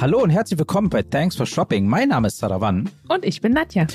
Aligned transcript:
Hallo 0.00 0.22
und 0.22 0.30
herzlich 0.30 0.58
willkommen 0.58 0.88
bei 0.88 1.02
Thanks 1.02 1.36
for 1.36 1.44
Shopping. 1.44 1.86
Mein 1.86 2.08
Name 2.08 2.28
ist 2.28 2.38
Saravan. 2.38 2.88
Und 3.08 3.22
ich 3.22 3.42
bin 3.42 3.52
Nadja. 3.52 3.86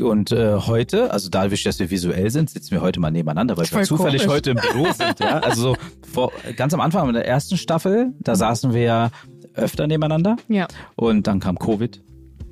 Und 0.00 0.32
äh, 0.32 0.54
heute, 0.56 1.10
also 1.12 1.28
dadurch, 1.28 1.62
dass 1.62 1.78
wir 1.78 1.90
visuell 1.90 2.30
sind, 2.30 2.48
sitzen 2.48 2.70
wir 2.70 2.80
heute 2.80 3.00
mal 3.00 3.10
nebeneinander, 3.10 3.58
weil 3.58 3.64
wir 3.64 3.68
Voll 3.68 3.84
zufällig 3.84 4.22
komisch. 4.22 4.34
heute 4.34 4.50
im 4.52 4.56
Büro 4.56 4.90
sind. 4.96 5.20
Ja? 5.20 5.40
Also 5.40 5.74
so 5.74 5.76
vor, 6.10 6.32
ganz 6.56 6.72
am 6.72 6.80
Anfang 6.80 7.06
in 7.08 7.12
der 7.12 7.28
ersten 7.28 7.58
Staffel, 7.58 8.14
da 8.20 8.34
saßen 8.34 8.72
wir 8.72 8.80
ja 8.80 9.10
öfter 9.54 9.86
nebeneinander. 9.86 10.38
Ja. 10.48 10.68
Und 10.96 11.26
dann 11.26 11.38
kam 11.38 11.58
Covid. 11.58 12.00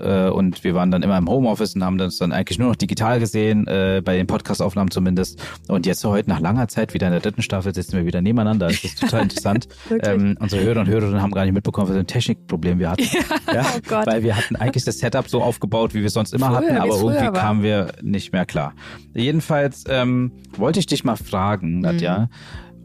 Äh, 0.01 0.30
Und 0.30 0.62
wir 0.64 0.75
waren 0.75 0.91
dann 0.91 1.03
immer 1.03 1.16
im 1.19 1.29
Homeoffice 1.29 1.75
und 1.75 1.85
haben 1.85 2.01
uns 2.01 2.19
dann 2.19 2.33
eigentlich 2.33 2.59
nur 2.59 2.69
noch 2.69 2.77
digital 2.77 3.21
gesehen, 3.21 3.66
äh, 3.66 4.03
bei 4.05 4.16
den 4.16 4.27
Podcast-Aufnahmen 4.27 4.91
zumindest. 4.91 5.43
Und 5.69 5.87
jetzt 5.87 6.01
so 6.01 6.11
heute 6.11 6.29
nach 6.30 6.41
langer 6.41 6.69
Zeit 6.69 6.95
wieder 6.95 7.07
in 7.07 7.12
der 7.12 7.21
dritten 7.21 7.42
Staffel 7.42 7.75
sitzen 7.75 7.92
wir 7.97 8.06
wieder 8.06 8.23
nebeneinander. 8.23 8.69
Das 8.69 8.83
ist 8.84 9.01
total 9.01 9.23
interessant. 9.25 9.69
Ähm, 10.02 10.37
unsere 10.41 10.62
Hörer 10.62 10.80
und 10.80 10.89
Hörerinnen 10.89 11.20
haben 11.23 11.33
gar 11.33 11.45
nicht 11.45 11.55
mitbekommen, 11.55 11.89
was 11.89 11.95
für 11.95 12.01
ein 12.01 12.06
Technikproblem 12.06 12.78
wir 12.78 12.91
hatten. 12.91 13.05
Ja, 13.52 13.66
oh 13.77 13.80
Gott. 13.89 14.06
Weil 14.06 14.23
wir 14.23 14.37
hatten 14.37 14.55
eigentlich 14.56 14.84
das 14.84 14.98
Setup 15.01 15.28
so 15.28 15.42
aufgebaut, 15.42 15.92
wie 15.92 15.98
wir 16.01 16.06
es 16.06 16.12
sonst 16.12 16.33
immer 16.33 16.47
Früher, 16.48 16.56
hatten, 16.56 16.77
aber 16.77 16.95
irgendwie 16.95 17.33
kamen 17.39 17.62
wir 17.64 17.89
nicht 18.01 18.33
mehr 18.33 18.47
klar. 18.47 18.75
Jedenfalls 19.12 19.84
ähm, 19.89 20.30
wollte 20.56 20.78
ich 20.78 20.87
dich 20.87 21.03
mal 21.03 21.17
fragen, 21.17 21.80
Nadja, 21.80 22.19
Mhm. 22.20 22.28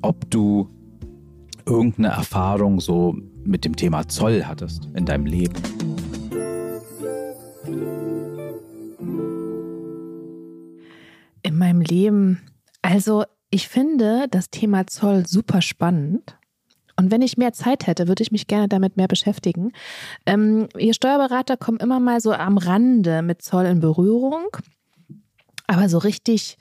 ob 0.02 0.29
du 0.32 0.70
irgendeine 1.68 2.09
Erfahrung 2.09 2.79
so 2.79 3.16
mit 3.43 3.63
dem 3.66 3.76
Thema 3.76 4.07
Zoll 4.07 4.43
hattest 4.45 4.88
in 4.95 5.05
deinem 5.05 5.26
Leben. 5.27 5.54
In 11.44 11.58
meinem 11.58 11.82
Leben. 11.82 12.41
Also, 12.82 13.24
ich 13.50 13.68
finde 13.68 14.28
das 14.30 14.50
Thema 14.50 14.88
Zoll 14.88 15.26
super 15.28 15.62
spannend. 15.62 16.38
Und 16.98 17.12
wenn 17.12 17.22
ich 17.22 17.38
mehr 17.38 17.54
Zeit 17.54 17.88
hätte, 17.88 18.07
würde 18.07 18.24
ich 18.24 18.32
mich 18.32 18.48
gerne 18.48 18.68
damit 18.68 18.98
mehr 18.98 19.07
beschäftigen. 19.07 19.72
Ähm, 20.26 20.68
ihr 20.77 20.94
Steuerberater 20.94 21.57
kommen 21.57 21.80
immer 21.80 21.99
mal 21.99 22.22
so 22.22 22.32
am 22.32 22.57
Rande 22.57 23.22
mit 23.22 23.41
Zoll 23.41 23.66
in 23.66 23.79
Berührung. 23.79 24.48
Aber 25.68 25.90
so 25.90 25.98
richtig 25.98 26.57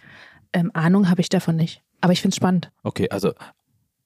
ähm, 0.53 0.71
Ahnung 0.75 1.09
habe 1.09 1.21
ich 1.21 1.29
davon 1.29 1.57
nicht. 1.57 1.83
Aber 2.01 2.13
ich 2.13 2.21
finde 2.21 2.33
es 2.33 2.37
spannend. 2.37 2.71
Okay, 2.83 3.09
also 3.11 3.33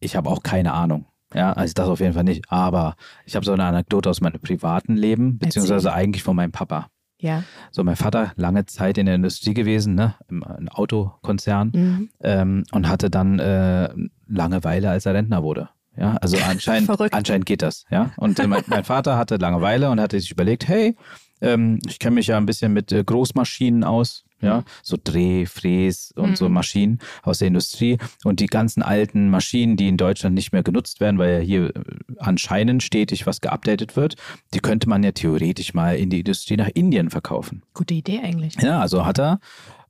ich 0.01 0.17
habe 0.17 0.29
auch 0.31 0.43
keine 0.43 0.73
Ahnung. 0.73 1.07
Ja, 1.35 1.53
also 1.53 1.73
das 1.75 1.89
auf 1.89 2.01
jeden 2.01 2.15
Fall 2.15 2.25
nicht. 2.25 2.51
Aber 2.51 2.97
ich 3.27 3.37
habe 3.37 3.45
so 3.45 3.53
eine 3.53 3.65
Anekdote 3.65 4.09
aus 4.09 4.21
meinem 4.21 4.41
privaten 4.41 4.97
Leben, 4.97 5.39
beziehungsweise 5.39 5.93
eigentlich 5.93 6.23
von 6.23 6.37
meinem 6.37 6.53
Papa. 6.53 6.89
Ja. 7.21 7.43
So, 7.71 7.83
mein 7.85 7.97
Vater 7.97 8.33
lange 8.37 8.65
Zeit 8.67 8.97
in 8.97 9.07
der 9.07 9.17
Industrie 9.17 9.53
gewesen, 9.53 9.95
ne, 9.95 10.15
im, 10.31 10.45
im 10.59 10.69
Autokonzern 10.69 11.73
Mhm. 11.75 12.09
ähm, 12.23 12.65
und 12.73 12.89
hatte 12.89 13.11
dann 13.11 13.39
äh, 13.41 13.91
Langeweile, 14.29 14.91
als 14.91 15.05
er 15.07 15.15
Rentner 15.15 15.43
wurde. 15.43 15.69
Ja, 15.97 16.17
also 16.19 16.37
anscheinend, 16.49 16.89
anscheinend 17.13 17.47
geht 17.47 17.63
das, 17.63 17.85
ja. 17.91 18.13
Und 18.17 18.39
äh, 18.39 18.47
mein, 18.47 18.63
mein 18.69 18.85
Vater 18.85 19.17
hatte 19.19 19.37
Langeweile 19.37 19.91
und 19.91 20.01
hatte 20.01 20.19
sich 20.21 20.31
überlegt, 20.31 20.69
hey, 20.69 20.97
ähm, 21.41 21.81
ich 21.87 21.99
kenne 21.99 22.15
mich 22.15 22.29
ja 22.29 22.37
ein 22.37 22.47
bisschen 22.47 22.73
mit 22.73 22.93
äh, 22.93 23.03
Großmaschinen 23.03 23.83
aus, 23.83 24.25
ja, 24.41 24.65
so 24.83 24.97
Dreh, 25.03 25.47
Fräs 25.47 26.13
und 26.17 26.37
so 26.37 26.49
Mhm. 26.49 26.55
Maschinen 26.55 26.99
aus 27.23 27.39
der 27.39 27.49
Industrie 27.49 27.99
und 28.25 28.41
die 28.41 28.47
ganzen 28.47 28.83
alten 28.83 29.31
Maschinen, 29.31 29.77
die 29.77 29.89
in 29.89 29.97
Deutschland 29.97 30.35
nicht 30.35 30.53
mehr 30.53 30.63
genutzt 30.63 31.01
werden, 31.01 31.19
weil 31.19 31.35
ja 31.35 31.39
hier 31.41 31.77
äh, 31.77 31.83
anscheinend 32.19 32.83
stetig 32.83 33.27
was 33.27 33.41
geupdatet 33.41 33.97
wird, 33.97 34.17
die 34.55 34.61
könnte 34.61 34.89
man 34.89 35.03
ja 35.03 35.13
theoretisch 35.13 35.75
mal 35.75 35.97
in 35.97 36.11
die 36.11 36.21
Industrie 36.21 36.57
nach 36.57 36.69
Indien 36.75 37.11
verkaufen. 37.11 37.63
Gute 37.75 37.95
Idee 37.95 38.21
eigentlich. 38.23 38.55
Ja, 38.61 38.81
also 38.81 39.05
hat 39.05 39.19
er, 39.19 39.41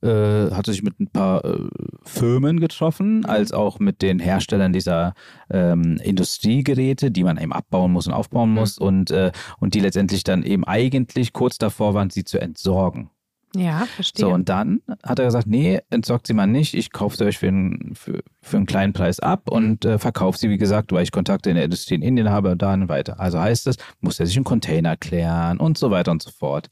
äh, 0.03 0.51
hatte 0.55 0.73
sich 0.73 0.83
mit 0.83 0.99
ein 1.01 1.09
paar 1.09 1.45
äh, 1.45 1.59
Firmen 2.05 2.61
getroffen, 2.61 3.25
als 3.25 3.53
auch 3.53 3.79
mit 3.81 4.01
den 4.03 4.19
Herstellern 4.19 4.73
dieser 4.73 5.15
ähm, 5.51 5.99
Industriegeräte, 6.03 7.11
die 7.11 7.25
man 7.25 7.37
eben 7.39 7.53
abbauen 7.53 7.93
muss 7.93 8.07
und 8.07 8.13
aufbauen 8.13 8.51
muss 8.51 8.79
und, 8.79 9.11
äh, 9.11 9.33
und 9.59 9.75
die 9.75 9.81
letztendlich 9.81 10.25
dann 10.25 10.43
eben 10.43 10.65
eigentlich 10.65 11.33
kurz 11.33 11.59
davor 11.59 11.95
waren, 11.95 12.11
sie 12.11 12.25
zu 12.25 12.41
entsorgen. 12.41 13.11
Ja, 13.59 13.87
verstehe. 13.87 14.27
So, 14.27 14.33
und 14.33 14.49
dann 14.49 14.81
hat 15.03 15.19
er 15.19 15.27
gesagt, 15.27 15.47
nee, 15.47 15.81
entsorgt 15.91 16.27
sie 16.27 16.35
mal 16.35 16.47
nicht, 16.47 16.75
ich 16.75 16.93
kaufe 16.93 17.17
sie 17.17 17.25
euch 17.25 17.39
für 17.39 17.49
einen, 17.49 17.95
für, 17.95 18.23
für 18.41 18.57
einen 18.57 18.67
kleinen 18.67 18.93
Preis 18.93 19.21
ab 19.21 19.51
und 19.51 19.85
äh, 19.85 19.99
verkaufe 19.99 20.39
sie, 20.39 20.51
wie 20.51 20.59
gesagt, 20.59 20.93
weil 20.93 21.03
ich 21.03 21.13
Kontakte 21.13 21.51
in 21.51 21.57
der 21.57 21.65
Industrie 21.65 21.95
in 21.95 22.03
Indien 22.03 22.31
habe 22.31 22.53
und 22.53 22.63
dann 22.63 22.89
weiter. 22.89 23.21
Also 23.21 23.41
heißt 23.41 23.67
es, 23.67 23.77
muss 24.01 24.21
er 24.21 24.27
sich 24.27 24.37
einen 24.37 24.45
Container 24.45 24.97
klären 24.97 25.59
und 25.59 25.79
so 25.79 25.91
weiter 25.91 26.11
und 26.13 26.23
so 26.23 26.31
fort. 26.31 26.71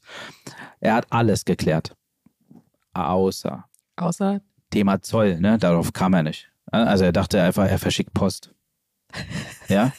Er 0.79 0.95
hat 0.95 1.07
alles 1.09 1.45
geklärt. 1.45 1.95
Außer 2.93 3.65
Außer 3.97 4.41
Thema 4.69 5.01
Zoll, 5.01 5.39
ne? 5.39 5.57
Darauf 5.57 5.91
kam 5.91 6.13
er 6.13 6.23
nicht. 6.23 6.49
Also 6.71 7.05
er 7.05 7.11
dachte 7.11 7.41
einfach, 7.41 7.67
er 7.67 7.79
verschickt 7.79 8.13
Post. 8.13 8.53
Ja? 9.69 9.91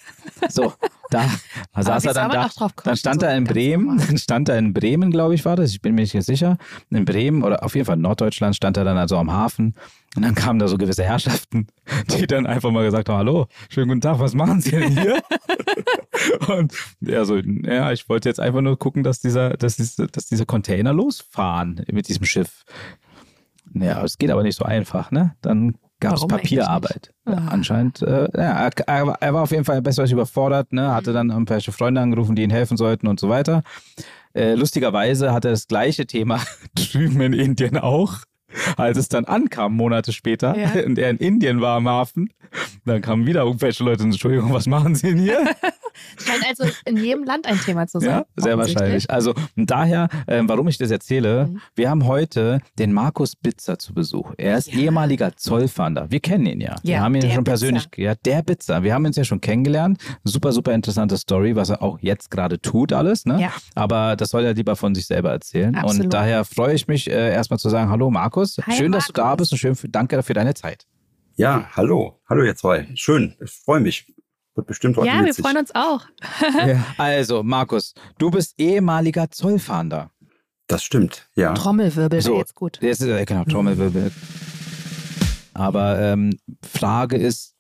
So, 0.49 0.73
da 1.11 1.29
saß 1.77 2.07
er 2.07 2.15
dann 2.15 2.31
da. 2.31 2.49
Dann 2.85 2.97
stand 2.97 3.23
er 3.23 3.37
in 3.37 3.45
Bremen, 3.45 3.99
dann 3.99 4.19
stand 4.19 4.49
er 4.49 4.59
in 4.59 4.73
Bremen, 4.73 5.11
glaube 5.11 5.35
ich, 5.35 5.45
war 5.45 5.57
das. 5.57 5.71
Ich 5.71 5.83
bin 5.83 5.95
mir 5.95 6.03
nicht 6.03 6.13
ganz 6.13 6.27
sicher. 6.27 6.59
In 6.91 7.05
Bremen 7.05 7.43
oder 7.43 7.63
auf 7.65 7.75
jeden 7.75 7.87
Fall 7.87 7.97
in 7.97 8.03
Norddeutschland 8.03 8.57
stand 8.57 8.77
er 8.77 8.85
dann 8.85 8.97
also 8.97 9.17
am 9.17 9.33
Hafen. 9.33 9.75
Und 10.17 10.23
dann 10.23 10.35
kamen 10.35 10.59
da 10.59 10.69
so 10.69 10.79
gewisse 10.79 11.05
Herrschaften, 11.05 11.67
die 12.19 12.27
dann 12.27 12.47
einfach 12.47 12.71
mal 12.71 12.85
gesagt 12.85 13.09
haben, 13.09 13.19
hallo, 13.19 13.47
schönen 13.69 13.89
guten 13.89 14.01
Tag, 14.01 14.19
was 14.19 14.35
machen 14.35 14.61
Sie 14.61 14.71
denn 14.71 14.91
hier? 14.91 15.21
Und 16.49 16.75
er 17.05 17.25
so, 17.25 17.37
ja, 17.37 17.93
ich 17.93 18.09
wollte 18.09 18.29
jetzt 18.29 18.41
einfach 18.41 18.61
nur 18.61 18.79
gucken, 18.79 19.03
dass 19.03 19.21
dieser, 19.21 19.51
dass 19.51 19.77
diese, 19.77 20.07
dass 20.07 20.27
diese 20.27 20.47
Container 20.47 20.93
losfahren 20.93 21.85
mit 21.91 22.09
diesem 22.09 22.25
Schiff. 22.25 22.65
Ja, 23.75 24.03
es 24.03 24.19
geht 24.19 24.31
aber 24.31 24.43
nicht 24.43 24.57
so 24.57 24.65
einfach, 24.65 25.11
ne? 25.11 25.37
Dann 25.43 25.75
gab 26.01 26.15
es 26.15 26.27
Papierarbeit. 26.27 27.11
Ah. 27.25 27.49
anscheinend, 27.49 28.03
äh, 28.03 28.29
ja, 28.37 28.69
er, 28.87 29.07
war- 29.07 29.43
auf 29.43 29.51
jeden 29.51 29.65
Fall 29.65 29.83
besser 29.83 30.05
überfordert, 30.13 30.73
ne? 30.73 30.93
hatte 30.95 31.13
dann 31.13 31.31
irgendwelche 31.31 31.73
Freunde 31.73 32.01
angerufen, 32.01 32.37
die 32.37 32.43
ihm 32.43 32.51
helfen 32.51 32.77
sollten 32.77 33.07
und 33.07 33.19
so 33.21 33.29
weiter. 33.29 33.63
Äh, 34.35 34.55
lustigerweise 34.55 35.33
hatte 35.33 35.49
er 35.49 35.53
das 35.53 35.67
gleiche 35.67 36.07
Thema 36.07 36.41
drüben 36.75 37.21
in 37.21 37.33
Indien 37.33 37.77
auch. 37.79 38.19
Als 38.77 38.97
es 38.99 39.09
dann 39.09 39.25
ankam, 39.27 39.75
Monate 39.77 40.13
später, 40.13 40.57
Ja. 40.57 40.71
und 40.87 40.99
er 40.99 41.11
in 41.11 41.19
Indien 41.19 41.61
war 41.61 41.77
am 41.77 41.89
Hafen, 41.89 42.31
dann 42.87 43.03
kamen 43.03 43.27
wieder 43.27 43.43
irgendwelche 43.43 43.85
Leute 43.85 44.03
und 44.05 44.11
Entschuldigung, 44.11 44.53
was 44.53 44.67
machen 44.67 44.95
Sie 44.95 45.09
denn 45.09 45.19
hier? 45.19 45.39
scheint 46.25 46.45
also 46.49 46.65
in 46.85 46.97
jedem 46.97 47.25
Land 47.25 47.47
ein 47.47 47.59
Thema 47.59 47.87
zu 47.89 47.99
sein. 48.01 48.09
Ja, 48.11 48.25
sehr 48.37 48.57
wahrscheinlich. 48.57 49.11
Also 49.11 49.35
und 49.57 49.69
daher, 49.71 50.09
ähm, 50.29 50.49
warum 50.49 50.69
ich 50.69 50.79
das 50.79 50.91
erzähle, 50.91 51.47
Mhm. 51.49 51.61
wir 51.75 51.91
haben 51.91 52.07
heute 52.07 52.61
den 52.79 52.93
Markus 52.93 53.35
Bitzer 53.37 53.79
zu 53.79 53.93
Besuch. 53.95 54.33
Er 54.39 54.57
ist 54.59 54.73
Ja. 54.73 54.79
ehemaliger 54.81 55.37
Zollfahnder. 55.37 56.11
Wir 56.11 56.21
kennen 56.21 56.47
ihn 56.47 56.61
ja. 56.61 56.77
wir 56.83 56.95
Ja, 56.95 57.01
haben 57.01 57.15
ihn 57.17 57.23
schon 57.23 57.31
Bitzer. 57.31 57.43
persönlich, 57.43 57.89
ja, 57.97 58.15
der 58.15 58.43
Bitzer. 58.43 58.83
Wir 58.85 58.95
haben 58.95 59.05
uns 59.07 59.17
ja 59.17 59.25
schon 59.25 59.41
kennengelernt. 59.41 60.01
Super, 60.25 60.53
super 60.53 60.73
interessante 60.73 61.17
Story, 61.19 61.57
was 61.57 61.71
er 61.71 61.83
auch 61.83 61.99
jetzt 62.01 62.31
gerade 62.31 62.61
tut, 62.61 62.93
alles. 62.93 63.27
Ne? 63.27 63.41
Ja. 63.41 63.53
Aber 63.75 64.15
das 64.17 64.31
soll 64.31 64.45
er 64.45 64.55
lieber 64.55 64.77
von 64.77 64.95
sich 64.95 65.07
selber 65.07 65.31
erzählen. 65.33 65.71
Und 65.75 65.79
Absolut. 65.79 66.15
daher 66.15 66.45
freue 66.45 66.75
ich 66.75 66.87
mich 66.87 67.11
äh, 67.11 67.33
erstmal 67.33 67.59
zu 67.59 67.69
sagen, 67.69 67.91
hallo 67.91 68.11
Markus. 68.11 68.38
Hi, 68.67 68.73
schön, 68.77 68.93
dass 68.93 69.07
du 69.07 69.13
da 69.13 69.23
Markus. 69.25 69.39
bist 69.39 69.53
und 69.53 69.59
schön 69.59 69.75
für, 69.77 69.89
danke 69.89 70.23
für 70.23 70.35
deine 70.35 70.55
Zeit. 70.55 70.87
Ja, 71.37 71.69
hallo. 71.77 72.21
Hallo 72.29 72.43
ihr 72.45 72.57
zwei. 72.57 72.89
Schön. 72.95 73.35
Ich 73.45 73.51
freue 73.51 73.81
mich. 73.81 74.13
Wird 74.55 74.67
bestimmt 74.67 74.97
heute 74.97 75.07
Ja, 75.07 75.21
wir 75.21 75.27
witzig. 75.27 75.45
freuen 75.45 75.57
uns 75.59 75.75
auch. 75.75 76.05
Ja. 76.67 76.85
Also, 76.99 77.43
Markus, 77.45 77.95
du 78.19 78.31
bist 78.31 78.55
ehemaliger 78.59 79.31
Zollfahnder. 79.31 80.11
Das 80.67 80.83
stimmt, 80.83 81.29
ja. 81.35 81.55
Trommelwirbel 81.55 82.21
So. 82.21 82.31
wäre 82.31 82.41
jetzt 82.41 82.55
gut. 82.55 82.79
Das 82.83 83.01
ist, 83.01 83.07
äh, 83.07 83.25
genau, 83.25 83.45
Trommelwirbel. 83.45 84.11
Aber 85.55 85.99
ähm, 85.99 86.39
Frage 86.63 87.17
ist, 87.17 87.55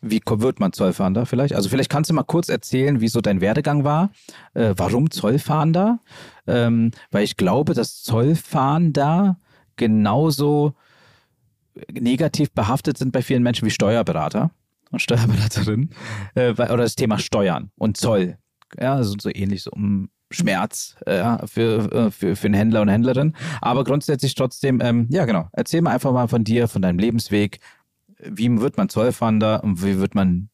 wie 0.00 0.20
wird 0.26 0.58
man 0.60 0.72
Zollfahnder 0.72 1.26
vielleicht? 1.26 1.54
Also 1.54 1.68
vielleicht 1.68 1.88
kannst 1.90 2.10
du 2.10 2.14
mal 2.14 2.24
kurz 2.24 2.48
erzählen, 2.48 3.00
wie 3.00 3.08
so 3.08 3.20
dein 3.20 3.40
Werdegang 3.40 3.84
war. 3.84 4.10
Äh, 4.54 4.74
warum 4.76 5.10
Zollfahnder? 5.12 6.00
Ähm, 6.46 6.90
weil 7.12 7.22
ich 7.24 7.36
glaube, 7.36 7.72
dass 7.74 8.02
Zollfahnder 8.02 9.38
genauso 9.76 10.74
negativ 11.90 12.50
behaftet 12.52 12.98
sind 12.98 13.12
bei 13.12 13.22
vielen 13.22 13.42
Menschen 13.42 13.66
wie 13.66 13.70
Steuerberater 13.70 14.50
und 14.90 15.00
Steuerberaterinnen. 15.00 15.90
Äh, 16.34 16.50
oder 16.52 16.76
das 16.78 16.94
Thema 16.94 17.18
Steuern 17.18 17.70
und 17.76 17.96
Zoll. 17.96 18.36
Ja, 18.78 18.94
also 18.94 19.14
so 19.18 19.30
ähnlich 19.32 19.62
so 19.62 19.70
um 19.70 20.08
Schmerz 20.30 20.96
äh, 21.06 21.18
ja, 21.18 21.46
für, 21.46 21.92
äh, 21.92 22.10
für, 22.10 22.36
für 22.36 22.46
einen 22.46 22.54
Händler 22.54 22.82
und 22.82 22.88
Händlerin. 22.88 23.34
Aber 23.60 23.84
grundsätzlich 23.84 24.34
trotzdem, 24.34 24.80
ähm, 24.80 25.06
ja 25.10 25.24
genau, 25.24 25.48
erzähl 25.52 25.82
mal 25.82 25.92
einfach 25.92 26.12
mal 26.12 26.28
von 26.28 26.44
dir, 26.44 26.68
von 26.68 26.82
deinem 26.82 26.98
Lebensweg. 26.98 27.60
Wie 28.18 28.60
wird 28.60 28.76
man 28.76 28.88
Zollfahnder 28.88 29.62
und 29.64 29.82
wie 29.82 29.98
wird 29.98 30.14
man 30.14 30.48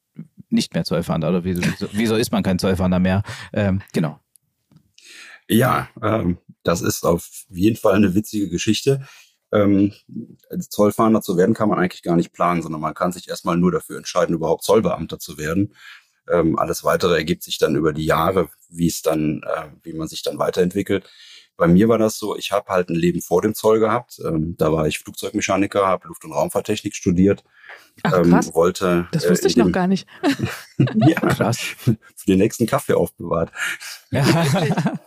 nicht 0.51 0.75
mehr 0.75 0.85
Zollfahnder 0.85 1.29
oder 1.29 1.45
wieso, 1.45 1.63
wieso 1.93 2.17
ist 2.17 2.33
man 2.33 2.43
kein 2.43 2.59
Zollfahnder 2.59 2.99
mehr? 2.99 3.23
Ähm, 3.53 3.83
genau. 3.93 4.19
Ja, 5.49 5.89
ähm, 6.03 6.39
das 6.69 6.83
ist 6.83 7.05
auf 7.05 7.47
jeden 7.49 7.77
Fall 7.77 7.95
eine 7.95 8.15
witzige 8.15 8.51
Geschichte. 8.51 9.01
Ähm, 9.51 9.95
Zollfahnder 10.69 11.23
zu 11.23 11.39
werden 11.39 11.55
kann 11.55 11.71
man 11.71 11.79
eigentlich 11.79 12.03
gar 12.03 12.17
nicht 12.17 12.35
planen, 12.35 12.61
sondern 12.61 12.83
man 12.83 12.93
kann 12.93 13.11
sich 13.11 13.29
erstmal 13.29 13.57
nur 13.57 13.73
dafür 13.73 13.97
entscheiden, 13.97 14.35
überhaupt 14.35 14.65
Zollbeamter 14.65 15.19
zu 15.19 15.39
werden. 15.39 15.75
Ähm, 16.31 16.59
alles 16.59 16.85
weitere 16.85 17.17
ergibt 17.17 17.43
sich 17.43 17.57
dann 17.57 17.75
über 17.75 17.95
die 17.95 18.05
Jahre, 18.05 18.51
wie 18.69 18.87
es 18.87 19.01
dann, 19.01 19.41
äh, 19.47 19.71
wie 19.83 19.95
man 19.95 20.09
sich 20.09 20.23
dann 20.23 20.39
weiterentwickelt. 20.39 21.09
Bei 21.59 21.67
mir 21.67 21.89
war 21.89 21.99
das 21.99 22.19
so, 22.19 22.37
ich 22.37 22.53
habe 22.53 22.71
halt 22.71 22.89
ein 22.89 22.95
Leben 22.95 23.21
vor 23.21 23.43
dem 23.43 23.53
Zoll 23.53 23.81
gehabt. 23.81 24.21
Ähm, 24.25 24.57
da 24.57 24.73
war 24.73 24.87
ich 24.87 25.01
Flugzeugmechaniker, 25.01 25.87
habe 25.87 26.07
Luft- 26.07 26.25
und 26.25 26.33
Raumfahrttechnik 26.33 26.95
studiert. 26.95 27.45
Ach, 28.05 28.23
krass. 28.23 28.47
Ähm, 28.47 28.55
wollte, 28.55 29.09
Das 29.11 29.29
wusste 29.29 29.47
äh, 29.47 29.51
ich 29.51 29.57
noch 29.57 29.73
gar 29.73 29.89
nicht. 29.89 30.07
ja, 30.79 31.19
Krass. 31.21 31.59
für 31.59 31.97
den 32.27 32.39
nächsten 32.39 32.67
Kaffee 32.67 32.95
aufbewahrt. 32.95 33.53
Ja. 34.11 34.25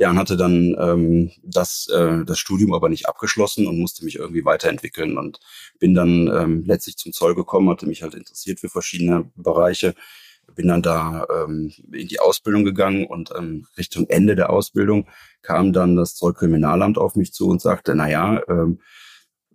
Ja, 0.00 0.10
und 0.10 0.18
hatte 0.18 0.36
dann 0.36 0.76
ähm, 0.78 1.32
das, 1.42 1.88
äh, 1.88 2.24
das 2.24 2.38
Studium 2.38 2.72
aber 2.72 2.88
nicht 2.88 3.08
abgeschlossen 3.08 3.66
und 3.66 3.80
musste 3.80 4.04
mich 4.04 4.14
irgendwie 4.14 4.44
weiterentwickeln 4.44 5.18
und 5.18 5.40
bin 5.80 5.92
dann 5.92 6.28
ähm, 6.28 6.62
letztlich 6.64 6.96
zum 6.96 7.12
Zoll 7.12 7.34
gekommen, 7.34 7.68
hatte 7.68 7.84
mich 7.84 8.04
halt 8.04 8.14
interessiert 8.14 8.60
für 8.60 8.68
verschiedene 8.68 9.28
Bereiche, 9.34 9.96
bin 10.54 10.68
dann 10.68 10.82
da 10.82 11.26
ähm, 11.30 11.72
in 11.92 12.08
die 12.08 12.20
Ausbildung 12.20 12.64
gegangen 12.64 13.06
und 13.06 13.30
ähm, 13.36 13.66
Richtung 13.76 14.06
Ende 14.08 14.36
der 14.36 14.50
Ausbildung 14.50 15.08
kam 15.42 15.72
dann 15.72 15.96
das 15.96 16.14
Zollkriminalamt 16.14 16.98
auf 16.98 17.14
mich 17.14 17.32
zu 17.32 17.48
und 17.48 17.60
sagte, 17.60 17.94
na 17.94 18.08
ja, 18.08 18.42
ähm, 18.48 18.80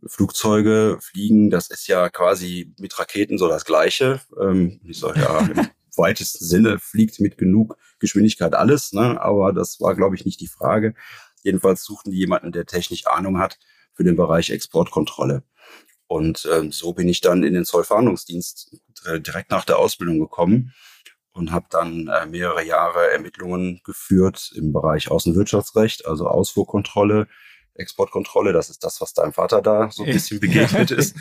Flugzeuge 0.06 0.98
fliegen, 1.02 1.50
das 1.50 1.70
ist 1.70 1.88
ja 1.88 2.10
quasi 2.10 2.74
mit 2.78 2.98
Raketen 3.00 3.38
so 3.38 3.48
das 3.48 3.66
Gleiche. 3.66 4.22
Ähm, 4.40 4.82
ich 4.84 5.00
sage 5.00 5.22
ja, 5.22 5.40
im 5.40 5.68
weitesten 5.96 6.46
Sinne 6.46 6.80
fliegt 6.80 7.20
mit 7.20 7.38
genug 7.38 7.78
Geschwindigkeit 8.00 8.54
alles, 8.54 8.94
ne? 8.94 9.22
aber 9.22 9.54
das 9.54 9.80
war, 9.80 9.96
glaube 9.96 10.16
ich, 10.16 10.26
nicht 10.26 10.42
die 10.42 10.48
Frage. 10.48 10.94
Jedenfalls 11.42 11.84
suchten 11.84 12.12
die 12.12 12.18
jemanden, 12.18 12.52
der 12.52 12.66
technisch 12.66 13.08
Ahnung 13.08 13.40
hat 13.40 13.60
für 13.94 14.04
den 14.04 14.16
Bereich 14.16 14.50
Exportkontrolle. 14.50 15.44
Und 16.14 16.48
ähm, 16.54 16.72
so 16.72 16.94
bin 16.94 17.10
ich 17.10 17.22
dann 17.22 17.42
in 17.42 17.56
den 17.56 17.66
Zollfahndungsdienst 17.66 18.80
äh, 19.08 19.20
direkt 19.20 19.50
nach 19.50 19.66
der 19.66 19.80
Ausbildung 19.80 20.20
gekommen 20.20 20.72
und 21.32 21.52
habe 21.52 21.66
dann 21.72 22.08
äh, 22.08 22.28
mehrere 22.28 22.64
Jahre 22.64 23.10
Ermittlungen 23.10 23.82
geführt 23.84 24.52
im 24.56 24.74
Bereich 24.74 25.10
Außenwirtschaftsrecht, 25.10 26.06
also 26.06 26.28
Ausfuhrkontrolle, 26.28 27.28
Exportkontrolle. 27.74 28.54
Das 28.54 28.70
ist 28.70 28.84
das, 28.84 29.02
was 29.02 29.16
deinem 29.16 29.34
Vater 29.34 29.64
da 29.64 29.90
so 29.90 30.04
ein 30.04 30.12
bisschen 30.12 30.40
begegnet 30.40 30.92
ist 30.92 31.16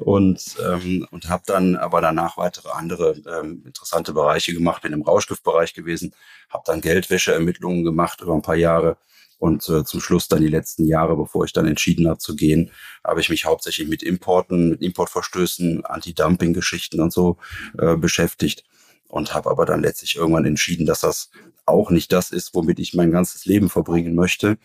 und 0.00 0.56
ähm, 0.60 1.06
und 1.12 1.28
habe 1.28 1.44
dann 1.46 1.76
aber 1.76 2.00
danach 2.00 2.36
weitere 2.36 2.70
andere 2.70 3.12
ähm, 3.28 3.62
interessante 3.64 4.12
Bereiche 4.12 4.52
gemacht. 4.52 4.82
Bin 4.82 4.92
im 4.92 5.02
Rauschgiftbereich 5.02 5.72
gewesen, 5.72 6.16
habe 6.48 6.64
dann 6.66 6.80
Geldwäscheermittlungen 6.80 7.84
gemacht 7.84 8.22
über 8.22 8.34
ein 8.34 8.42
paar 8.42 8.56
Jahre 8.56 8.96
und 9.40 9.66
äh, 9.70 9.84
zum 9.84 10.00
Schluss 10.00 10.28
dann 10.28 10.42
die 10.42 10.48
letzten 10.48 10.86
Jahre, 10.86 11.16
bevor 11.16 11.46
ich 11.46 11.52
dann 11.54 11.66
entschieden 11.66 12.06
habe 12.06 12.18
zu 12.18 12.36
gehen, 12.36 12.70
habe 13.02 13.20
ich 13.20 13.30
mich 13.30 13.46
hauptsächlich 13.46 13.88
mit 13.88 14.02
Importen, 14.02 14.68
mit 14.68 14.82
Importverstößen, 14.82 15.84
Anti-Dumping-Geschichten 15.86 17.00
und 17.00 17.10
so 17.10 17.38
äh, 17.78 17.96
beschäftigt 17.96 18.64
und 19.08 19.34
habe 19.34 19.50
aber 19.50 19.64
dann 19.64 19.80
letztlich 19.80 20.16
irgendwann 20.16 20.44
entschieden, 20.44 20.84
dass 20.84 21.00
das 21.00 21.30
auch 21.64 21.90
nicht 21.90 22.12
das 22.12 22.30
ist, 22.30 22.54
womit 22.54 22.78
ich 22.78 22.92
mein 22.92 23.10
ganzes 23.10 23.46
Leben 23.46 23.70
verbringen 23.70 24.14
möchte, 24.14 24.58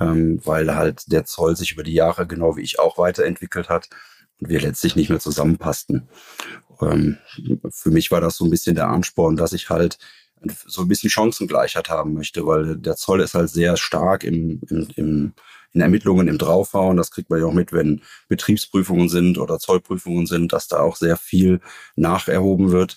ähm, 0.00 0.40
weil 0.44 0.74
halt 0.74 1.12
der 1.12 1.24
Zoll 1.24 1.56
sich 1.56 1.72
über 1.72 1.84
die 1.84 1.94
Jahre 1.94 2.26
genau 2.26 2.56
wie 2.56 2.62
ich 2.62 2.80
auch 2.80 2.98
weiterentwickelt 2.98 3.68
hat 3.68 3.88
und 4.40 4.48
wir 4.48 4.60
letztlich 4.60 4.96
nicht 4.96 5.08
mehr 5.08 5.20
zusammenpassten. 5.20 6.08
Ähm, 6.82 7.18
für 7.70 7.92
mich 7.92 8.10
war 8.10 8.20
das 8.20 8.36
so 8.36 8.44
ein 8.44 8.50
bisschen 8.50 8.74
der 8.74 8.88
Ansporn, 8.88 9.36
dass 9.36 9.52
ich 9.52 9.70
halt 9.70 9.98
so 10.66 10.82
ein 10.82 10.88
bisschen 10.88 11.10
Chancengleichheit 11.10 11.88
haben 11.88 12.14
möchte, 12.14 12.46
weil 12.46 12.76
der 12.76 12.96
Zoll 12.96 13.20
ist 13.20 13.34
halt 13.34 13.50
sehr 13.50 13.76
stark 13.76 14.24
im, 14.24 14.60
im, 14.68 14.88
im, 14.96 15.32
in 15.72 15.80
Ermittlungen, 15.80 16.28
im 16.28 16.38
Draufhauen. 16.38 16.96
Das 16.96 17.10
kriegt 17.10 17.30
man 17.30 17.40
ja 17.40 17.46
auch 17.46 17.52
mit, 17.52 17.72
wenn 17.72 18.02
Betriebsprüfungen 18.28 19.08
sind 19.08 19.38
oder 19.38 19.58
Zollprüfungen 19.58 20.26
sind, 20.26 20.52
dass 20.52 20.68
da 20.68 20.80
auch 20.80 20.96
sehr 20.96 21.16
viel 21.16 21.60
nacherhoben 21.96 22.70
wird. 22.70 22.96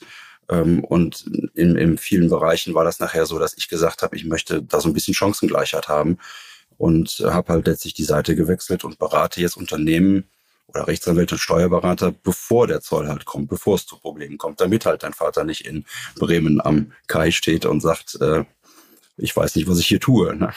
Ähm, 0.50 0.84
Und 0.84 1.26
in, 1.54 1.76
in 1.76 1.98
vielen 1.98 2.30
Bereichen 2.30 2.74
war 2.74 2.84
das 2.84 3.00
nachher 3.00 3.26
so, 3.26 3.40
dass 3.40 3.58
ich 3.58 3.68
gesagt 3.68 4.02
habe, 4.02 4.16
ich 4.16 4.26
möchte 4.26 4.62
da 4.64 4.80
so 4.82 4.90
ein 4.90 4.94
bisschen 4.94 5.14
Chancengleichheit 5.14 5.88
haben 5.88 6.18
und 6.78 7.24
habe 7.26 7.54
halt 7.54 7.68
letztlich 7.68 7.94
die 7.94 8.04
Seite 8.04 8.36
gewechselt 8.36 8.84
und 8.84 9.00
berate 9.00 9.42
jetzt 9.42 9.58
Unternehmen 9.58 10.30
oder 10.70 10.88
Rechtsanwälte 10.88 11.36
und 11.36 11.40
Steuerberater, 11.40 12.12
bevor 12.12 12.68
der 12.68 12.82
Zoll 12.82 13.08
halt 13.08 13.26
kommt, 13.26 13.50
bevor 13.50 13.76
es 13.76 13.86
zu 13.86 13.98
Problemen 13.98 14.38
kommt, 14.38 14.62
damit 14.62 14.86
halt 14.86 15.04
dein 15.04 15.14
Vater 15.14 15.44
nicht 15.44 15.66
in 15.66 15.86
Bremen 16.16 16.62
am 16.62 16.92
Kai 17.08 17.32
steht 17.32 17.66
und 17.66 17.82
sagt, 17.82 18.18
äh, 18.22 18.46
ich 19.18 19.36
weiß 19.36 19.56
nicht, 19.56 19.68
was 19.68 19.80
ich 19.80 19.88
hier 19.88 20.00
tue. 20.00 20.36
Ne? 20.36 20.54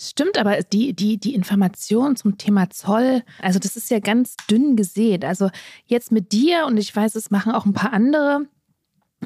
Stimmt, 0.00 0.38
aber 0.38 0.62
die, 0.62 0.92
die, 0.92 1.18
die 1.18 1.34
Information 1.34 2.16
zum 2.16 2.38
Thema 2.38 2.70
Zoll, 2.70 3.22
also 3.40 3.58
das 3.58 3.76
ist 3.76 3.90
ja 3.90 3.98
ganz 3.98 4.36
dünn 4.50 4.76
gesät. 4.76 5.24
Also 5.24 5.50
jetzt 5.86 6.12
mit 6.12 6.32
dir 6.32 6.66
und 6.66 6.76
ich 6.76 6.94
weiß, 6.94 7.14
es 7.14 7.30
machen 7.30 7.52
auch 7.52 7.66
ein 7.66 7.72
paar 7.72 7.92
andere 7.92 8.46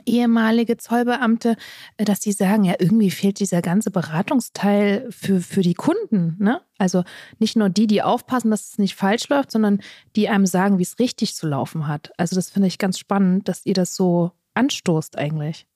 ehemalige 0.07 0.77
Zollbeamte, 0.77 1.57
äh, 1.97 2.05
dass 2.05 2.21
die 2.21 2.33
sagen, 2.33 2.65
ja, 2.65 2.75
irgendwie 2.79 3.11
fehlt 3.11 3.41
dieser 3.41 3.63
ganze 3.63 3.91
Beratungsteil 3.91 5.09
für, 5.11 5.41
für 5.41 5.63
die 5.63 5.75
Kunden. 5.75 6.37
Ne? 6.39 6.61
Also 6.79 7.05
nicht 7.39 7.57
nur 7.57 7.69
die, 7.69 7.87
die 7.87 8.03
aufpassen, 8.03 8.51
dass 8.51 8.73
es 8.73 8.79
nicht 8.79 8.95
falsch 8.95 9.29
läuft, 9.29 9.51
sondern 9.51 9.83
die 10.17 10.29
einem 10.29 10.47
sagen, 10.47 10.79
wie 10.79 10.83
es 10.83 10.99
richtig 10.99 11.35
zu 11.35 11.47
laufen 11.47 11.87
hat. 11.87 12.13
Also 12.17 12.37
das 12.37 12.51
finde 12.51 12.69
ich 12.69 12.79
ganz 12.79 12.99
spannend, 12.99 13.49
dass 13.49 13.67
ihr 13.67 13.75
das 13.75 13.95
so 13.95 14.33
anstoßt 14.55 15.17
eigentlich. 15.19 15.67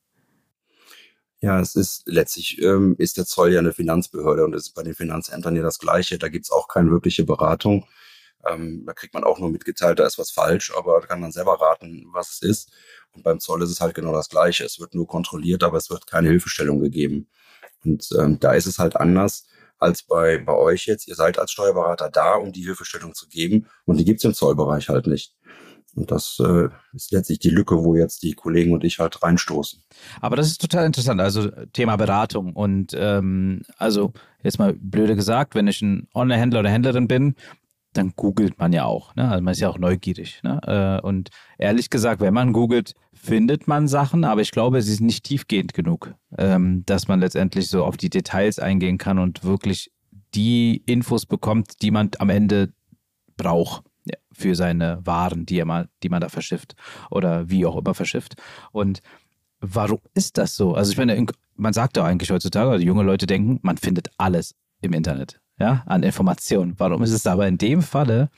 Ja, 1.40 1.60
es 1.60 1.76
ist 1.76 2.04
letztlich 2.06 2.60
ähm, 2.62 2.96
ist 2.98 3.18
der 3.18 3.26
Zoll 3.26 3.52
ja 3.52 3.60
eine 3.60 3.72
Finanzbehörde 3.72 4.44
und 4.44 4.54
es 4.54 4.68
ist 4.68 4.74
bei 4.74 4.82
den 4.82 4.94
Finanzämtern 4.94 5.54
ja 5.54 5.62
das 5.62 5.78
Gleiche. 5.78 6.18
Da 6.18 6.28
gibt's 6.28 6.50
auch 6.50 6.66
keine 6.66 6.90
wirkliche 6.90 7.24
Beratung. 7.24 7.86
Ähm, 8.50 8.84
da 8.86 8.92
kriegt 8.92 9.14
man 9.14 9.24
auch 9.24 9.38
nur 9.38 9.50
mitgeteilt, 9.50 9.98
da 9.98 10.06
ist 10.06 10.18
was 10.18 10.30
falsch, 10.30 10.72
aber 10.76 11.00
da 11.00 11.06
kann 11.06 11.20
man 11.20 11.32
selber 11.32 11.60
raten, 11.60 12.06
was 12.12 12.34
es 12.34 12.42
ist. 12.42 12.72
Und 13.12 13.22
beim 13.22 13.40
Zoll 13.40 13.62
ist 13.62 13.70
es 13.70 13.80
halt 13.80 13.94
genau 13.94 14.12
das 14.12 14.28
Gleiche. 14.28 14.64
Es 14.64 14.78
wird 14.78 14.94
nur 14.94 15.06
kontrolliert, 15.06 15.62
aber 15.62 15.78
es 15.78 15.90
wird 15.90 16.06
keine 16.06 16.28
Hilfestellung 16.28 16.80
gegeben. 16.80 17.28
Und 17.84 18.08
ähm, 18.18 18.38
da 18.40 18.52
ist 18.52 18.66
es 18.66 18.78
halt 18.78 18.96
anders 18.96 19.46
als 19.78 20.02
bei, 20.02 20.38
bei 20.38 20.54
euch 20.54 20.86
jetzt. 20.86 21.08
Ihr 21.08 21.14
seid 21.14 21.38
als 21.38 21.52
Steuerberater 21.52 22.10
da, 22.10 22.34
um 22.34 22.52
die 22.52 22.64
Hilfestellung 22.64 23.14
zu 23.14 23.28
geben. 23.28 23.66
Und 23.84 23.98
die 23.98 24.04
gibt's 24.04 24.24
im 24.24 24.34
Zollbereich 24.34 24.88
halt 24.88 25.06
nicht. 25.06 25.34
Und 25.94 26.10
das 26.10 26.38
äh, 26.40 26.68
ist 26.92 27.10
letztlich 27.10 27.38
die 27.38 27.50
Lücke, 27.50 27.82
wo 27.82 27.94
jetzt 27.94 28.22
die 28.22 28.34
Kollegen 28.34 28.74
und 28.74 28.84
ich 28.84 28.98
halt 28.98 29.22
reinstoßen. 29.22 29.82
Aber 30.20 30.36
das 30.36 30.48
ist 30.48 30.60
total 30.60 30.84
interessant. 30.84 31.20
Also 31.22 31.50
Thema 31.72 31.96
Beratung. 31.96 32.52
Und 32.52 32.92
ähm, 32.94 33.62
also 33.78 34.12
jetzt 34.42 34.58
mal 34.58 34.74
blöde 34.74 35.16
gesagt, 35.16 35.54
wenn 35.54 35.66
ich 35.66 35.80
ein 35.80 36.06
Online-Händler 36.14 36.60
oder 36.60 36.70
Händlerin 36.70 37.08
bin, 37.08 37.34
dann 37.96 38.12
googelt 38.16 38.58
man 38.58 38.72
ja 38.72 38.84
auch. 38.84 39.14
Ne? 39.14 39.28
Also 39.28 39.42
man 39.42 39.52
ist 39.52 39.60
ja 39.60 39.68
auch 39.68 39.78
neugierig. 39.78 40.40
Ne? 40.42 40.60
Äh, 41.02 41.06
Und 41.06 41.30
ehrlich 41.58 41.90
gesagt, 41.90 42.20
wenn 42.20 42.34
man 42.34 42.52
googelt, 42.52 42.94
findet 43.12 43.66
man 43.66 43.88
Sachen, 43.88 44.24
aber 44.24 44.40
ich 44.40 44.50
glaube, 44.50 44.82
sie 44.82 44.94
sind 44.94 45.06
nicht 45.06 45.24
tiefgehend 45.24 45.74
genug, 45.74 46.14
ähm, 46.38 46.84
dass 46.86 47.08
man 47.08 47.20
letztendlich 47.20 47.68
so 47.68 47.84
auf 47.84 47.96
die 47.96 48.10
Details 48.10 48.58
eingehen 48.58 48.98
kann 48.98 49.18
und 49.18 49.44
wirklich 49.44 49.90
die 50.34 50.82
Infos 50.86 51.26
bekommt, 51.26 51.82
die 51.82 51.90
man 51.90 52.10
am 52.18 52.30
Ende 52.30 52.72
braucht 53.36 53.84
ja, 54.04 54.16
für 54.32 54.54
seine 54.54 55.00
Waren, 55.04 55.46
die, 55.46 55.58
er 55.58 55.64
mal, 55.64 55.88
die 56.02 56.08
man 56.08 56.20
da 56.20 56.28
verschifft 56.28 56.74
oder 57.10 57.48
wie 57.50 57.66
auch 57.66 57.76
immer 57.76 57.94
verschifft. 57.94 58.34
Und 58.72 59.00
warum 59.60 60.00
ist 60.14 60.38
das 60.38 60.56
so? 60.56 60.74
Also 60.74 60.92
ich 60.92 60.98
meine, 60.98 61.26
man 61.54 61.72
sagt 61.72 61.96
doch 61.96 62.04
eigentlich 62.04 62.30
heutzutage, 62.30 62.70
also 62.70 62.84
junge 62.84 63.02
Leute 63.02 63.26
denken, 63.26 63.58
man 63.62 63.78
findet 63.78 64.08
alles 64.18 64.54
im 64.80 64.92
Internet, 64.92 65.40
ja, 65.58 65.82
an 65.86 66.02
Informationen. 66.02 66.74
Warum 66.78 67.02
ist 67.02 67.12
es 67.12 67.26
aber 67.26 67.46
in 67.46 67.58
dem 67.58 67.82
Falle, 67.82 68.30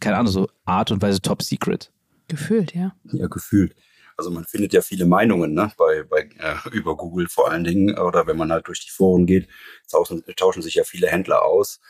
keine 0.00 0.16
Ahnung, 0.16 0.32
so 0.32 0.48
Art 0.64 0.90
und 0.90 1.02
Weise 1.02 1.20
top 1.20 1.42
secret? 1.42 1.92
Gefühlt, 2.28 2.74
ja. 2.74 2.94
Ja, 3.12 3.26
gefühlt. 3.26 3.74
Also 4.16 4.30
man 4.30 4.44
findet 4.44 4.72
ja 4.72 4.80
viele 4.80 5.06
Meinungen 5.06 5.54
ne? 5.54 5.72
bei, 5.76 6.04
bei 6.04 6.28
äh, 6.38 6.68
über 6.70 6.96
Google 6.96 7.28
vor 7.28 7.50
allen 7.50 7.64
Dingen 7.64 7.98
oder 7.98 8.26
wenn 8.26 8.36
man 8.36 8.52
halt 8.52 8.68
durch 8.68 8.84
die 8.84 8.90
Foren 8.90 9.26
geht, 9.26 9.48
tauschen, 9.90 10.22
tauschen 10.36 10.62
sich 10.62 10.74
ja 10.74 10.84
viele 10.84 11.08
Händler 11.08 11.42
aus 11.42 11.80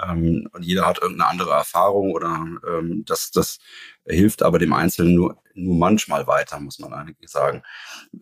ähm, 0.00 0.48
und 0.52 0.64
jeder 0.64 0.86
hat 0.86 1.00
irgendeine 1.00 1.30
andere 1.30 1.52
Erfahrung 1.52 2.12
oder 2.12 2.46
ähm, 2.68 3.04
das, 3.06 3.30
das 3.30 3.58
hilft 4.06 4.42
aber 4.42 4.58
dem 4.58 4.72
Einzelnen 4.72 5.14
nur, 5.14 5.38
nur 5.54 5.76
manchmal 5.76 6.26
weiter, 6.26 6.58
muss 6.60 6.78
man 6.78 6.92
eigentlich 6.92 7.30
sagen. 7.30 7.62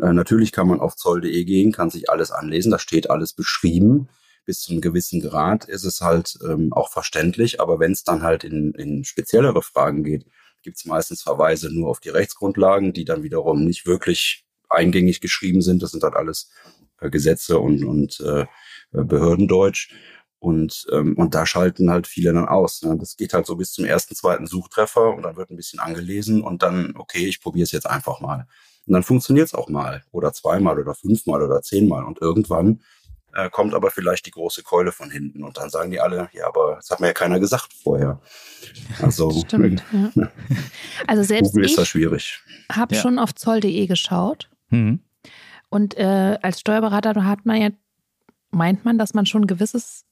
Äh, 0.01 0.13
natürlich 0.13 0.53
kann 0.53 0.69
man 0.69 0.81
auf 0.81 0.97
zoll.de 0.97 1.45
gehen, 1.45 1.73
kann 1.73 1.91
sich 1.91 2.11
alles 2.11 2.33
anlesen, 2.33 2.71
da 2.71 2.79
steht 2.79 3.09
alles 3.09 3.33
beschrieben. 3.33 4.09
Bis 4.51 4.63
zu 4.63 4.73
einem 4.73 4.81
gewissen 4.81 5.21
Grad 5.21 5.67
ist 5.67 5.85
es 5.85 6.01
halt 6.01 6.37
ähm, 6.45 6.73
auch 6.73 6.91
verständlich, 6.91 7.61
aber 7.61 7.79
wenn 7.79 7.93
es 7.93 8.03
dann 8.03 8.23
halt 8.25 8.43
in, 8.43 8.73
in 8.75 9.05
speziellere 9.05 9.63
Fragen 9.63 10.03
geht, 10.03 10.27
gibt 10.65 10.77
es 10.77 10.87
meistens 10.87 11.23
Verweise 11.23 11.73
nur 11.73 11.89
auf 11.89 12.01
die 12.01 12.09
Rechtsgrundlagen, 12.09 12.93
die 12.93 13.05
dann 13.05 13.23
wiederum 13.23 13.65
nicht 13.65 13.87
wirklich 13.87 14.45
eingängig 14.69 15.21
geschrieben 15.21 15.63
sind. 15.63 15.85
Das 15.85 15.93
sind 15.93 16.03
dann 16.03 16.15
alles 16.15 16.51
äh, 16.99 17.11
Gesetze 17.11 17.61
und, 17.61 17.85
und 17.85 18.19
äh, 18.19 18.47
Behördendeutsch. 18.91 19.95
Und, 20.41 20.85
ähm, 20.91 21.17
und 21.17 21.37
da 21.37 21.47
schalten 21.47 21.89
halt 21.89 22.09
viele 22.09 22.33
dann 22.33 22.49
aus. 22.49 22.83
Ne? 22.83 22.97
Das 22.99 23.17
geht 23.17 23.33
halt 23.33 23.47
so 23.47 23.55
bis 23.55 23.71
zum 23.71 23.85
ersten, 23.85 24.17
zweiten 24.17 24.49
Suchtreffer 24.49 25.15
und 25.15 25.23
dann 25.23 25.37
wird 25.37 25.51
ein 25.51 25.57
bisschen 25.57 25.79
angelesen 25.79 26.43
und 26.43 26.65
dann, 26.65 26.97
okay, 26.97 27.25
ich 27.25 27.41
probiere 27.41 27.63
es 27.63 27.71
jetzt 27.71 27.89
einfach 27.89 28.19
mal. 28.19 28.49
Und 28.85 28.95
dann 28.95 29.05
funktioniert 29.05 29.47
es 29.47 29.55
auch 29.55 29.69
mal 29.69 30.03
oder 30.11 30.33
zweimal 30.33 30.81
oder 30.81 30.97
fünfmal 30.97 31.41
oder 31.41 31.63
zehnmal. 31.63 32.05
Und 32.05 32.21
irgendwann 32.21 32.83
äh, 33.35 33.49
kommt 33.51 33.75
aber 33.75 33.91
vielleicht 33.91 34.27
die 34.27 34.31
große 34.31 34.63
Keule 34.63 34.93
von 34.93 35.11
hinten 35.11 35.45
und 35.45 35.57
dann 35.59 35.71
sagen 35.71 35.91
die 35.91 36.01
alle, 36.01 36.29
ja, 36.33 36.47
aber 36.49 36.77
das 36.77 36.91
hat 36.91 37.01
mir 37.01 37.09
ja 37.09 37.13
keiner 37.13 37.39
gesagt 37.41 37.73
vorher. 37.73 38.21
Also 39.01 39.31
Stimmt, 39.47 39.83
ja. 39.93 40.31
Also 41.07 41.23
selbst 41.23 41.53
Google 41.53 41.65
ist 41.67 41.77
das 41.79 41.85
ich 41.85 41.91
schwierig. 41.91 42.41
habe 42.71 42.95
Ja. 42.95 43.01
schon 43.01 43.19
auf 43.19 43.35
zoll.de 43.35 43.87
geschaut 43.87 44.49
Mhm. 44.71 45.01
und 45.69 45.97
äh, 45.97 46.39
als 46.43 46.61
Steuerberater 46.61 47.25
hat 47.25 47.45
man 47.47 47.61
ja 47.61 47.71
meint 48.53 48.85
man, 48.85 48.99
dass 48.99 49.15
man 49.15 49.27
schon 49.27 49.47
gewisses, 49.47 50.05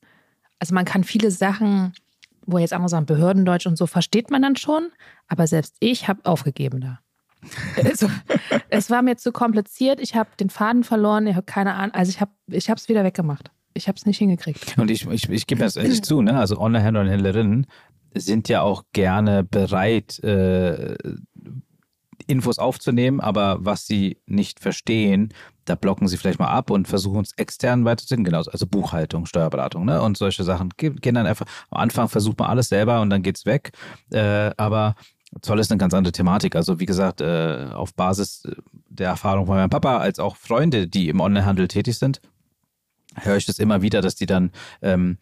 also 0.60 0.74
man 0.74 0.84
kann 0.84 1.02
viele 1.04 1.30
Sachen, 1.30 1.92
wo 2.46 2.58
jetzt 2.58 2.72
andere 2.72 2.88
sagen, 2.88 3.06
Behördendeutsch 3.06 3.66
und 3.66 3.76
so, 3.76 3.86
versteht 3.86 4.30
man 4.30 4.42
dann 4.42 4.56
schon, 4.56 4.90
aber 5.28 5.46
selbst 5.46 5.74
ich 5.80 6.06
habe 6.08 6.20
aufgegeben 6.24 6.80
da. 6.80 7.00
Also, 7.84 8.08
es 8.68 8.90
war 8.90 9.02
mir 9.02 9.16
zu 9.16 9.32
kompliziert, 9.32 10.00
ich 10.00 10.14
habe 10.14 10.30
den 10.38 10.50
Faden 10.50 10.84
verloren, 10.84 11.26
ich 11.26 11.36
habe 11.36 11.46
keine 11.46 11.74
Ahnung, 11.74 11.94
also 11.94 12.10
ich 12.10 12.20
habe 12.20 12.32
ich 12.50 12.68
es 12.68 12.88
wieder 12.88 13.04
weggemacht. 13.04 13.50
Ich 13.74 13.86
habe 13.86 13.96
es 13.96 14.06
nicht 14.06 14.18
hingekriegt. 14.18 14.76
Und 14.76 14.90
ich, 14.90 15.06
ich, 15.06 15.28
ich 15.28 15.46
gebe 15.46 15.60
das 15.60 15.76
ehrlich 15.76 16.02
zu, 16.02 16.20
ne? 16.20 16.36
also 16.36 16.58
Online-Händler 16.58 17.02
und 17.02 17.08
Händlerinnen 17.08 17.66
sind 18.14 18.48
ja 18.48 18.62
auch 18.62 18.84
gerne 18.92 19.44
bereit, 19.44 20.18
äh, 20.24 20.96
Infos 22.26 22.58
aufzunehmen, 22.58 23.20
aber 23.20 23.58
was 23.60 23.86
sie 23.86 24.18
nicht 24.26 24.60
verstehen, 24.60 25.32
da 25.64 25.74
blocken 25.74 26.08
sie 26.08 26.16
vielleicht 26.16 26.38
mal 26.38 26.48
ab 26.48 26.70
und 26.70 26.88
versuchen 26.88 27.22
es 27.22 27.32
extern 27.36 27.84
weiterzugehen. 27.84 28.24
Genau, 28.24 28.38
also 28.38 28.66
Buchhaltung, 28.66 29.26
Steuerberatung 29.26 29.84
ne? 29.84 30.02
und 30.02 30.16
solche 30.16 30.44
Sachen. 30.44 30.70
Gehen 30.76 31.14
dann 31.14 31.26
einfach, 31.26 31.46
am 31.70 31.82
Anfang 31.82 32.08
versucht 32.08 32.38
man 32.38 32.50
alles 32.50 32.68
selber 32.68 33.00
und 33.00 33.10
dann 33.10 33.22
geht's 33.22 33.46
weg. 33.46 33.72
Äh, 34.10 34.50
aber 34.56 34.94
Zoll 35.42 35.58
ist 35.58 35.70
eine 35.70 35.78
ganz 35.78 35.94
andere 35.94 36.12
Thematik. 36.12 36.56
Also 36.56 36.80
wie 36.80 36.86
gesagt, 36.86 37.20
äh, 37.20 37.68
auf 37.72 37.94
Basis 37.94 38.42
der 38.88 39.08
Erfahrung 39.08 39.46
von 39.46 39.56
meinem 39.56 39.70
Papa, 39.70 39.98
als 39.98 40.18
auch 40.18 40.36
Freunde, 40.36 40.88
die 40.88 41.08
im 41.08 41.20
Onlinehandel 41.20 41.68
tätig 41.68 41.98
sind, 41.98 42.20
höre 43.16 43.36
ich 43.36 43.46
das 43.46 43.58
immer 43.58 43.82
wieder, 43.82 44.00
dass 44.00 44.14
die 44.14 44.26
dann 44.26 44.52
ähm, 44.82 45.18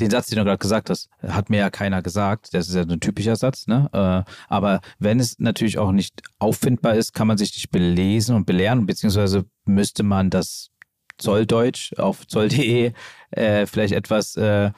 den 0.00 0.10
Satz, 0.10 0.28
den 0.28 0.38
du 0.38 0.44
gerade 0.44 0.58
gesagt 0.58 0.90
hast, 0.90 1.08
hat 1.26 1.50
mir 1.50 1.58
ja 1.58 1.70
keiner 1.70 2.02
gesagt. 2.02 2.54
Das 2.54 2.68
ist 2.68 2.74
ja 2.74 2.82
ein 2.82 3.00
typischer 3.00 3.36
Satz, 3.36 3.66
ne? 3.66 3.88
Äh, 3.92 4.30
aber 4.48 4.80
wenn 4.98 5.18
es 5.20 5.38
natürlich 5.38 5.78
auch 5.78 5.92
nicht 5.92 6.22
auffindbar 6.38 6.94
ist, 6.94 7.12
kann 7.12 7.26
man 7.26 7.38
sich 7.38 7.52
nicht 7.54 7.70
belesen 7.70 8.36
und 8.36 8.46
belehren, 8.46 8.86
beziehungsweise 8.86 9.44
müsste 9.64 10.02
man 10.02 10.30
das 10.30 10.70
Zolldeutsch 11.18 11.94
auf 11.98 12.26
zoll.de 12.26 12.92
äh, 13.32 13.66
vielleicht 13.66 13.92
etwas 13.92 14.36
äh, 14.36 14.70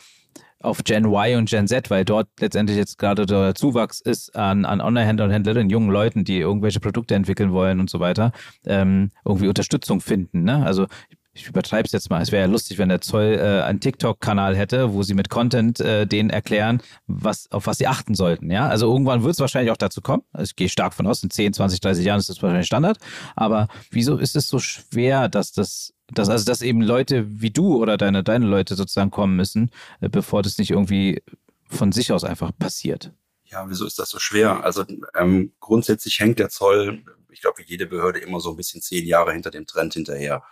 auf 0.61 0.85
Gen 0.85 1.07
Y 1.07 1.39
und 1.39 1.49
Gen 1.49 1.67
Z, 1.67 1.91
weil 1.91 2.05
dort 2.05 2.29
letztendlich 2.39 2.77
jetzt 2.77 2.99
gerade 2.99 3.27
der 3.27 3.55
Zuwachs 3.55 4.01
ist 4.01 4.37
an, 4.37 4.65
an 4.65 4.81
Online-Händler 4.81 5.25
und 5.25 5.31
Händlerinnen, 5.31 5.71
jungen 5.71 5.91
Leuten, 5.91 6.25
die 6.25 6.39
irgendwelche 6.39 6.81
Produkte 6.81 7.15
entwickeln 7.15 7.53
wollen 7.53 7.81
und 7.81 7.89
so 7.89 7.99
weiter, 7.99 8.33
ähm, 8.67 9.11
irgendwie 9.25 9.49
Unterstützung 9.49 10.01
finden. 10.01 10.45
Ne? 10.45 10.65
Also 10.65 10.87
ich 11.33 11.47
übertreibe 11.47 11.87
es 11.87 11.93
jetzt 11.93 12.11
mal, 12.11 12.21
es 12.21 12.33
wäre 12.33 12.43
ja 12.43 12.51
lustig, 12.51 12.79
wenn 12.79 12.89
der 12.89 13.01
Zoll 13.01 13.39
äh, 13.41 13.63
einen 13.63 13.79
TikTok-Kanal 13.81 14.57
hätte, 14.57 14.93
wo 14.93 15.03
sie 15.03 15.15
mit 15.15 15.31
Content 15.31 15.79
äh, 15.79 16.07
denen 16.07 16.29
erklären, 16.29 16.83
was, 17.07 17.51
auf 17.53 17.67
was 17.67 17.79
sie 17.79 17.87
achten 17.87 18.15
sollten. 18.15 18.51
Ja, 18.51 18.69
also 18.69 18.91
irgendwann 18.93 19.23
wird 19.23 19.35
es 19.35 19.41
wahrscheinlich 19.41 19.71
auch 19.71 19.77
dazu 19.77 20.01
kommen. 20.01 20.23
Also 20.33 20.51
ich 20.51 20.57
gehe 20.57 20.69
stark 20.69 20.93
von 20.93 21.07
aus, 21.07 21.23
in 21.23 21.31
10, 21.31 21.53
20, 21.53 21.81
30 21.81 22.05
Jahren 22.05 22.19
ist 22.19 22.29
das 22.29 22.43
wahrscheinlich 22.43 22.67
Standard. 22.67 22.99
Aber 23.37 23.69
wieso 23.91 24.17
ist 24.17 24.35
es 24.35 24.49
so 24.49 24.59
schwer, 24.59 25.29
dass 25.29 25.53
das, 25.53 25.95
dass, 26.13 26.29
also 26.29 26.45
dass 26.45 26.63
eben 26.63 26.83
Leute 26.83 27.25
wie 27.29 27.51
du 27.51 27.77
oder 27.77 27.97
deine, 27.97 28.25
deine 28.25 28.47
Leute 28.47 28.75
sozusagen 28.75 29.13
kommen 29.13 29.37
müssen, 29.37 29.71
äh, 30.01 30.09
bevor 30.09 30.43
das 30.43 30.59
nicht 30.59 30.71
irgendwie 30.71 31.23
von 31.69 31.93
sich 31.93 32.13
aus 32.13 32.25
einfach 32.25 32.51
passiert? 32.59 33.13
Ja, 33.45 33.69
wieso 33.69 33.87
ist 33.87 34.01
das 34.01 34.11
so 34.11 34.19
schwer? 34.19 34.65
Also 34.65 34.85
ähm, 35.17 35.53
grundsätzlich 35.61 36.19
hängt 36.19 36.41
der 36.41 36.49
Zoll, 36.49 37.05
ich 37.31 37.41
glaube, 37.41 37.59
wie 37.59 37.69
jede 37.69 37.87
Behörde 37.87 38.19
immer 38.19 38.41
so 38.41 38.51
ein 38.51 38.57
bisschen 38.57 38.83
zehn 38.83 39.07
Jahre 39.07 39.33
hinter 39.33 39.51
dem 39.53 39.67
Trend 39.67 39.95
hinterher. 39.95 40.43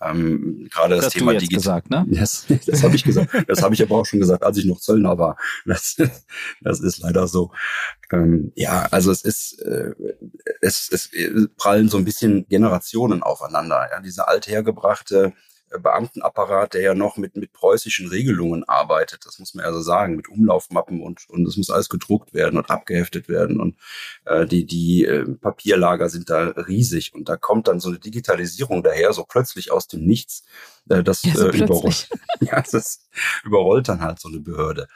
Ähm, 0.00 0.68
gerade 0.70 0.96
das, 0.96 1.06
das 1.06 1.12
Thema 1.14 1.32
Digital. 1.32 1.58
gesagt, 1.58 1.90
ne? 1.90 2.06
Das, 2.10 2.46
das 2.66 2.82
habe 2.82 2.96
ich 2.96 3.04
gesagt. 3.04 3.30
Das 3.46 3.62
habe 3.62 3.74
ich 3.74 3.82
aber 3.82 3.96
auch 3.96 4.06
schon 4.06 4.20
gesagt, 4.20 4.42
als 4.42 4.58
ich 4.58 4.64
noch 4.64 4.80
Zöllner 4.80 5.18
war. 5.18 5.36
Das, 5.64 5.96
das 6.60 6.80
ist 6.80 6.98
leider 6.98 7.28
so. 7.28 7.52
Ähm, 8.12 8.52
ja, 8.56 8.88
also 8.90 9.10
es 9.10 9.22
ist, 9.22 9.60
äh, 9.62 9.94
es, 10.60 10.90
es 10.90 11.10
prallen 11.56 11.88
so 11.88 11.98
ein 11.98 12.04
bisschen 12.04 12.46
Generationen 12.48 13.22
aufeinander. 13.22 13.88
Ja, 13.90 14.00
diese 14.00 14.28
althergebrachte 14.28 15.32
Beamtenapparat, 15.78 16.74
der 16.74 16.82
ja 16.82 16.94
noch 16.94 17.16
mit, 17.16 17.36
mit 17.36 17.52
preußischen 17.52 18.08
Regelungen 18.08 18.64
arbeitet. 18.64 19.26
Das 19.26 19.38
muss 19.38 19.54
man 19.54 19.64
also 19.64 19.80
sagen, 19.80 20.16
mit 20.16 20.28
Umlaufmappen 20.28 21.02
und, 21.02 21.28
und 21.28 21.46
es 21.46 21.56
muss 21.56 21.70
alles 21.70 21.88
gedruckt 21.88 22.34
werden 22.34 22.58
und 22.58 22.70
abgeheftet 22.70 23.28
werden. 23.28 23.60
Und 23.60 23.76
äh, 24.24 24.46
die, 24.46 24.66
die 24.66 25.04
äh, 25.04 25.24
Papierlager 25.24 26.08
sind 26.08 26.30
da 26.30 26.48
riesig. 26.48 27.14
Und 27.14 27.28
da 27.28 27.36
kommt 27.36 27.68
dann 27.68 27.80
so 27.80 27.88
eine 27.88 27.98
Digitalisierung 27.98 28.82
daher, 28.82 29.12
so 29.12 29.24
plötzlich 29.24 29.70
aus 29.70 29.88
dem 29.88 30.04
Nichts. 30.04 30.44
Äh, 30.88 31.02
das, 31.02 31.22
ja, 31.22 31.34
so 31.34 31.48
äh, 31.48 31.56
überrollt, 31.56 32.08
ja, 32.40 32.62
das 32.70 33.08
überrollt 33.44 33.88
dann 33.88 34.00
halt 34.00 34.20
so 34.20 34.28
eine 34.28 34.40
Behörde. 34.40 34.88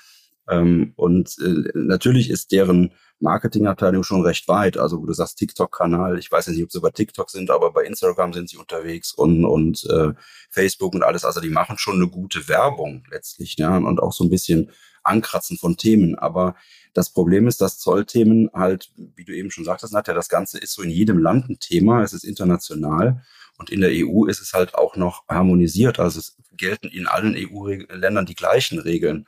Ähm, 0.48 0.92
und 0.96 1.36
äh, 1.40 1.70
natürlich 1.74 2.30
ist 2.30 2.52
deren 2.52 2.92
Marketingabteilung 3.20 4.02
schon 4.02 4.22
recht 4.22 4.46
weit. 4.48 4.76
Also 4.76 5.00
wo 5.00 5.06
du 5.06 5.12
sagst 5.12 5.38
TikTok-Kanal, 5.38 6.18
ich 6.18 6.30
weiß 6.30 6.48
nicht, 6.48 6.62
ob 6.62 6.70
sie 6.70 6.80
bei 6.80 6.90
TikTok 6.90 7.30
sind, 7.30 7.50
aber 7.50 7.72
bei 7.72 7.84
Instagram 7.84 8.32
sind 8.32 8.50
sie 8.50 8.56
unterwegs 8.56 9.12
und, 9.12 9.44
und 9.44 9.84
äh, 9.90 10.12
Facebook 10.50 10.94
und 10.94 11.02
alles. 11.02 11.24
Also 11.24 11.40
die 11.40 11.50
machen 11.50 11.78
schon 11.78 11.96
eine 11.96 12.08
gute 12.08 12.48
Werbung 12.48 13.04
letztlich, 13.10 13.56
ja, 13.56 13.76
und 13.76 14.00
auch 14.00 14.12
so 14.12 14.24
ein 14.24 14.30
bisschen 14.30 14.70
Ankratzen 15.02 15.56
von 15.56 15.76
Themen. 15.76 16.16
Aber 16.16 16.56
das 16.92 17.10
Problem 17.10 17.46
ist, 17.46 17.60
dass 17.60 17.78
Zollthemen 17.78 18.50
halt, 18.52 18.90
wie 18.96 19.24
du 19.24 19.34
eben 19.34 19.50
schon 19.50 19.64
sagtest, 19.64 19.92
Nadja, 19.92 20.14
das 20.14 20.28
Ganze 20.28 20.58
ist 20.58 20.72
so 20.72 20.82
in 20.82 20.90
jedem 20.90 21.18
Land 21.18 21.48
ein 21.48 21.58
Thema, 21.58 22.02
es 22.02 22.12
ist 22.12 22.24
international. 22.24 23.22
Und 23.58 23.70
in 23.70 23.80
der 23.80 23.90
EU 23.92 24.26
ist 24.26 24.40
es 24.40 24.52
halt 24.52 24.74
auch 24.74 24.96
noch 24.96 25.26
harmonisiert. 25.28 25.98
Also 25.98 26.18
es 26.18 26.36
gelten 26.52 26.88
in 26.88 27.06
allen 27.06 27.34
EU-Ländern 27.36 28.26
die 28.26 28.34
gleichen 28.34 28.78
Regeln. 28.78 29.26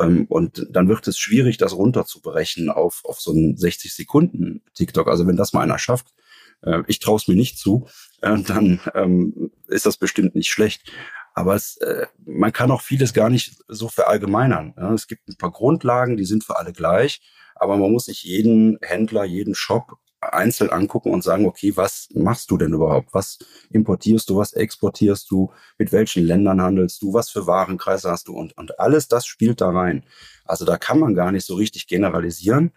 Ähm, 0.00 0.26
und 0.28 0.66
dann 0.70 0.88
wird 0.88 1.06
es 1.06 1.18
schwierig, 1.18 1.58
das 1.58 1.74
runterzubrechen 1.74 2.70
auf, 2.70 3.02
auf 3.04 3.20
so 3.20 3.32
einen 3.32 3.56
60 3.56 3.94
Sekunden 3.94 4.62
TikTok. 4.74 5.08
Also 5.08 5.26
wenn 5.26 5.36
das 5.36 5.52
mal 5.52 5.62
einer 5.62 5.78
schafft, 5.78 6.14
äh, 6.62 6.82
ich 6.86 6.98
traue 6.98 7.16
es 7.16 7.28
mir 7.28 7.36
nicht 7.36 7.58
zu, 7.58 7.86
äh, 8.22 8.38
dann 8.42 8.80
ähm, 8.94 9.50
ist 9.68 9.86
das 9.86 9.96
bestimmt 9.96 10.34
nicht 10.34 10.50
schlecht. 10.50 10.90
Aber 11.34 11.54
es, 11.54 11.76
äh, 11.78 12.06
man 12.24 12.52
kann 12.52 12.70
auch 12.70 12.82
vieles 12.82 13.12
gar 13.12 13.30
nicht 13.30 13.62
so 13.68 13.88
verallgemeinern. 13.88 14.74
Ja? 14.76 14.92
Es 14.92 15.06
gibt 15.06 15.28
ein 15.28 15.36
paar 15.36 15.52
Grundlagen, 15.52 16.16
die 16.16 16.24
sind 16.24 16.44
für 16.44 16.58
alle 16.58 16.72
gleich, 16.72 17.20
aber 17.54 17.76
man 17.76 17.92
muss 17.92 18.06
sich 18.06 18.22
jeden 18.22 18.78
Händler, 18.82 19.24
jeden 19.24 19.54
Shop 19.54 19.98
einzeln 20.20 20.70
angucken 20.70 21.12
und 21.12 21.22
sagen, 21.22 21.46
okay, 21.46 21.76
was 21.76 22.08
machst 22.14 22.50
du 22.50 22.58
denn 22.58 22.72
überhaupt? 22.72 23.12
Was 23.12 23.38
importierst 23.70 24.28
du? 24.28 24.36
Was 24.36 24.52
exportierst 24.52 25.30
du? 25.30 25.52
Mit 25.78 25.92
welchen 25.92 26.24
Ländern 26.24 26.60
handelst 26.60 27.02
du? 27.02 27.12
Was 27.14 27.30
für 27.30 27.46
Warenkreise 27.46 28.10
hast 28.10 28.28
du? 28.28 28.34
Und, 28.34 28.56
und 28.58 28.78
alles 28.78 29.08
das 29.08 29.26
spielt 29.26 29.60
da 29.60 29.70
rein. 29.70 30.04
Also 30.44 30.64
da 30.64 30.76
kann 30.76 30.98
man 30.98 31.14
gar 31.14 31.32
nicht 31.32 31.46
so 31.46 31.54
richtig 31.54 31.86
generalisieren. 31.86 32.72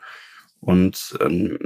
Und 0.62 1.18
ähm, 1.20 1.58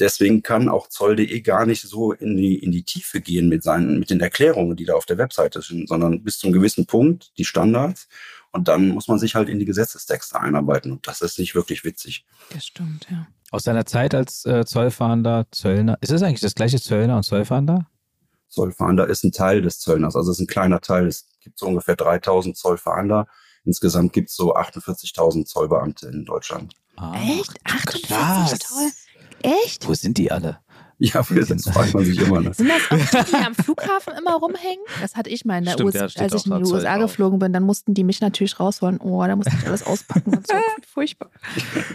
deswegen 0.00 0.42
kann 0.42 0.70
auch 0.70 0.88
Zoll.de 0.88 1.40
gar 1.42 1.66
nicht 1.66 1.82
so 1.82 2.12
in 2.12 2.34
die, 2.38 2.56
in 2.56 2.72
die 2.72 2.82
Tiefe 2.82 3.20
gehen 3.20 3.50
mit 3.50 3.62
seinen, 3.62 3.98
mit 3.98 4.08
den 4.08 4.20
Erklärungen, 4.20 4.74
die 4.74 4.86
da 4.86 4.94
auf 4.94 5.04
der 5.04 5.18
Webseite 5.18 5.60
sind, 5.60 5.86
sondern 5.86 6.24
bis 6.24 6.38
zu 6.38 6.46
einem 6.46 6.54
gewissen 6.54 6.86
Punkt 6.86 7.32
die 7.36 7.44
Standards. 7.44 8.08
Und 8.52 8.68
dann 8.68 8.88
muss 8.88 9.08
man 9.08 9.18
sich 9.18 9.34
halt 9.34 9.48
in 9.48 9.58
die 9.58 9.64
Gesetzestexte 9.64 10.40
einarbeiten. 10.40 10.92
Und 10.92 11.06
das 11.06 11.20
ist 11.20 11.38
nicht 11.38 11.54
wirklich 11.54 11.84
witzig. 11.84 12.24
Das 12.50 12.66
stimmt, 12.66 13.06
ja. 13.10 13.26
Aus 13.50 13.64
deiner 13.64 13.86
Zeit 13.86 14.14
als 14.14 14.44
äh, 14.44 14.64
Zollfahnder, 14.64 15.46
Zöllner, 15.50 15.98
ist 16.00 16.10
es 16.10 16.22
eigentlich 16.22 16.40
das 16.40 16.54
gleiche 16.54 16.80
Zöllner 16.80 17.16
und 17.16 17.22
Zollfahnder? 17.22 17.86
Zollfahnder 18.48 19.06
ist 19.08 19.24
ein 19.24 19.32
Teil 19.32 19.62
des 19.62 19.78
Zöllners, 19.78 20.16
also 20.16 20.30
es 20.30 20.38
ist 20.38 20.42
ein 20.42 20.46
kleiner 20.46 20.80
Teil. 20.80 21.06
Es 21.06 21.28
gibt 21.40 21.58
so 21.58 21.66
ungefähr 21.66 21.96
3000 21.96 22.56
Zollfahnder. 22.56 23.26
Insgesamt 23.64 24.12
gibt 24.12 24.30
es 24.30 24.36
so 24.36 24.54
48.000 24.54 25.44
Zollbeamte 25.44 26.08
in 26.08 26.24
Deutschland. 26.24 26.74
Ah, 26.96 27.14
Echt? 27.22 27.52
48.000? 27.66 28.92
Echt? 29.42 29.86
Wo 29.86 29.94
sind 29.94 30.18
die 30.18 30.32
alle? 30.32 30.58
Ja, 31.00 31.22
das 31.22 31.68
fragt 31.68 31.94
man 31.94 32.04
sich 32.04 32.18
immer. 32.20 32.40
Ne? 32.40 32.52
Sind 32.52 32.68
das 32.68 32.90
auch 32.90 33.24
die, 33.24 33.30
die 33.30 33.36
am 33.36 33.54
Flughafen 33.64 34.14
immer 34.18 34.34
rumhängen? 34.34 34.84
Das 35.00 35.14
hatte 35.14 35.30
ich 35.30 35.44
mal 35.44 35.58
in 35.58 35.64
der 35.64 35.72
Stimmt, 35.74 35.94
US 35.94 36.16
als 36.16 36.34
ich 36.34 36.46
in 36.46 36.64
die 36.64 36.72
USA 36.72 36.98
drauf. 36.98 37.12
geflogen 37.12 37.38
bin. 37.38 37.52
Dann 37.52 37.62
mussten 37.62 37.94
die 37.94 38.02
mich 38.02 38.20
natürlich 38.20 38.58
rausholen. 38.58 38.98
Oh, 38.98 39.24
da 39.24 39.36
musste 39.36 39.52
ich 39.56 39.66
alles 39.66 39.84
auspacken 39.84 40.36
und 40.36 40.46
so. 40.46 40.54
Furchtbar. 40.92 41.30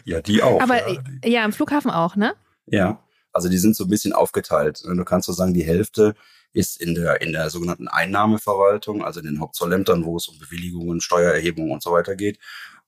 Ja, 0.05 0.21
die 0.21 0.41
auch. 0.41 0.61
Aber 0.61 0.89
ja, 0.89 1.01
ja, 1.25 1.45
im 1.45 1.51
Flughafen 1.51 1.91
auch, 1.91 2.15
ne? 2.15 2.33
Ja, 2.65 3.03
also 3.33 3.49
die 3.49 3.57
sind 3.57 3.75
so 3.75 3.83
ein 3.83 3.89
bisschen 3.89 4.13
aufgeteilt. 4.13 4.81
Du 4.85 5.03
kannst 5.03 5.25
so 5.25 5.33
sagen, 5.33 5.53
die 5.53 5.65
Hälfte 5.65 6.15
ist 6.53 6.79
in 6.79 6.95
der, 6.95 7.21
in 7.21 7.33
der 7.33 7.49
sogenannten 7.49 7.89
Einnahmeverwaltung, 7.89 9.03
also 9.03 9.19
in 9.19 9.25
den 9.25 9.39
Hauptzollämtern, 9.41 10.05
wo 10.05 10.15
es 10.15 10.27
um 10.27 10.37
Bewilligungen, 10.39 11.01
Steuererhebungen 11.01 11.71
und 11.71 11.83
so 11.83 11.91
weiter 11.91 12.15
geht. 12.15 12.39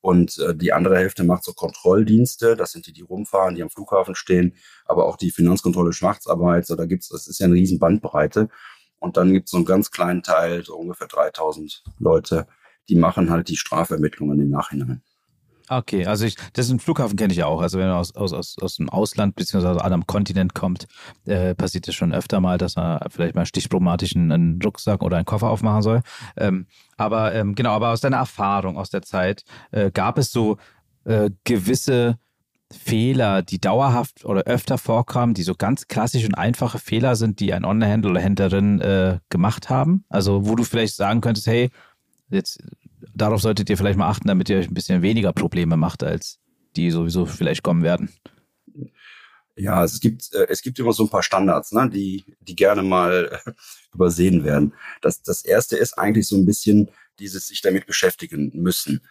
Und 0.05 0.37
äh, 0.37 0.55
die 0.55 0.71
andere 0.71 0.97
Hälfte 0.97 1.23
macht 1.23 1.43
so 1.43 1.53
Kontrolldienste. 1.53 2.55
Das 2.55 2.71
sind 2.71 2.85
die, 2.85 2.93
die 2.93 3.01
rumfahren, 3.01 3.55
die 3.55 3.63
am 3.63 3.71
Flughafen 3.71 4.13
stehen, 4.13 4.53
aber 4.85 5.07
auch 5.07 5.17
die 5.17 5.31
Finanzkontrolle 5.31 5.93
Schwarzarbeit. 5.93 6.67
So, 6.67 6.75
da 6.75 6.85
gibt's, 6.85 7.09
das 7.09 7.27
ist 7.27 7.39
ja 7.39 7.47
eine 7.47 7.55
riesen 7.55 7.79
Bandbreite. 7.79 8.49
Und 8.99 9.17
dann 9.17 9.33
gibt's 9.33 9.49
so 9.49 9.57
einen 9.57 9.65
ganz 9.65 9.89
kleinen 9.89 10.21
Teil, 10.21 10.63
so 10.63 10.75
ungefähr 10.75 11.07
3000 11.07 11.83
Leute, 11.97 12.45
die 12.87 12.95
machen 12.95 13.31
halt 13.31 13.49
die 13.49 13.57
Strafermittlungen 13.57 14.39
im 14.39 14.51
Nachhinein. 14.51 15.01
Okay, 15.69 16.05
also 16.05 16.25
ich, 16.25 16.35
das 16.53 16.67
ist 16.67 16.71
ein 16.71 16.79
Flughafen 16.79 17.17
kenne 17.17 17.33
ich 17.33 17.39
ja 17.39 17.47
auch. 17.47 17.61
Also 17.61 17.79
wenn 17.79 17.87
man 17.87 17.97
aus, 17.97 18.15
aus, 18.15 18.33
aus, 18.33 18.55
aus 18.61 18.75
dem 18.75 18.89
Ausland 18.89 19.35
beziehungsweise 19.35 19.83
an 19.83 19.93
einem 19.93 20.05
Kontinent 20.05 20.53
kommt, 20.53 20.87
äh, 21.25 21.55
passiert 21.55 21.87
es 21.87 21.95
schon 21.95 22.13
öfter 22.13 22.39
mal, 22.39 22.57
dass 22.57 22.75
man 22.75 22.99
vielleicht 23.09 23.35
mal 23.35 23.45
stichproblematisch 23.45 24.15
einen, 24.15 24.31
einen 24.31 24.61
Rucksack 24.61 25.01
oder 25.01 25.17
einen 25.17 25.25
Koffer 25.25 25.49
aufmachen 25.49 25.81
soll. 25.81 26.01
Ähm, 26.37 26.67
aber 26.97 27.33
ähm, 27.33 27.55
genau, 27.55 27.71
aber 27.71 27.89
aus 27.89 28.01
deiner 28.01 28.17
Erfahrung 28.17 28.77
aus 28.77 28.91
der 28.91 29.01
Zeit, 29.01 29.43
äh, 29.71 29.89
gab 29.91 30.19
es 30.19 30.31
so 30.31 30.57
äh, 31.05 31.31
gewisse 31.43 32.19
Fehler, 32.71 33.41
die 33.41 33.59
dauerhaft 33.59 34.25
oder 34.25 34.43
öfter 34.43 34.77
vorkamen, 34.77 35.33
die 35.33 35.43
so 35.43 35.55
ganz 35.55 35.87
klassische 35.87 36.27
und 36.27 36.35
einfache 36.35 36.79
Fehler 36.79 37.15
sind, 37.15 37.39
die 37.39 37.53
ein 37.53 37.65
Online-Händler 37.65 38.11
oder 38.11 38.21
Händlerin 38.21 38.81
äh, 38.81 39.19
gemacht 39.29 39.69
haben? 39.69 40.05
Also 40.09 40.47
wo 40.47 40.55
du 40.55 40.63
vielleicht 40.63 40.95
sagen 40.95 41.21
könntest, 41.21 41.47
hey, 41.47 41.69
jetzt 42.29 42.59
darauf 43.15 43.41
solltet 43.41 43.69
ihr 43.69 43.77
vielleicht 43.77 43.97
mal 43.97 44.09
achten, 44.09 44.27
damit 44.27 44.49
ihr 44.49 44.57
euch 44.57 44.69
ein 44.69 44.73
bisschen 44.73 45.01
weniger 45.01 45.33
Probleme 45.33 45.77
macht, 45.77 46.03
als 46.03 46.39
die 46.75 46.91
sowieso 46.91 47.25
vielleicht 47.25 47.63
kommen 47.63 47.83
werden. 47.83 48.09
Ja, 49.57 49.83
es 49.85 50.01
gibt, 50.01 50.33
äh, 50.33 50.47
es 50.49 50.61
gibt 50.61 50.77
immer 50.79 50.91
so 50.91 51.03
ein 51.03 51.09
paar 51.09 51.23
Standards, 51.23 51.71
ne, 51.71 51.89
die, 51.89 52.25
die 52.41 52.55
gerne 52.55 52.83
mal 52.83 53.41
äh, 53.45 53.51
übersehen 53.93 54.43
werden. 54.43 54.73
Das, 55.01 55.21
das 55.21 55.45
erste 55.45 55.77
ist 55.77 55.97
eigentlich 55.97 56.27
so 56.27 56.35
ein 56.35 56.45
bisschen 56.45 56.89
dieses 57.19 57.47
sich 57.47 57.61
damit 57.61 57.85
beschäftigen 57.85 58.51
müssen. 58.53 59.01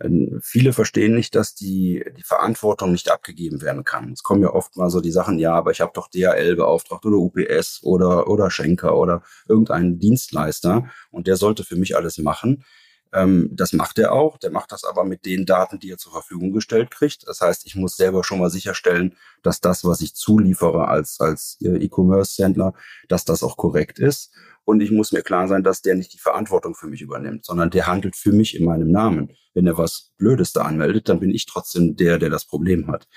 Ähm, 0.00 0.40
viele 0.42 0.72
verstehen 0.72 1.14
nicht, 1.14 1.36
dass 1.36 1.54
die, 1.54 2.04
die 2.18 2.24
Verantwortung 2.24 2.90
nicht 2.90 3.12
abgegeben 3.12 3.62
werden 3.62 3.84
kann. 3.84 4.12
Es 4.12 4.24
kommen 4.24 4.42
ja 4.42 4.50
oft 4.50 4.76
mal 4.76 4.90
so 4.90 5.00
die 5.00 5.12
Sachen, 5.12 5.38
ja, 5.38 5.54
aber 5.54 5.70
ich 5.70 5.80
habe 5.80 5.92
doch 5.94 6.08
DHL 6.08 6.56
beauftragt 6.56 7.06
oder 7.06 7.18
UPS 7.18 7.84
oder, 7.84 8.26
oder 8.26 8.50
Schenker 8.50 8.96
oder 8.96 9.22
irgendeinen 9.48 10.00
Dienstleister 10.00 10.90
und 11.12 11.28
der 11.28 11.36
sollte 11.36 11.62
für 11.62 11.76
mich 11.76 11.96
alles 11.96 12.18
machen. 12.18 12.64
Ähm, 13.12 13.50
das 13.52 13.72
macht 13.72 13.98
er 13.98 14.12
auch. 14.12 14.38
Der 14.38 14.50
macht 14.50 14.72
das 14.72 14.84
aber 14.84 15.04
mit 15.04 15.26
den 15.26 15.44
Daten, 15.46 15.78
die 15.78 15.90
er 15.90 15.98
zur 15.98 16.12
Verfügung 16.12 16.52
gestellt 16.52 16.90
kriegt. 16.90 17.26
Das 17.28 17.40
heißt, 17.40 17.66
ich 17.66 17.76
muss 17.76 17.96
selber 17.96 18.24
schon 18.24 18.38
mal 18.38 18.50
sicherstellen, 18.50 19.16
dass 19.42 19.60
das, 19.60 19.84
was 19.84 20.00
ich 20.00 20.14
zuliefere 20.14 20.88
als, 20.88 21.20
als 21.20 21.58
äh, 21.62 21.76
E-Commerce-Händler, 21.76 22.74
dass 23.08 23.24
das 23.24 23.42
auch 23.42 23.56
korrekt 23.56 23.98
ist. 23.98 24.32
Und 24.64 24.80
ich 24.80 24.90
muss 24.90 25.12
mir 25.12 25.22
klar 25.22 25.48
sein, 25.48 25.62
dass 25.64 25.82
der 25.82 25.96
nicht 25.96 26.12
die 26.14 26.18
Verantwortung 26.18 26.74
für 26.74 26.86
mich 26.86 27.02
übernimmt, 27.02 27.44
sondern 27.44 27.70
der 27.70 27.86
handelt 27.86 28.16
für 28.16 28.32
mich 28.32 28.56
in 28.56 28.64
meinem 28.64 28.90
Namen. 28.90 29.32
Wenn 29.54 29.66
er 29.66 29.76
was 29.76 30.12
Blödes 30.18 30.52
da 30.52 30.62
anmeldet, 30.62 31.08
dann 31.08 31.20
bin 31.20 31.30
ich 31.30 31.46
trotzdem 31.46 31.96
der, 31.96 32.18
der 32.18 32.30
das 32.30 32.46
Problem 32.46 32.86
hat. 32.88 33.08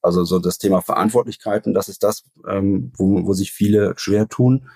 Also 0.00 0.24
so 0.24 0.38
das 0.38 0.58
Thema 0.58 0.82
Verantwortlichkeiten, 0.82 1.74
das 1.74 1.88
ist 1.88 2.04
das, 2.04 2.22
ähm, 2.48 2.92
wo, 2.96 3.26
wo 3.26 3.32
sich 3.32 3.50
viele 3.52 3.94
schwer 3.96 4.28
tun. 4.28 4.68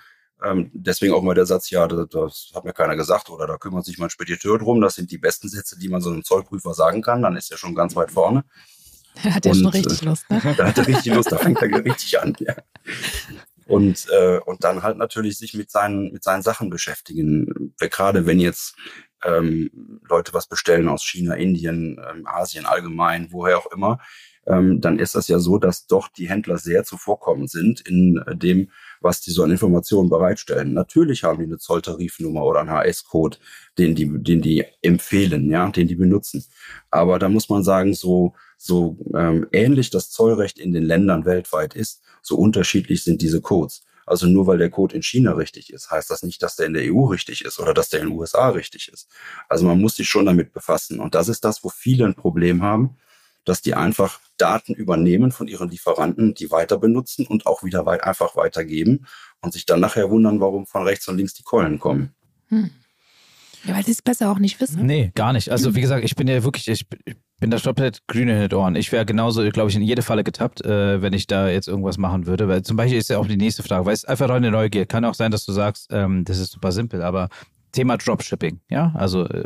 Ähm, 0.42 0.70
deswegen 0.72 1.14
auch 1.14 1.22
mal 1.22 1.34
der 1.34 1.46
Satz, 1.46 1.70
ja, 1.70 1.86
das, 1.86 2.08
das 2.08 2.52
hat 2.54 2.64
mir 2.64 2.72
keiner 2.72 2.96
gesagt 2.96 3.30
oder 3.30 3.46
da 3.46 3.56
kümmert 3.56 3.84
sich 3.84 3.98
mein 3.98 4.10
Spediteur 4.10 4.58
drum. 4.58 4.80
Das 4.80 4.94
sind 4.94 5.10
die 5.10 5.18
besten 5.18 5.48
Sätze, 5.48 5.78
die 5.78 5.88
man 5.88 6.00
so 6.00 6.10
einem 6.10 6.24
Zollprüfer 6.24 6.74
sagen 6.74 7.02
kann. 7.02 7.22
Dann 7.22 7.36
ist 7.36 7.50
er 7.50 7.58
schon 7.58 7.74
ganz 7.74 7.96
weit 7.96 8.10
vorne. 8.10 8.44
Da 9.22 9.34
hat 9.34 9.46
er 9.46 9.54
schon 9.54 9.66
richtig 9.66 10.02
Lust, 10.02 10.30
ne? 10.30 10.40
Da 10.56 10.68
hat 10.68 10.78
er 10.78 10.86
richtig 10.86 11.14
Lust, 11.14 11.32
da 11.32 11.38
fängt 11.38 11.60
er 11.60 11.84
richtig 11.84 12.20
an. 12.20 12.34
Ja. 12.38 12.54
Und, 13.66 14.06
äh, 14.10 14.38
und 14.38 14.64
dann 14.64 14.82
halt 14.82 14.96
natürlich 14.96 15.38
sich 15.38 15.54
mit 15.54 15.70
seinen, 15.70 16.12
mit 16.12 16.24
seinen 16.24 16.42
Sachen 16.42 16.70
beschäftigen. 16.70 17.74
Gerade 17.78 18.26
wenn 18.26 18.40
jetzt 18.40 18.74
ähm, 19.24 20.00
Leute 20.08 20.32
was 20.32 20.48
bestellen 20.48 20.88
aus 20.88 21.04
China, 21.04 21.34
Indien, 21.34 22.00
ähm, 22.10 22.26
Asien 22.26 22.66
allgemein, 22.66 23.28
woher 23.30 23.58
auch 23.58 23.70
immer, 23.72 23.98
ähm, 24.50 24.80
dann 24.80 24.98
ist 24.98 25.14
das 25.14 25.28
ja 25.28 25.38
so, 25.38 25.58
dass 25.58 25.86
doch 25.86 26.08
die 26.08 26.28
Händler 26.28 26.58
sehr 26.58 26.84
zuvorkommend 26.84 27.50
sind 27.50 27.80
in 27.82 28.22
dem, 28.34 28.70
was 29.00 29.20
die 29.20 29.30
so 29.30 29.44
an 29.44 29.50
Informationen 29.50 30.08
bereitstellen. 30.08 30.74
Natürlich 30.74 31.24
haben 31.24 31.38
die 31.38 31.44
eine 31.44 31.58
Zolltarifnummer 31.58 32.44
oder 32.44 32.60
einen 32.60 32.70
HS-Code, 32.70 33.38
den 33.78 33.94
die, 33.94 34.10
den 34.22 34.42
die 34.42 34.64
empfehlen, 34.82 35.50
ja, 35.50 35.68
den 35.70 35.88
die 35.88 35.94
benutzen. 35.94 36.44
Aber 36.90 37.18
da 37.18 37.28
muss 37.28 37.48
man 37.48 37.62
sagen, 37.62 37.94
so, 37.94 38.34
so 38.58 38.98
ähm, 39.14 39.46
ähnlich 39.52 39.90
das 39.90 40.10
Zollrecht 40.10 40.58
in 40.58 40.72
den 40.72 40.84
Ländern 40.84 41.24
weltweit 41.24 41.74
ist, 41.74 42.02
so 42.22 42.36
unterschiedlich 42.36 43.04
sind 43.04 43.22
diese 43.22 43.40
Codes. 43.40 43.82
Also 44.06 44.26
nur 44.26 44.48
weil 44.48 44.58
der 44.58 44.70
Code 44.70 44.96
in 44.96 45.02
China 45.02 45.34
richtig 45.34 45.72
ist, 45.72 45.90
heißt 45.90 46.10
das 46.10 46.24
nicht, 46.24 46.42
dass 46.42 46.56
der 46.56 46.66
in 46.66 46.74
der 46.74 46.92
EU 46.92 47.04
richtig 47.04 47.44
ist 47.44 47.60
oder 47.60 47.72
dass 47.72 47.90
der 47.90 48.00
in 48.00 48.08
den 48.08 48.18
USA 48.18 48.48
richtig 48.48 48.90
ist. 48.92 49.08
Also 49.48 49.64
man 49.64 49.80
muss 49.80 49.94
sich 49.94 50.08
schon 50.08 50.26
damit 50.26 50.52
befassen. 50.52 50.98
Und 50.98 51.14
das 51.14 51.28
ist 51.28 51.44
das, 51.44 51.62
wo 51.62 51.68
viele 51.68 52.06
ein 52.06 52.16
Problem 52.16 52.60
haben, 52.62 52.96
dass 53.44 53.62
die 53.62 53.74
einfach 53.74 54.20
Daten 54.36 54.74
übernehmen 54.74 55.32
von 55.32 55.48
ihren 55.48 55.70
Lieferanten, 55.70 56.34
die 56.34 56.50
weiter 56.50 56.78
benutzen 56.78 57.26
und 57.26 57.46
auch 57.46 57.62
wieder 57.62 57.86
weit 57.86 58.04
einfach 58.04 58.36
weitergeben 58.36 59.06
und 59.40 59.52
sich 59.52 59.66
dann 59.66 59.80
nachher 59.80 60.10
wundern, 60.10 60.40
warum 60.40 60.66
von 60.66 60.82
rechts 60.82 61.08
und 61.08 61.16
links 61.16 61.34
die 61.34 61.42
Keulen 61.42 61.78
kommen. 61.78 62.14
Hm. 62.48 62.70
Ja, 63.64 63.74
weil 63.74 63.84
sie 63.84 63.92
es 63.92 64.00
besser 64.00 64.30
auch 64.30 64.38
nicht 64.38 64.60
wissen. 64.60 64.86
Nee, 64.86 65.12
gar 65.14 65.32
nicht. 65.32 65.50
Also 65.50 65.74
wie 65.74 65.82
gesagt, 65.82 66.04
ich 66.04 66.16
bin 66.16 66.26
ja 66.26 66.42
wirklich, 66.42 66.66
ich 66.68 66.86
bin 67.40 67.50
da 67.50 67.58
komplett 67.58 68.06
grün 68.06 68.28
in 68.28 68.40
den 68.40 68.54
Ohren. 68.54 68.74
Ich 68.74 68.90
wäre 68.90 69.04
genauso, 69.04 69.46
glaube 69.50 69.68
ich, 69.68 69.76
in 69.76 69.82
jede 69.82 70.02
Falle 70.02 70.24
getappt, 70.24 70.64
äh, 70.64 71.02
wenn 71.02 71.12
ich 71.12 71.26
da 71.26 71.48
jetzt 71.48 71.68
irgendwas 71.68 71.98
machen 71.98 72.26
würde. 72.26 72.48
Weil 72.48 72.62
zum 72.62 72.76
Beispiel 72.76 72.98
ist 72.98 73.10
ja 73.10 73.18
auch 73.18 73.26
die 73.26 73.36
nächste 73.36 73.62
Frage, 73.62 73.84
weil 73.84 73.92
es 73.92 74.06
einfach 74.06 74.30
eine 74.30 74.50
Neugier. 74.50 74.86
Kann 74.86 75.04
auch 75.04 75.14
sein, 75.14 75.30
dass 75.30 75.44
du 75.44 75.52
sagst, 75.52 75.88
ähm, 75.90 76.24
das 76.24 76.38
ist 76.38 76.52
super 76.52 76.72
simpel, 76.72 77.02
aber 77.02 77.28
Thema 77.72 77.96
Dropshipping, 77.98 78.60
ja, 78.68 78.92
also 78.96 79.26
äh, 79.26 79.44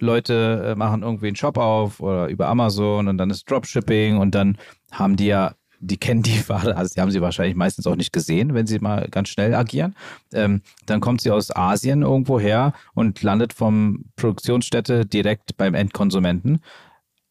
Leute 0.00 0.72
äh, 0.72 0.74
machen 0.74 1.02
irgendwie 1.02 1.28
einen 1.28 1.36
Shop 1.36 1.58
auf 1.58 2.00
oder 2.00 2.28
über 2.28 2.48
Amazon 2.48 3.08
und 3.08 3.18
dann 3.18 3.30
ist 3.30 3.50
Dropshipping 3.50 4.18
und 4.18 4.34
dann 4.34 4.58
haben 4.92 5.16
die 5.16 5.26
ja, 5.26 5.54
die 5.80 5.96
kennen 5.96 6.22
die 6.22 6.42
Ware, 6.48 6.76
also 6.76 6.94
die 6.94 7.00
haben 7.00 7.10
sie 7.10 7.20
wahrscheinlich 7.20 7.56
meistens 7.56 7.86
auch 7.86 7.96
nicht 7.96 8.12
gesehen, 8.12 8.54
wenn 8.54 8.66
sie 8.66 8.78
mal 8.78 9.08
ganz 9.10 9.28
schnell 9.28 9.54
agieren. 9.54 9.94
Ähm, 10.32 10.62
dann 10.86 11.00
kommt 11.00 11.20
sie 11.20 11.30
aus 11.30 11.54
Asien 11.54 12.02
irgendwo 12.02 12.40
her 12.40 12.72
und 12.94 13.22
landet 13.22 13.52
vom 13.52 14.04
Produktionsstätte 14.16 15.06
direkt 15.06 15.56
beim 15.56 15.74
Endkonsumenten. 15.74 16.60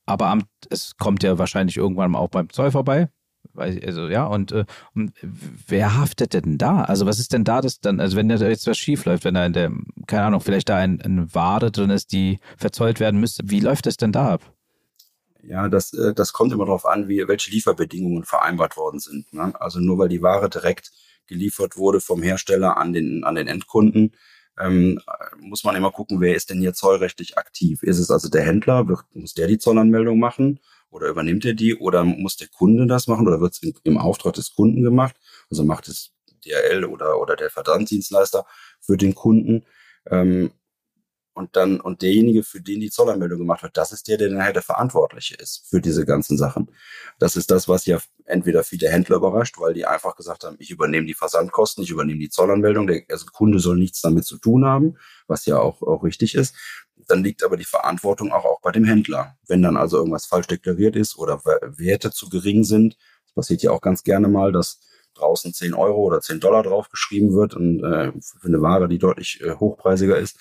Aber 0.06 0.28
am, 0.28 0.44
es 0.70 0.98
kommt 0.98 1.24
ja 1.24 1.38
wahrscheinlich 1.40 1.78
irgendwann 1.78 2.16
auch 2.16 2.30
beim 2.30 2.50
Zoll 2.50 2.72
vorbei. 2.72 3.10
Also 3.58 4.08
ja, 4.08 4.26
und, 4.26 4.52
äh, 4.52 4.66
und 4.94 5.14
wer 5.22 5.98
haftet 5.98 6.34
denn 6.34 6.58
da? 6.58 6.84
Also 6.84 7.06
was 7.06 7.20
ist 7.20 7.34
denn 7.34 7.44
da 7.44 7.62
das 7.62 7.80
dann, 7.80 8.00
also 8.00 8.18
wenn 8.18 8.30
da 8.30 8.36
jetzt 8.36 8.68
was 8.68 8.78
schief 8.78 9.06
läuft, 9.06 9.26
wenn 9.26 9.34
da 9.34 9.46
in 9.46 9.54
der, 9.54 9.72
keine 10.08 10.24
Ahnung, 10.24 10.42
vielleicht 10.42 10.70
da 10.70 10.78
ein, 10.78 11.02
eine 11.02 11.34
Ware 11.34 11.72
drin 11.72 11.90
ist, 11.90 12.12
die 12.12 12.40
verzollt 12.58 13.00
werden 13.00 13.20
müsste, 13.20 13.44
wie 13.46 13.60
läuft 13.60 13.86
das 13.86 13.98
denn 13.98 14.12
da 14.12 14.34
ab? 14.34 14.54
Ja, 15.44 15.70
das, 15.70 15.94
äh, 15.94 16.14
das 16.14 16.34
kommt 16.34 16.54
immer 16.54 16.66
darauf 16.66 16.86
an, 16.86 17.08
wie, 17.08 17.28
welche 17.28 17.52
Lieferbedingungen 17.52 18.24
vereinbart 18.24 18.78
worden 18.78 19.00
sind. 19.00 19.32
Ne? 19.34 19.54
Also 19.60 19.80
nur 19.80 19.98
weil 19.98 20.10
die 20.10 20.22
Ware 20.22 20.50
direkt 20.50 20.92
geliefert 21.28 21.78
wurde 21.78 22.02
vom 22.02 22.22
Hersteller 22.22 22.78
an 22.78 22.94
den, 22.94 23.24
an 23.24 23.36
den 23.36 23.48
Endkunden, 23.48 24.16
ähm, 24.58 25.00
muss 25.40 25.64
man 25.64 25.76
immer 25.76 25.92
gucken, 25.92 26.22
wer 26.22 26.36
ist 26.36 26.50
denn 26.50 26.60
hier 26.60 26.74
zollrechtlich 26.74 27.38
aktiv? 27.38 27.84
Ist 27.84 28.00
es 28.00 28.10
also 28.10 28.30
der 28.30 28.44
Händler? 28.44 28.88
Wird, 28.88 29.04
muss 29.14 29.34
der 29.34 29.48
die 29.48 29.58
Zollanmeldung 29.58 30.20
machen? 30.20 30.60
Oder 30.96 31.10
übernimmt 31.10 31.44
er 31.44 31.54
die? 31.54 31.76
Oder 31.76 32.06
muss 32.06 32.38
der 32.38 32.48
Kunde 32.48 32.88
das 32.88 33.08
machen? 33.08 33.28
Oder 33.28 33.42
wird 33.42 33.52
es 33.52 33.74
im 33.84 33.98
Auftrag 33.98 34.34
des 34.34 34.56
Kunden 34.56 34.82
gemacht? 34.82 35.18
Also 35.50 35.66
macht 35.66 35.90
es 35.90 36.14
DRL 36.46 36.86
oder, 36.86 37.20
oder 37.20 37.36
der 37.36 37.50
Versanddienstleister 37.50 38.46
für 38.80 38.96
den 38.96 39.14
Kunden. 39.14 39.66
Ähm, 40.10 40.52
und 41.36 41.58
dann, 41.58 41.82
und 41.82 42.02
derjenige, 42.02 42.44
für 42.44 42.62
den 42.62 42.80
die 42.80 42.90
Zollanmeldung 42.90 43.40
gemacht 43.40 43.62
wird, 43.62 43.76
das 43.76 43.92
ist 43.92 44.08
der, 44.08 44.18
der 44.18 44.30
nachher 44.30 44.54
der 44.54 44.62
Verantwortliche 44.62 45.36
ist 45.36 45.68
für 45.70 45.82
diese 45.82 46.06
ganzen 46.06 46.38
Sachen. 46.38 46.72
Das 47.20 47.36
ist 47.36 47.52
das, 47.52 47.68
was 47.68 47.86
ja 47.86 48.00
entweder 48.24 48.64
viele 48.64 48.90
Händler 48.90 49.18
überrascht, 49.18 49.60
weil 49.60 49.74
die 49.74 49.86
einfach 49.86 50.16
gesagt 50.16 50.46
haben, 50.46 50.56
ich 50.60 50.72
übernehme 50.72 51.06
die 51.06 51.14
Versandkosten, 51.14 51.84
ich 51.84 51.90
übernehme 51.90 52.22
die 52.22 52.30
Zollanmeldung, 52.30 52.88
der 52.88 53.04
also 53.10 53.26
Kunde 53.26 53.60
soll 53.60 53.76
nichts 53.76 54.00
damit 54.00 54.24
zu 54.24 54.38
tun 54.38 54.64
haben, 54.64 54.98
was 55.28 55.46
ja 55.46 55.60
auch, 55.60 55.82
auch 55.82 56.06
richtig 56.06 56.36
ist. 56.36 56.56
Dann 57.08 57.22
liegt 57.22 57.44
aber 57.44 57.58
die 57.58 57.66
Verantwortung 57.66 58.32
auch, 58.32 58.46
auch 58.46 58.62
bei 58.62 58.72
dem 58.72 58.86
Händler. 58.86 59.36
Wenn 59.46 59.62
dann 59.62 59.76
also 59.76 59.98
irgendwas 59.98 60.26
falsch 60.26 60.48
deklariert 60.48 60.96
ist 60.96 61.18
oder 61.18 61.44
Werte 61.44 62.12
zu 62.12 62.30
gering 62.30 62.64
sind, 62.64 62.96
das 63.26 63.34
passiert 63.34 63.62
ja 63.62 63.72
auch 63.72 63.82
ganz 63.82 64.04
gerne 64.04 64.30
mal, 64.30 64.54
dass 64.54 64.80
draußen 65.16 65.54
10 65.54 65.74
Euro 65.74 66.02
oder 66.02 66.22
10 66.22 66.40
Dollar 66.40 66.64
draufgeschrieben 66.64 67.34
wird 67.34 67.56
und 67.56 67.84
äh, 67.84 68.14
für 68.22 68.48
eine 68.48 68.62
Ware, 68.62 68.88
die 68.88 69.00
deutlich 69.00 69.42
äh, 69.42 69.56
hochpreisiger 69.56 70.18
ist, 70.18 70.38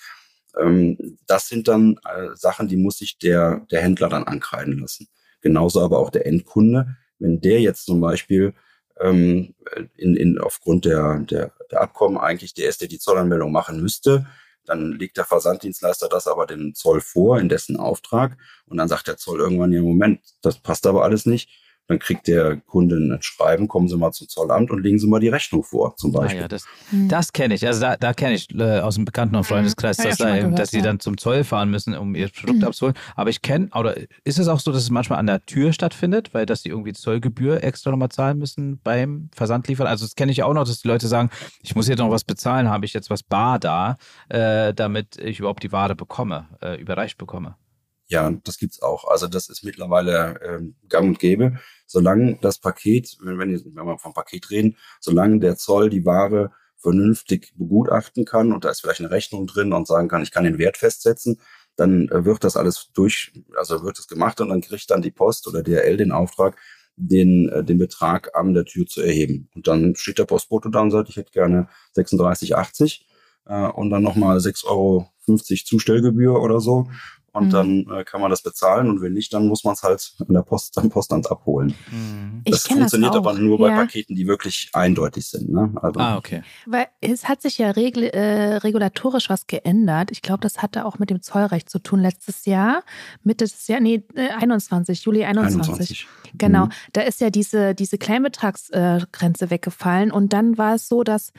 ähm, 0.59 1.17
das 1.27 1.47
sind 1.47 1.67
dann 1.67 1.97
äh, 2.05 2.35
Sachen, 2.35 2.67
die 2.67 2.77
muss 2.77 2.97
sich 2.97 3.17
der, 3.17 3.65
der 3.71 3.81
Händler 3.81 4.09
dann 4.09 4.23
ankreiden 4.23 4.79
lassen. 4.79 5.07
Genauso 5.41 5.81
aber 5.81 5.99
auch 5.99 6.09
der 6.09 6.25
Endkunde. 6.25 6.95
Wenn 7.19 7.41
der 7.41 7.61
jetzt 7.61 7.85
zum 7.85 8.01
Beispiel 8.01 8.53
ähm, 8.99 9.53
in, 9.95 10.15
in, 10.15 10.39
aufgrund 10.39 10.85
der, 10.85 11.19
der, 11.19 11.51
der 11.71 11.81
Abkommen 11.81 12.17
eigentlich 12.17 12.53
der 12.53 12.65
erste 12.65 12.87
die 12.87 12.99
Zollanmeldung 12.99 13.51
machen 13.51 13.81
müsste, 13.81 14.25
dann 14.65 14.93
legt 14.93 15.17
der 15.17 15.25
Versanddienstleister 15.25 16.09
das 16.09 16.27
aber 16.27 16.47
dem 16.47 16.73
Zoll 16.73 17.01
vor, 17.01 17.39
in 17.39 17.49
dessen 17.49 17.77
Auftrag. 17.77 18.37
Und 18.65 18.77
dann 18.77 18.87
sagt 18.87 19.07
der 19.07 19.17
Zoll 19.17 19.39
irgendwann, 19.39 19.71
ja, 19.71 19.81
Moment, 19.81 20.21
das 20.41 20.59
passt 20.59 20.87
aber 20.87 21.03
alles 21.03 21.25
nicht. 21.25 21.49
Dann 21.87 21.99
kriegt 21.99 22.27
der 22.27 22.57
Kunde 22.57 22.95
ein 22.95 23.21
Schreiben, 23.21 23.67
kommen 23.67 23.87
Sie 23.87 23.97
mal 23.97 24.11
zum 24.11 24.27
Zollamt 24.27 24.71
und 24.71 24.81
legen 24.81 24.97
Sie 24.97 25.07
mal 25.07 25.19
die 25.19 25.27
Rechnung 25.27 25.63
vor, 25.63 25.95
zum 25.97 26.11
Beispiel. 26.11 26.39
Ah 26.39 26.41
ja, 26.43 26.47
das, 26.47 26.65
hm. 26.89 27.07
das 27.07 27.31
kenne 27.31 27.53
ich. 27.53 27.65
Also 27.65 27.81
da, 27.81 27.95
da 27.95 28.13
kenne 28.13 28.33
ich 28.33 28.53
äh, 28.55 28.79
aus 28.79 28.95
dem 28.95 29.05
Bekannten- 29.05 29.35
und 29.35 29.43
hm. 29.43 29.55
Freundeskreis, 29.55 29.97
dass, 29.97 30.17
ja 30.17 30.35
gehört, 30.35 30.59
dass 30.59 30.71
sie 30.71 30.77
ja. 30.77 30.83
dann 30.83 30.99
zum 30.99 31.17
Zoll 31.17 31.43
fahren 31.43 31.69
müssen, 31.69 31.95
um 31.95 32.15
ihr 32.15 32.29
Produkt 32.33 32.59
mhm. 32.59 32.65
abzuholen. 32.65 32.95
Aber 33.15 33.29
ich 33.29 33.41
kenne, 33.41 33.69
oder 33.73 33.95
ist 34.23 34.39
es 34.39 34.47
auch 34.47 34.59
so, 34.59 34.71
dass 34.71 34.83
es 34.83 34.89
manchmal 34.89 35.19
an 35.19 35.27
der 35.27 35.45
Tür 35.45 35.73
stattfindet, 35.73 36.33
weil 36.33 36.45
dass 36.45 36.63
sie 36.63 36.69
irgendwie 36.69 36.93
Zollgebühr 36.93 37.63
extra 37.63 37.91
nochmal 37.91 38.09
zahlen 38.09 38.37
müssen 38.37 38.79
beim 38.83 39.29
Versandliefern? 39.35 39.87
Also 39.87 40.05
das 40.05 40.15
kenne 40.15 40.31
ich 40.31 40.43
auch 40.43 40.53
noch, 40.53 40.65
dass 40.65 40.81
die 40.81 40.87
Leute 40.87 41.07
sagen, 41.07 41.29
ich 41.61 41.75
muss 41.75 41.87
jetzt 41.87 41.99
noch 41.99 42.09
was 42.09 42.23
bezahlen, 42.23 42.69
habe 42.69 42.85
ich 42.85 42.93
jetzt 42.93 43.09
was 43.09 43.23
bar 43.23 43.59
da, 43.59 43.97
äh, 44.29 44.73
damit 44.73 45.17
ich 45.17 45.39
überhaupt 45.39 45.63
die 45.63 45.71
Ware 45.71 45.95
bekomme, 45.95 46.47
äh, 46.61 46.79
überreicht 46.79 47.17
bekomme. 47.17 47.55
Ja, 48.07 48.31
das 48.43 48.57
gibt's 48.59 48.81
auch. 48.81 49.05
Also 49.05 49.27
das 49.27 49.49
ist 49.49 49.63
mittlerweile 49.63 50.39
ähm, 50.43 50.75
gang 50.87 51.09
und 51.09 51.19
gäbe. 51.19 51.57
Solange 51.87 52.37
das 52.41 52.59
Paket, 52.59 53.17
wenn, 53.21 53.39
wenn, 53.39 53.75
wenn 53.75 53.85
wir 53.85 53.97
vom 53.97 54.13
Paket 54.13 54.51
reden, 54.51 54.77
solange 54.99 55.39
der 55.39 55.57
Zoll 55.57 55.89
die 55.89 56.05
Ware 56.05 56.51
vernünftig 56.77 57.53
begutachten 57.57 58.25
kann 58.25 58.51
und 58.51 58.63
da 58.63 58.69
ist 58.69 58.81
vielleicht 58.81 58.99
eine 58.99 59.09
Rechnung 59.09 59.47
drin 59.47 59.73
und 59.73 59.87
sagen 59.87 60.07
kann, 60.07 60.21
ich 60.21 60.31
kann 60.31 60.43
den 60.43 60.59
Wert 60.59 60.77
festsetzen, 60.77 61.39
dann 61.75 62.07
äh, 62.09 62.25
wird 62.25 62.43
das 62.43 62.57
alles 62.57 62.91
durch, 62.93 63.33
also 63.57 63.83
wird 63.83 63.97
es 63.97 64.07
gemacht 64.07 64.39
und 64.39 64.49
dann 64.49 64.61
kriegt 64.61 64.89
dann 64.91 65.01
die 65.01 65.11
Post 65.11 65.47
oder 65.47 65.63
DRL 65.63 65.97
den 65.97 66.11
Auftrag, 66.11 66.57
den, 66.95 67.49
äh, 67.49 67.63
den 67.63 67.79
Betrag 67.79 68.35
an 68.35 68.53
der 68.53 68.65
Tür 68.65 68.85
zu 68.85 69.01
erheben. 69.01 69.49
Und 69.55 69.67
dann 69.67 69.95
steht 69.95 70.19
der 70.19 70.25
Postbote 70.25 70.69
da 70.69 70.81
und 70.81 70.91
sagt, 70.91 71.09
ich 71.09 71.17
hätte 71.17 71.31
gerne 71.31 71.67
36,80 71.97 73.01
äh, 73.47 73.67
und 73.71 73.89
dann 73.89 74.03
nochmal 74.03 74.37
6,50 74.37 74.65
Euro 74.67 75.11
Zustellgebühr 75.25 76.39
oder 76.39 76.59
so 76.59 76.87
und 77.35 77.47
mhm. 77.47 77.51
dann 77.51 77.85
äh, 77.91 78.03
kann 78.05 78.21
man 78.21 78.29
das 78.29 78.41
bezahlen 78.41 78.89
und 78.89 79.01
wenn 79.01 79.13
nicht, 79.13 79.33
dann 79.33 79.47
muss 79.47 79.65
man 79.65 79.73
es 79.73 79.83
halt 79.83 80.15
an 80.25 80.33
der 80.33 80.41
Post, 80.41 80.77
am 80.77 80.89
Postamt 80.89 81.29
abholen. 81.29 81.75
Mhm. 81.91 82.41
Das 82.45 82.65
funktioniert 82.65 83.11
das 83.11 83.17
aber 83.17 83.33
nur 83.33 83.57
bei 83.57 83.69
ja. 83.69 83.75
Paketen, 83.75 84.15
die 84.15 84.25
wirklich 84.25 84.69
eindeutig 84.73 85.27
sind. 85.27 85.49
Ne? 85.49 85.73
Also, 85.81 85.99
ah, 85.99 86.17
okay. 86.17 86.43
Weil 86.65 86.87
es 87.01 87.27
hat 87.27 87.41
sich 87.41 87.57
ja 87.57 87.71
regel, 87.71 88.05
äh, 88.05 88.55
regulatorisch 88.57 89.29
was 89.29 89.47
geändert. 89.47 90.11
Ich 90.11 90.21
glaube, 90.21 90.39
das 90.41 90.61
hatte 90.61 90.85
auch 90.85 90.97
mit 90.97 91.09
dem 91.09 91.21
Zollrecht 91.21 91.69
zu 91.69 91.79
tun 91.79 91.99
letztes 91.99 92.45
Jahr, 92.45 92.83
Mitte 93.23 93.43
des 93.43 93.67
Jahres, 93.67 93.83
nee, 93.83 94.03
äh, 94.15 94.29
21, 94.29 95.03
Juli 95.03 95.25
21. 95.25 95.69
21. 95.69 96.07
Genau, 96.37 96.65
mhm. 96.67 96.71
da 96.93 97.01
ist 97.01 97.19
ja 97.19 97.29
diese, 97.29 97.75
diese 97.75 97.97
Kleinbetragsgrenze 97.97 99.49
weggefallen 99.49 100.11
und 100.11 100.31
dann 100.31 100.57
war 100.57 100.75
es 100.75 100.87
so, 100.87 101.03
dass 101.03 101.33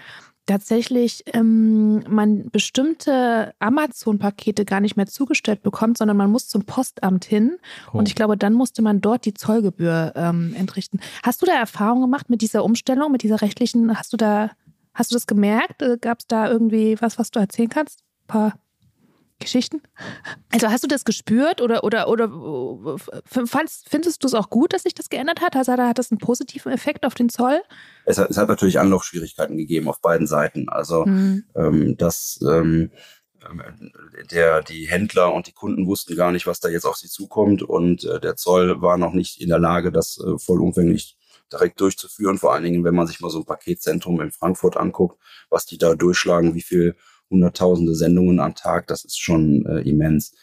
tatsächlich 0.46 1.24
ähm, 1.34 2.04
man 2.08 2.48
bestimmte 2.50 3.52
Amazon-Pakete 3.58 4.64
gar 4.64 4.80
nicht 4.80 4.96
mehr 4.96 5.06
zugestellt 5.06 5.62
bekommt, 5.62 5.98
sondern 5.98 6.16
man 6.16 6.30
muss 6.30 6.48
zum 6.48 6.64
Postamt 6.64 7.24
hin. 7.24 7.58
Oh. 7.92 7.98
Und 7.98 8.08
ich 8.08 8.14
glaube, 8.14 8.36
dann 8.36 8.52
musste 8.52 8.82
man 8.82 9.00
dort 9.00 9.24
die 9.24 9.34
Zollgebühr 9.34 10.12
ähm, 10.16 10.54
entrichten. 10.56 11.00
Hast 11.22 11.42
du 11.42 11.46
da 11.46 11.52
Erfahrung 11.52 12.00
gemacht 12.00 12.30
mit 12.30 12.40
dieser 12.40 12.64
Umstellung, 12.64 13.12
mit 13.12 13.22
dieser 13.22 13.42
rechtlichen? 13.42 13.96
Hast 13.98 14.12
du 14.12 14.16
da, 14.16 14.50
hast 14.94 15.10
du 15.10 15.16
das 15.16 15.26
gemerkt? 15.26 15.82
Äh, 15.82 15.98
Gab 16.00 16.20
es 16.20 16.26
da 16.26 16.48
irgendwie 16.48 16.96
was, 17.00 17.18
was 17.18 17.30
du 17.30 17.40
erzählen 17.40 17.68
kannst? 17.68 18.00
Ein 18.00 18.26
paar 18.28 18.54
Geschichten? 19.38 19.82
Also 20.50 20.68
hast 20.68 20.82
du 20.84 20.88
das 20.88 21.04
gespürt 21.04 21.60
oder, 21.60 21.84
oder, 21.84 22.08
oder 22.08 22.96
fandst, 23.26 23.88
findest 23.88 24.22
du 24.22 24.26
es 24.26 24.34
auch 24.34 24.48
gut, 24.50 24.72
dass 24.72 24.84
sich 24.84 24.94
das 24.94 25.10
geändert 25.10 25.40
hat? 25.40 25.56
Also 25.56 25.72
hat 25.72 25.98
das 25.98 26.10
einen 26.10 26.18
positiven 26.18 26.72
Effekt 26.72 27.04
auf 27.04 27.14
den 27.14 27.28
Zoll? 27.28 27.60
Es 28.04 28.18
hat, 28.18 28.30
es 28.30 28.38
hat 28.38 28.48
natürlich 28.48 28.78
Anlaufschwierigkeiten 28.78 29.56
gegeben 29.56 29.88
auf 29.88 30.00
beiden 30.00 30.26
Seiten. 30.26 30.68
Also 30.68 31.04
mhm. 31.04 31.44
ähm, 31.54 31.96
dass 31.96 32.40
ähm, 32.42 32.90
der, 34.30 34.62
die 34.62 34.88
Händler 34.88 35.32
und 35.32 35.46
die 35.46 35.52
Kunden 35.52 35.86
wussten 35.86 36.16
gar 36.16 36.32
nicht, 36.32 36.46
was 36.46 36.60
da 36.60 36.68
jetzt 36.68 36.86
auf 36.86 36.96
sie 36.96 37.08
zukommt 37.08 37.62
und 37.62 38.04
äh, 38.04 38.20
der 38.20 38.36
Zoll 38.36 38.80
war 38.80 38.96
noch 38.96 39.12
nicht 39.12 39.40
in 39.40 39.48
der 39.48 39.58
Lage, 39.58 39.92
das 39.92 40.18
äh, 40.18 40.38
vollumfänglich 40.38 41.16
direkt 41.52 41.80
durchzuführen. 41.80 42.38
Vor 42.38 42.52
allen 42.52 42.64
Dingen, 42.64 42.84
wenn 42.84 42.94
man 42.94 43.06
sich 43.06 43.20
mal 43.20 43.30
so 43.30 43.38
ein 43.38 43.44
Paketzentrum 43.44 44.20
in 44.20 44.32
Frankfurt 44.32 44.76
anguckt, 44.76 45.18
was 45.48 45.66
die 45.66 45.78
da 45.78 45.94
durchschlagen, 45.94 46.54
wie 46.54 46.62
viel 46.62 46.96
hunderttausende 47.30 47.94
Sendungen 47.94 48.40
am 48.40 48.54
Tag, 48.54 48.86
das 48.86 49.04
ist 49.04 49.20
schon 49.20 49.64
äh, 49.66 49.80
immens. 49.80 50.34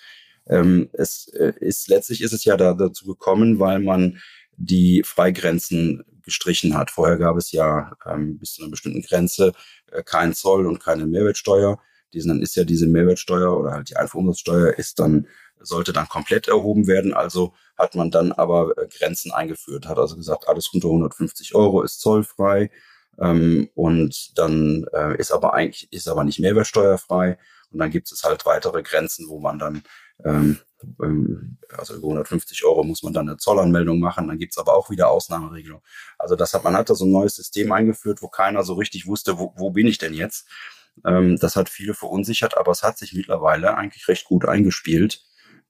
Ähm, 0.48 0.89
es 0.93 1.28
äh, 1.30 1.54
ist 1.60 1.88
letztlich 1.88 2.22
ist 2.22 2.34
es 2.34 2.43
ja 2.43 2.58
da, 2.58 2.74
dazu 2.74 3.06
gekommen, 3.06 3.60
weil 3.60 3.80
man 3.80 4.19
die 4.58 5.04
Freigrenzen 5.06 6.04
gestrichen 6.24 6.76
hat. 6.78 6.91
Vorher 6.91 7.17
gab 7.17 7.38
es 7.38 7.52
ja 7.52 7.93
ähm, 8.06 8.38
bis 8.38 8.54
zu 8.54 8.62
einer 8.62 8.72
bestimmten 8.72 9.02
Grenze 9.02 9.54
äh, 9.91 10.04
keinen 10.04 10.34
Zoll 10.34 10.67
und 10.67 10.80
keine 10.80 11.06
Mehrwertsteuer. 11.06 11.80
Diesen, 12.13 12.30
dann 12.30 12.41
ist 12.41 12.56
ja 12.56 12.63
diese 12.63 12.88
Mehrwertsteuer 12.88 13.58
oder 13.58 13.72
halt 13.72 13.89
die 13.89 13.96
Einfuhrumsatzsteuer 13.96 14.74
ist 14.78 15.00
dann 15.00 15.28
sollte 15.65 15.93
dann 15.93 16.10
komplett 16.10 16.48
erhoben 16.48 16.88
werden. 16.88 17.13
Also 17.13 17.54
hat 17.78 17.96
man 17.96 18.12
dann 18.12 18.32
aber 18.32 18.78
äh, 18.78 18.88
Grenzen 18.88 19.32
eingeführt, 19.32 19.88
hat 19.88 19.98
also 19.98 20.15
gesagt, 20.15 20.48
alles 20.48 20.69
unter 20.74 20.88
150 20.89 21.56
Euro 21.56 21.82
ist 21.82 22.00
zollfrei. 22.00 22.69
Ähm, 23.19 23.69
und 23.76 24.38
dann 24.38 24.86
äh, 24.93 25.17
ist 25.17 25.32
aber 25.32 25.54
eigentlich, 25.54 25.91
ist 25.91 26.08
aber 26.08 26.23
nicht 26.23 26.39
mehrwertsteuerfrei. 26.39 27.38
Und 27.71 27.80
dann 27.80 27.89
gibt 27.91 28.12
es 28.12 28.23
halt 28.23 28.45
weitere 28.45 28.84
Grenzen, 28.84 29.28
wo 29.30 29.39
man 29.39 29.60
dann, 29.60 29.84
ähm, 30.26 30.60
ähm, 31.02 31.58
also 31.76 31.95
über 31.95 32.08
150 32.08 32.63
Euro 32.65 32.84
muss 32.84 33.04
man 33.04 33.13
dann 33.13 33.28
eine 33.28 33.38
Zollanmeldung 33.38 33.99
machen. 33.99 34.28
Dann 34.28 34.38
gibt 34.38 34.54
es 34.54 34.58
aber 34.58 34.76
auch 34.76 34.89
wieder 34.89 35.10
Ausnahmeregelungen. 35.10 35.84
Also 36.17 36.36
das 36.36 36.54
hat, 36.54 36.63
man 36.63 36.76
hat 36.76 36.89
da 36.89 36.95
so 36.95 37.06
ein 37.06 37.12
neues 37.12 37.36
System 37.36 37.71
eingeführt, 37.71 38.21
wo 38.21 38.28
keiner 38.28 38.63
so 38.63 38.73
richtig 38.73 39.08
wusste, 39.08 39.39
wo, 39.39 39.54
wo 39.58 39.71
bin 39.71 39.88
ich 39.88 39.97
denn 39.97 40.13
jetzt? 40.13 40.47
Ähm, 41.06 41.38
das 41.38 41.56
hat 41.56 41.69
viele 41.69 41.93
verunsichert, 41.93 42.58
aber 42.58 42.71
es 42.71 42.84
hat 42.84 42.97
sich 42.97 43.13
mittlerweile 43.13 43.76
eigentlich 43.76 44.08
recht 44.08 44.26
gut 44.26 44.45
eingespielt 44.45 45.23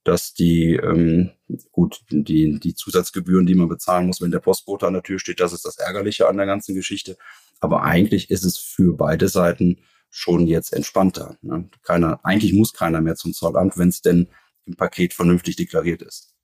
dass 0.04 0.34
die 0.34 0.74
ähm, 0.76 1.32
gut 1.72 2.02
die 2.10 2.60
die 2.60 2.76
Zusatzgebühren, 2.76 3.46
die 3.46 3.56
man 3.56 3.70
bezahlen 3.70 4.08
muss, 4.08 4.22
wenn 4.22 4.32
der 4.32 4.40
Postbote 4.40 4.88
an 4.88 4.94
der 4.94 5.04
Tür 5.04 5.20
steht, 5.20 5.40
das 5.40 5.54
ist 5.54 5.66
das 5.66 5.78
Ärgerliche 5.78 6.28
an 6.28 6.38
der 6.38 6.46
ganzen 6.46 6.76
Geschichte. 6.76 7.18
Aber 7.60 7.84
eigentlich 7.84 8.30
ist 8.30 8.44
es 8.44 8.58
für 8.58 8.96
beide 8.96 9.30
Seiten 9.30 9.80
schon 10.10 10.46
jetzt 10.48 10.74
entspannter. 10.74 11.38
Ne? 11.42 11.70
Keiner, 11.82 12.20
eigentlich 12.24 12.54
muss 12.54 12.74
keiner 12.74 13.02
mehr 13.02 13.16
zum 13.16 13.34
Zollamt, 13.34 13.78
wenn 13.78 13.90
es 13.90 14.02
denn 14.02 14.28
im 14.66 14.76
Paket 14.76 15.14
vernünftig 15.14 15.56
deklariert 15.56 16.02
ist. 16.02 16.36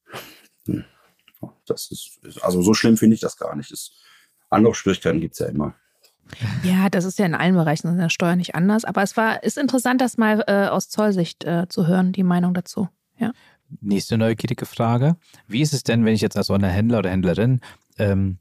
Hm. 0.65 0.85
Das 1.65 1.89
ist, 1.91 2.19
also 2.41 2.61
so 2.61 2.73
schlimm 2.73 2.97
finde 2.97 3.13
ich 3.13 3.21
das 3.21 3.37
gar 3.37 3.55
nicht. 3.55 3.71
Das, 3.71 3.91
Anlaufschwierigkeiten 4.49 5.21
gibt 5.21 5.33
es 5.33 5.39
ja 5.39 5.47
immer. 5.47 5.75
Ja, 6.63 6.89
das 6.89 7.05
ist 7.05 7.17
ja 7.19 7.25
in 7.25 7.35
allen 7.35 7.55
Bereichen 7.55 7.87
in 7.87 7.97
der 7.97 8.09
Steuer 8.09 8.35
nicht 8.35 8.55
anders. 8.55 8.85
Aber 8.85 9.01
es 9.01 9.17
war, 9.17 9.43
ist 9.43 9.57
interessant, 9.57 10.01
das 10.01 10.17
mal 10.17 10.43
äh, 10.47 10.67
aus 10.67 10.89
Zollsicht 10.89 11.43
äh, 11.43 11.67
zu 11.69 11.87
hören, 11.87 12.11
die 12.11 12.23
Meinung 12.23 12.53
dazu. 12.53 12.89
Ja. 13.19 13.31
Nächste 13.81 14.17
neugierige 14.17 14.65
Frage. 14.65 15.17
Wie 15.47 15.61
ist 15.61 15.73
es 15.73 15.83
denn, 15.83 16.03
wenn 16.05 16.15
ich 16.15 16.21
jetzt 16.21 16.37
als 16.37 16.49
Händler 16.49 16.99
oder 16.99 17.11
Händlerin 17.11 17.61
ähm, 17.97 18.39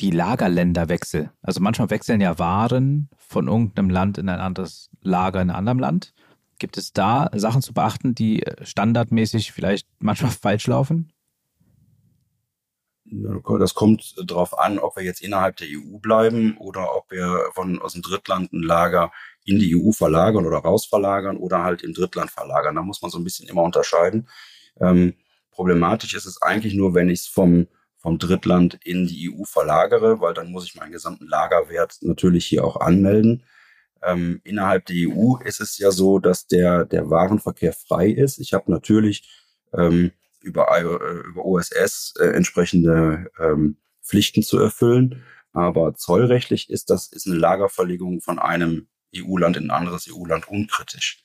die 0.00 0.10
Lagerländer 0.10 0.88
wechsle? 0.88 1.32
Also 1.42 1.60
manchmal 1.60 1.90
wechseln 1.90 2.20
ja 2.20 2.38
Waren 2.38 3.10
von 3.18 3.48
irgendeinem 3.48 3.90
Land 3.90 4.18
in 4.18 4.28
ein 4.28 4.40
anderes 4.40 4.90
Lager 5.02 5.42
in 5.42 5.50
einem 5.50 5.58
anderen 5.58 5.78
Land. 5.78 6.14
Gibt 6.58 6.78
es 6.78 6.92
da 6.92 7.28
Sachen 7.34 7.60
zu 7.60 7.74
beachten, 7.74 8.14
die 8.14 8.42
standardmäßig 8.62 9.52
vielleicht 9.52 9.86
manchmal 9.98 10.30
falsch 10.42 10.66
laufen? 10.66 11.12
Das 13.58 13.74
kommt 13.74 14.14
darauf 14.24 14.58
an, 14.58 14.78
ob 14.78 14.96
wir 14.96 15.02
jetzt 15.02 15.22
innerhalb 15.22 15.56
der 15.56 15.68
EU 15.68 15.98
bleiben 15.98 16.56
oder 16.58 16.96
ob 16.96 17.10
wir 17.10 17.50
von 17.52 17.80
aus 17.80 17.92
dem 17.92 18.02
Drittland 18.02 18.52
ein 18.52 18.62
Lager 18.62 19.12
in 19.44 19.58
die 19.58 19.76
EU 19.76 19.92
verlagern 19.92 20.44
oder 20.44 20.58
raus 20.58 20.86
verlagern 20.86 21.36
oder 21.36 21.62
halt 21.62 21.82
im 21.82 21.94
Drittland 21.94 22.30
verlagern. 22.30 22.74
Da 22.74 22.82
muss 22.82 23.02
man 23.02 23.10
so 23.10 23.18
ein 23.18 23.24
bisschen 23.24 23.48
immer 23.48 23.62
unterscheiden. 23.62 24.28
Ähm, 24.80 25.14
problematisch 25.50 26.14
ist 26.14 26.26
es 26.26 26.42
eigentlich 26.42 26.74
nur, 26.74 26.94
wenn 26.94 27.08
ich 27.08 27.20
es 27.20 27.26
vom, 27.26 27.68
vom 27.98 28.18
Drittland 28.18 28.78
in 28.84 29.06
die 29.06 29.30
EU 29.30 29.44
verlagere, 29.44 30.20
weil 30.20 30.34
dann 30.34 30.50
muss 30.50 30.66
ich 30.66 30.74
meinen 30.74 30.92
gesamten 30.92 31.26
Lagerwert 31.26 31.98
natürlich 32.02 32.46
hier 32.46 32.64
auch 32.64 32.80
anmelden. 32.80 33.44
Ähm, 34.02 34.40
innerhalb 34.44 34.86
der 34.86 35.08
EU 35.08 35.36
ist 35.44 35.60
es 35.60 35.78
ja 35.78 35.90
so, 35.90 36.18
dass 36.18 36.46
der, 36.46 36.84
der 36.84 37.08
Warenverkehr 37.08 37.72
frei 37.72 38.08
ist. 38.08 38.38
Ich 38.38 38.52
habe 38.52 38.70
natürlich 38.70 39.28
ähm, 39.72 40.12
über, 40.46 40.68
äh, 40.78 40.82
über 41.26 41.44
OSS 41.44 42.14
äh, 42.18 42.28
entsprechende 42.28 43.30
ähm, 43.38 43.76
Pflichten 44.02 44.42
zu 44.42 44.58
erfüllen. 44.58 45.24
Aber 45.52 45.94
zollrechtlich 45.94 46.70
ist 46.70 46.90
das 46.90 47.08
ist 47.08 47.26
eine 47.26 47.36
Lagerverlegung 47.36 48.20
von 48.20 48.38
einem 48.38 48.88
EU-Land 49.14 49.56
in 49.56 49.64
ein 49.64 49.70
anderes 49.70 50.08
EU-Land 50.10 50.48
unkritisch. 50.48 51.24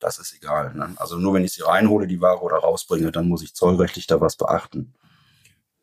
Das 0.00 0.18
ist 0.18 0.34
egal. 0.34 0.74
Ne? 0.74 0.92
Also 0.96 1.16
nur 1.16 1.34
wenn 1.34 1.44
ich 1.44 1.52
sie 1.52 1.62
reinhole, 1.62 2.06
die 2.06 2.20
Ware 2.20 2.42
oder 2.42 2.56
rausbringe, 2.56 3.10
dann 3.10 3.28
muss 3.28 3.42
ich 3.42 3.54
zollrechtlich 3.54 4.06
da 4.06 4.20
was 4.20 4.36
beachten. 4.36 4.94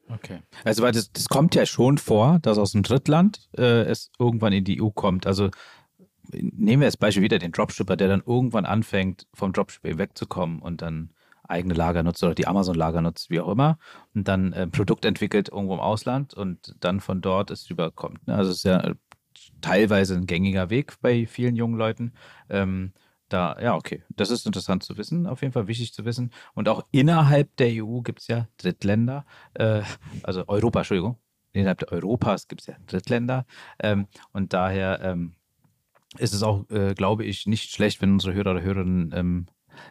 Okay. 0.07 0.39
Also 0.63 0.83
weil 0.83 0.91
das, 0.91 1.11
das 1.11 1.27
kommt 1.27 1.55
ja 1.55 1.65
schon 1.65 1.97
vor, 1.97 2.39
dass 2.41 2.57
aus 2.57 2.73
dem 2.73 2.83
Drittland 2.83 3.49
äh, 3.57 3.83
es 3.83 4.11
irgendwann 4.19 4.53
in 4.53 4.63
die 4.63 4.81
EU 4.81 4.89
kommt. 4.91 5.25
Also 5.25 5.49
nehmen 6.31 6.81
wir 6.81 6.87
als 6.87 6.97
Beispiel 6.97 7.23
wieder 7.23 7.39
den 7.39 7.51
Dropshipper, 7.51 7.95
der 7.95 8.07
dann 8.07 8.23
irgendwann 8.25 8.65
anfängt, 8.65 9.27
vom 9.33 9.51
Dropshipper 9.51 9.97
wegzukommen 9.97 10.59
und 10.59 10.81
dann 10.81 11.11
eigene 11.47 11.73
Lager 11.73 12.03
nutzt 12.03 12.23
oder 12.23 12.35
die 12.35 12.47
Amazon-Lager 12.47 13.01
nutzt, 13.01 13.29
wie 13.29 13.39
auch 13.39 13.49
immer, 13.49 13.77
und 14.13 14.27
dann 14.27 14.53
ein 14.53 14.71
Produkt 14.71 15.05
entwickelt 15.05 15.49
irgendwo 15.49 15.73
im 15.73 15.79
Ausland 15.79 16.33
und 16.33 16.75
dann 16.79 16.99
von 16.99 17.21
dort 17.21 17.51
es 17.51 17.69
rüberkommt. 17.69 18.27
Ne? 18.27 18.35
Also 18.35 18.51
es 18.51 18.57
ist 18.57 18.63
ja 18.63 18.93
teilweise 19.61 20.15
ein 20.15 20.25
gängiger 20.25 20.69
Weg 20.69 20.93
bei 21.01 21.25
vielen 21.25 21.55
jungen 21.55 21.77
Leuten. 21.77 22.13
Ähm, 22.49 22.93
da, 23.29 23.57
ja, 23.59 23.75
okay, 23.75 24.03
das 24.09 24.29
ist 24.29 24.45
interessant 24.45 24.83
zu 24.83 24.97
wissen, 24.97 25.25
auf 25.25 25.41
jeden 25.41 25.53
Fall 25.53 25.67
wichtig 25.67 25.93
zu 25.93 26.05
wissen. 26.05 26.31
Und 26.53 26.69
auch 26.69 26.85
innerhalb 26.91 27.55
der 27.57 27.83
EU 27.83 28.01
gibt 28.01 28.21
es 28.21 28.27
ja 28.27 28.47
Drittländer, 28.57 29.25
äh, 29.55 29.81
also 30.23 30.47
Europa, 30.47 30.79
Entschuldigung, 30.79 31.17
innerhalb 31.51 31.91
Europas 31.91 32.47
gibt 32.47 32.61
es 32.61 32.67
ja 32.67 32.75
Drittländer. 32.85 33.45
Ähm, 33.79 34.07
und 34.31 34.53
daher 34.53 35.01
ähm, 35.01 35.33
ist 36.17 36.33
es 36.33 36.43
auch, 36.43 36.69
äh, 36.69 36.93
glaube 36.93 37.25
ich, 37.25 37.47
nicht 37.47 37.71
schlecht, 37.71 38.01
wenn 38.01 38.13
unsere 38.13 38.33
Hörer 38.33 38.51
oder 38.51 38.61
Hörerinnen 38.61 39.11
ähm, 39.13 39.45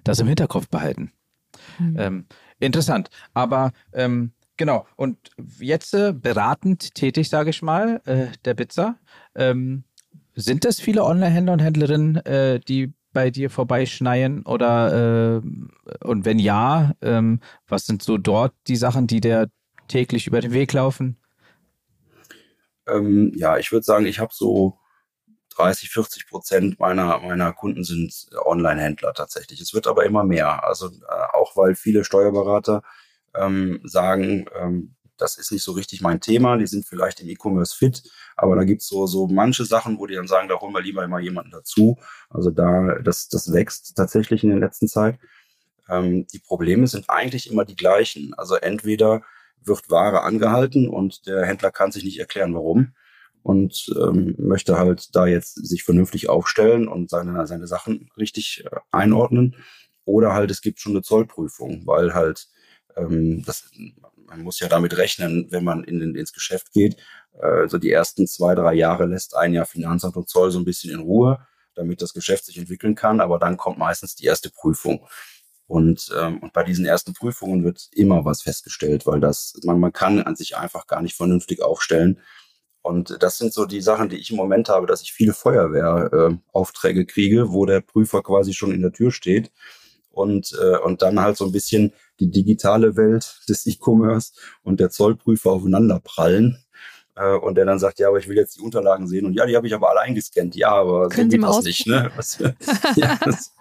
das 0.05 0.21
im 0.21 0.29
Hinterkopf 0.29 0.69
behalten. 0.69 1.12
Mhm. 1.79 2.27
interessant. 2.61 3.11
Aber 3.35 3.73
ähm, 3.93 4.33
Genau. 4.57 4.87
Und 4.97 5.19
jetzt 5.59 5.95
äh, 5.95 6.12
beratend 6.12 6.95
tätig, 6.95 7.29
sage 7.29 7.51
ich 7.51 7.62
mal, 7.62 8.01
äh, 8.05 8.27
der 8.45 8.55
Bitzer. 8.55 8.97
Ähm, 9.35 9.85
sind 10.35 10.64
das 10.64 10.81
viele 10.81 11.05
Online-Händler 11.05 11.53
und 11.55 11.59
Händlerinnen, 11.61 12.17
äh, 12.25 12.61
die 12.61 12.93
bei 13.12 13.31
dir 13.31 13.51
vorbeischneien? 13.51 14.45
Oder 14.47 15.40
äh, 15.43 16.07
und 16.07 16.25
wenn 16.25 16.38
ja, 16.38 16.93
ähm, 17.03 17.40
was 17.67 17.87
sind 17.87 18.03
so 18.03 18.17
dort 18.17 18.53
die 18.69 18.77
Sachen, 18.77 19.07
die 19.07 19.21
dir 19.21 19.49
täglich 19.88 20.27
über 20.27 20.40
den 20.40 20.53
Weg 20.53 20.73
laufen? 20.73 21.17
Ähm, 22.87 23.33
ja, 23.35 23.59
ich 23.59 23.73
würde 23.73 23.85
sagen, 23.85 24.07
ich 24.07 24.21
habe 24.21 24.33
so 24.33 24.79
30, 25.57 25.90
40 25.90 26.29
Prozent 26.29 26.81
meiner, 26.81 27.19
meiner 27.21 27.53
Kunden 27.53 27.85
sind 27.85 28.12
Online-Händler 28.45 29.14
tatsächlich. 29.14 29.61
Es 29.61 29.75
wird 29.75 29.87
aber 29.87 30.05
immer 30.05 30.25
mehr. 30.25 30.64
Also 30.64 30.88
äh, 30.88 31.27
auch 31.33 31.57
weil 31.57 31.75
viele 31.75 32.05
Steuerberater 32.05 32.83
ähm, 33.35 33.81
sagen, 33.85 34.47
ähm, 34.57 34.97
das 35.17 35.38
ist 35.38 35.53
nicht 35.53 35.62
so 35.62 35.73
richtig 35.73 36.01
mein 36.01 36.21
Thema. 36.21 36.57
Die 36.57 36.67
sind 36.67 36.87
vielleicht 36.87 37.21
im 37.21 37.29
E-Commerce 37.29 37.77
fit, 37.77 38.03
aber 38.37 38.57
da 38.57 38.64
gibt's 38.64 38.88
so, 38.88 39.07
so 39.07 39.27
manche 39.27 39.64
Sachen, 39.64 39.99
wo 39.99 40.07
die 40.07 40.14
dann 40.14 40.27
sagen, 40.27 40.49
da 40.49 40.59
holen 40.61 40.75
wir 40.75 40.83
lieber 40.83 41.05
immer 41.05 41.21
jemanden 41.21 41.53
dazu. 41.53 41.99
Also 42.31 42.51
da, 42.51 42.99
das, 43.03 43.29
das 43.29 43.53
wächst 43.53 43.97
tatsächlich 43.97 44.43
in 44.43 44.51
der 44.51 44.59
letzten 44.59 44.88
Zeit. 44.88 45.19
Ähm, 45.88 46.27
die 46.33 46.40
Probleme 46.40 46.87
sind 46.87 47.09
eigentlich 47.09 47.51
immer 47.51 47.64
die 47.64 47.77
gleichen. 47.77 48.35
Also 48.35 48.57
entweder 48.57 49.23
wird 49.62 49.90
Ware 49.90 50.23
angehalten 50.23 50.88
und 50.88 51.27
der 51.27 51.47
Händler 51.47 51.71
kann 51.71 51.93
sich 51.93 52.05
nicht 52.05 52.19
erklären, 52.19 52.55
warum 52.55 52.95
und 53.44 53.94
ähm, 54.00 54.35
möchte 54.38 54.78
halt 54.78 55.14
da 55.14 55.26
jetzt 55.26 55.54
sich 55.66 55.85
vernünftig 55.85 56.30
aufstellen 56.30 56.88
und 56.88 57.11
seine, 57.11 57.46
seine 57.46 57.66
Sachen 57.66 58.11
richtig 58.16 58.64
äh, 58.64 58.70
einordnen. 58.90 59.57
Oder 60.07 60.33
halt 60.33 60.50
es 60.50 60.62
gibt 60.62 60.80
schon 60.80 60.92
eine 60.92 61.02
Zollprüfung, 61.02 61.87
weil 61.87 62.14
halt 62.14 62.48
ähm, 62.96 63.44
das, 63.44 63.70
man 64.26 64.40
muss 64.40 64.61
ja 64.61 64.68
damit 64.68 64.96
rechnen, 64.96 65.48
wenn 65.50 65.62
man 65.62 65.85
in, 65.85 66.00
in, 66.00 66.14
ins 66.14 66.33
Geschäft 66.33 66.72
geht. 66.72 66.96
Äh, 67.35 67.46
also 67.46 67.76
die 67.76 67.90
ersten 67.90 68.26
zwei, 68.26 68.54
drei 68.54 68.72
Jahre 68.72 69.04
lässt 69.04 69.37
ein 69.37 69.52
Jahr 69.52 69.66
Finanzamt 69.66 70.16
und 70.16 70.30
Zoll 70.30 70.50
so 70.50 70.59
ein 70.59 70.64
bisschen 70.64 70.90
in 70.90 71.00
Ruhe, 71.00 71.46
damit 71.74 72.00
das 72.00 72.14
Geschäft 72.14 72.46
sich 72.46 72.57
entwickeln 72.57 72.94
kann. 72.94 73.20
Aber 73.20 73.38
dann 73.38 73.59
kommt 73.59 73.76
meistens 73.76 74.14
die 74.14 74.24
erste 74.24 74.48
Prüfung. 74.48 75.07
Und, 75.66 76.11
ähm, 76.18 76.38
und 76.38 76.54
bei 76.54 76.64
diesen 76.64 76.87
ersten 76.87 77.12
Prüfungen 77.12 77.62
wird 77.62 77.88
immer 77.92 78.24
was 78.24 78.40
festgestellt, 78.40 79.07
weil 79.07 79.20
das, 79.20 79.52
man, 79.64 79.78
man 79.80 79.92
kann 79.92 80.22
an 80.22 80.35
sich 80.35 80.57
einfach 80.57 80.87
gar 80.87 81.02
nicht 81.02 81.14
vernünftig 81.14 81.62
aufstellen. 81.62 82.20
Und 82.85 83.16
das 83.23 83.38
sind 83.38 83.55
so 83.55 83.64
die 83.64 83.81
Sachen, 83.81 84.11
die 84.11 84.18
ich 84.18 84.31
im 84.31 84.37
Moment 84.37 84.68
habe, 84.68 84.87
dass 84.87 85.01
ich 85.01 85.14
viele 85.14 85.33
Feuerwehraufträge 85.33 87.01
äh, 87.01 87.05
kriege, 87.07 87.51
wo 87.51 87.64
der 87.64 87.81
Prüfer 87.81 88.23
quasi 88.23 88.53
schon 88.53 88.73
in 88.73 88.83
der 88.83 88.92
Tür 88.92 89.11
steht 89.11 89.51
und, 90.11 90.53
äh, 90.61 90.77
und 90.77 91.01
dann 91.01 91.18
halt 91.18 91.38
so 91.38 91.47
ein 91.47 91.53
bisschen 91.53 91.94
die 92.20 92.31
digitale 92.31 92.94
Welt 92.94 93.40
des 93.49 93.64
E-Commerce 93.64 94.35
und 94.62 94.81
der 94.81 94.90
Zollprüfer 94.90 95.51
aufeinander 95.53 95.99
prallen. 95.99 96.62
Äh, 97.16 97.37
und 97.37 97.55
der 97.55 97.64
dann 97.64 97.79
sagt, 97.79 98.01
ja, 98.01 98.09
aber 98.09 98.18
ich 98.18 98.29
will 98.29 98.37
jetzt 98.37 98.59
die 98.59 98.61
Unterlagen 98.61 99.09
sehen. 99.09 99.25
Und 99.25 99.33
ja, 99.33 99.47
die 99.47 99.57
habe 99.57 99.66
ich 99.66 99.75
aber 99.75 99.88
alle 99.88 100.01
eingescannt. 100.01 100.55
Ja, 100.55 100.73
aber 100.73 101.09
Können 101.09 101.31
so 101.31 101.38
geht 101.38 101.47
das 101.47 101.64
nicht. 101.64 101.87
Ne? 101.87 102.11
Was, 102.16 102.38
ja, 102.97 103.18
das, 103.25 103.55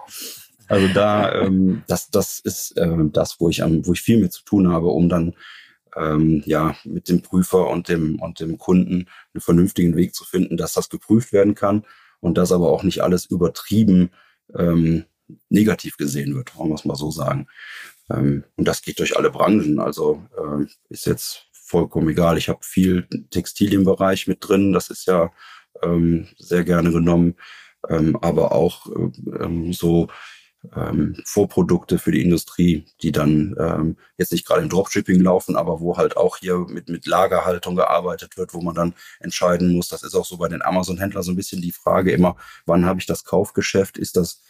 also 0.68 0.88
da, 0.94 1.32
ähm, 1.44 1.84
das, 1.88 2.10
das 2.10 2.42
ist 2.42 2.76
äh, 2.76 2.98
das, 3.14 3.40
wo 3.40 3.48
ich 3.48 3.64
am, 3.64 3.86
wo 3.86 3.94
ich 3.94 4.02
viel 4.02 4.20
mit 4.20 4.34
zu 4.34 4.44
tun 4.44 4.70
habe, 4.70 4.88
um 4.88 5.08
dann 5.08 5.34
ähm, 5.96 6.44
ja 6.46 6.76
mit 6.84 7.10
dem 7.10 7.22
Prüfer 7.22 7.70
und 7.70 7.90
dem 7.90 8.20
und 8.20 8.40
dem 8.40 8.58
Kunden 8.58 9.08
einen 9.34 9.42
vernünftigen 9.42 9.96
Weg 9.96 10.16
zu 10.16 10.26
finden, 10.26 10.58
dass 10.58 10.74
das 10.74 10.90
geprüft 10.90 11.34
werden 11.34 11.56
kann 11.56 11.86
und 12.20 12.38
dass 12.38 12.52
aber 12.52 12.70
auch 12.70 12.84
nicht 12.84 13.02
alles 13.02 13.26
übertrieben 13.26 14.12
ähm, 14.56 15.06
negativ 15.50 15.98
gesehen 15.98 16.36
wird, 16.36 16.56
wollen 16.58 16.70
wir 16.70 16.76
es 16.76 16.86
mal 16.86 16.96
so 16.96 17.12
sagen. 17.12 17.48
Ähm, 18.10 18.44
und 18.56 18.68
das 18.68 18.82
geht 18.82 19.00
durch 19.00 19.18
alle 19.18 19.32
Branchen. 19.32 19.80
Also 19.80 20.24
äh, 20.38 20.66
ist 20.90 21.06
jetzt 21.06 21.48
vollkommen 21.52 22.10
egal. 22.10 22.38
Ich 22.38 22.50
habe 22.50 22.60
viel 22.62 23.08
Textilienbereich 23.30 24.28
mit 24.28 24.48
drin. 24.48 24.74
Das 24.74 24.90
ist 24.90 25.08
ja 25.08 25.32
ähm, 25.82 26.28
sehr 26.38 26.64
gerne 26.64 26.92
genommen. 26.92 27.36
Ähm, 27.90 28.18
aber 28.22 28.54
auch 28.54 28.88
äh, 28.88 29.44
ähm, 29.44 29.74
so 29.74 30.08
ähm, 30.76 31.16
Vorprodukte 31.26 32.00
für 32.00 32.12
die 32.12 32.22
Industrie, 32.22 32.86
die 33.02 33.12
dann 33.12 33.56
ähm, 33.60 33.98
jetzt 34.18 34.32
nicht 34.32 34.46
gerade 34.46 34.62
im 34.62 34.70
Dropshipping 34.70 35.22
laufen, 35.22 35.56
aber 35.56 35.80
wo 35.80 35.98
halt 35.98 36.16
auch 36.18 36.38
hier 36.38 36.60
mit, 36.60 36.90
mit 36.90 37.06
Lagerhaltung 37.06 37.76
gearbeitet 37.76 38.38
wird, 38.38 38.54
wo 38.54 38.62
man 38.62 38.76
dann 38.76 38.94
entscheiden 39.20 39.74
muss. 39.76 39.90
Das 39.90 40.04
ist 40.04 40.16
auch 40.16 40.26
so 40.26 40.38
bei 40.38 40.48
den 40.48 40.62
Amazon-Händlern 40.62 41.24
so 41.24 41.32
ein 41.32 41.36
bisschen 41.36 41.62
die 41.62 41.72
Frage 41.72 42.12
immer, 42.12 42.36
wann 42.66 42.86
habe 42.86 43.00
ich 43.00 43.06
das 43.06 43.24
Kaufgeschäft? 43.24 43.98
Ist 43.98 44.16
das 44.16 44.42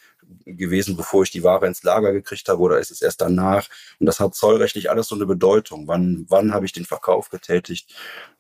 gewesen, 0.45 0.95
bevor 0.95 1.23
ich 1.23 1.31
die 1.31 1.43
Ware 1.43 1.67
ins 1.67 1.83
Lager 1.83 2.13
gekriegt 2.13 2.47
habe 2.47 2.61
oder 2.61 2.79
ist 2.79 2.91
es 2.91 3.01
erst 3.01 3.21
danach? 3.21 3.67
Und 3.99 4.05
das 4.05 4.19
hat 4.19 4.35
zollrechtlich 4.35 4.89
alles 4.89 5.07
so 5.07 5.15
eine 5.15 5.25
Bedeutung. 5.25 5.87
Wann, 5.87 6.25
wann 6.29 6.53
habe 6.53 6.65
ich 6.65 6.71
den 6.71 6.85
Verkauf 6.85 7.29
getätigt? 7.29 7.93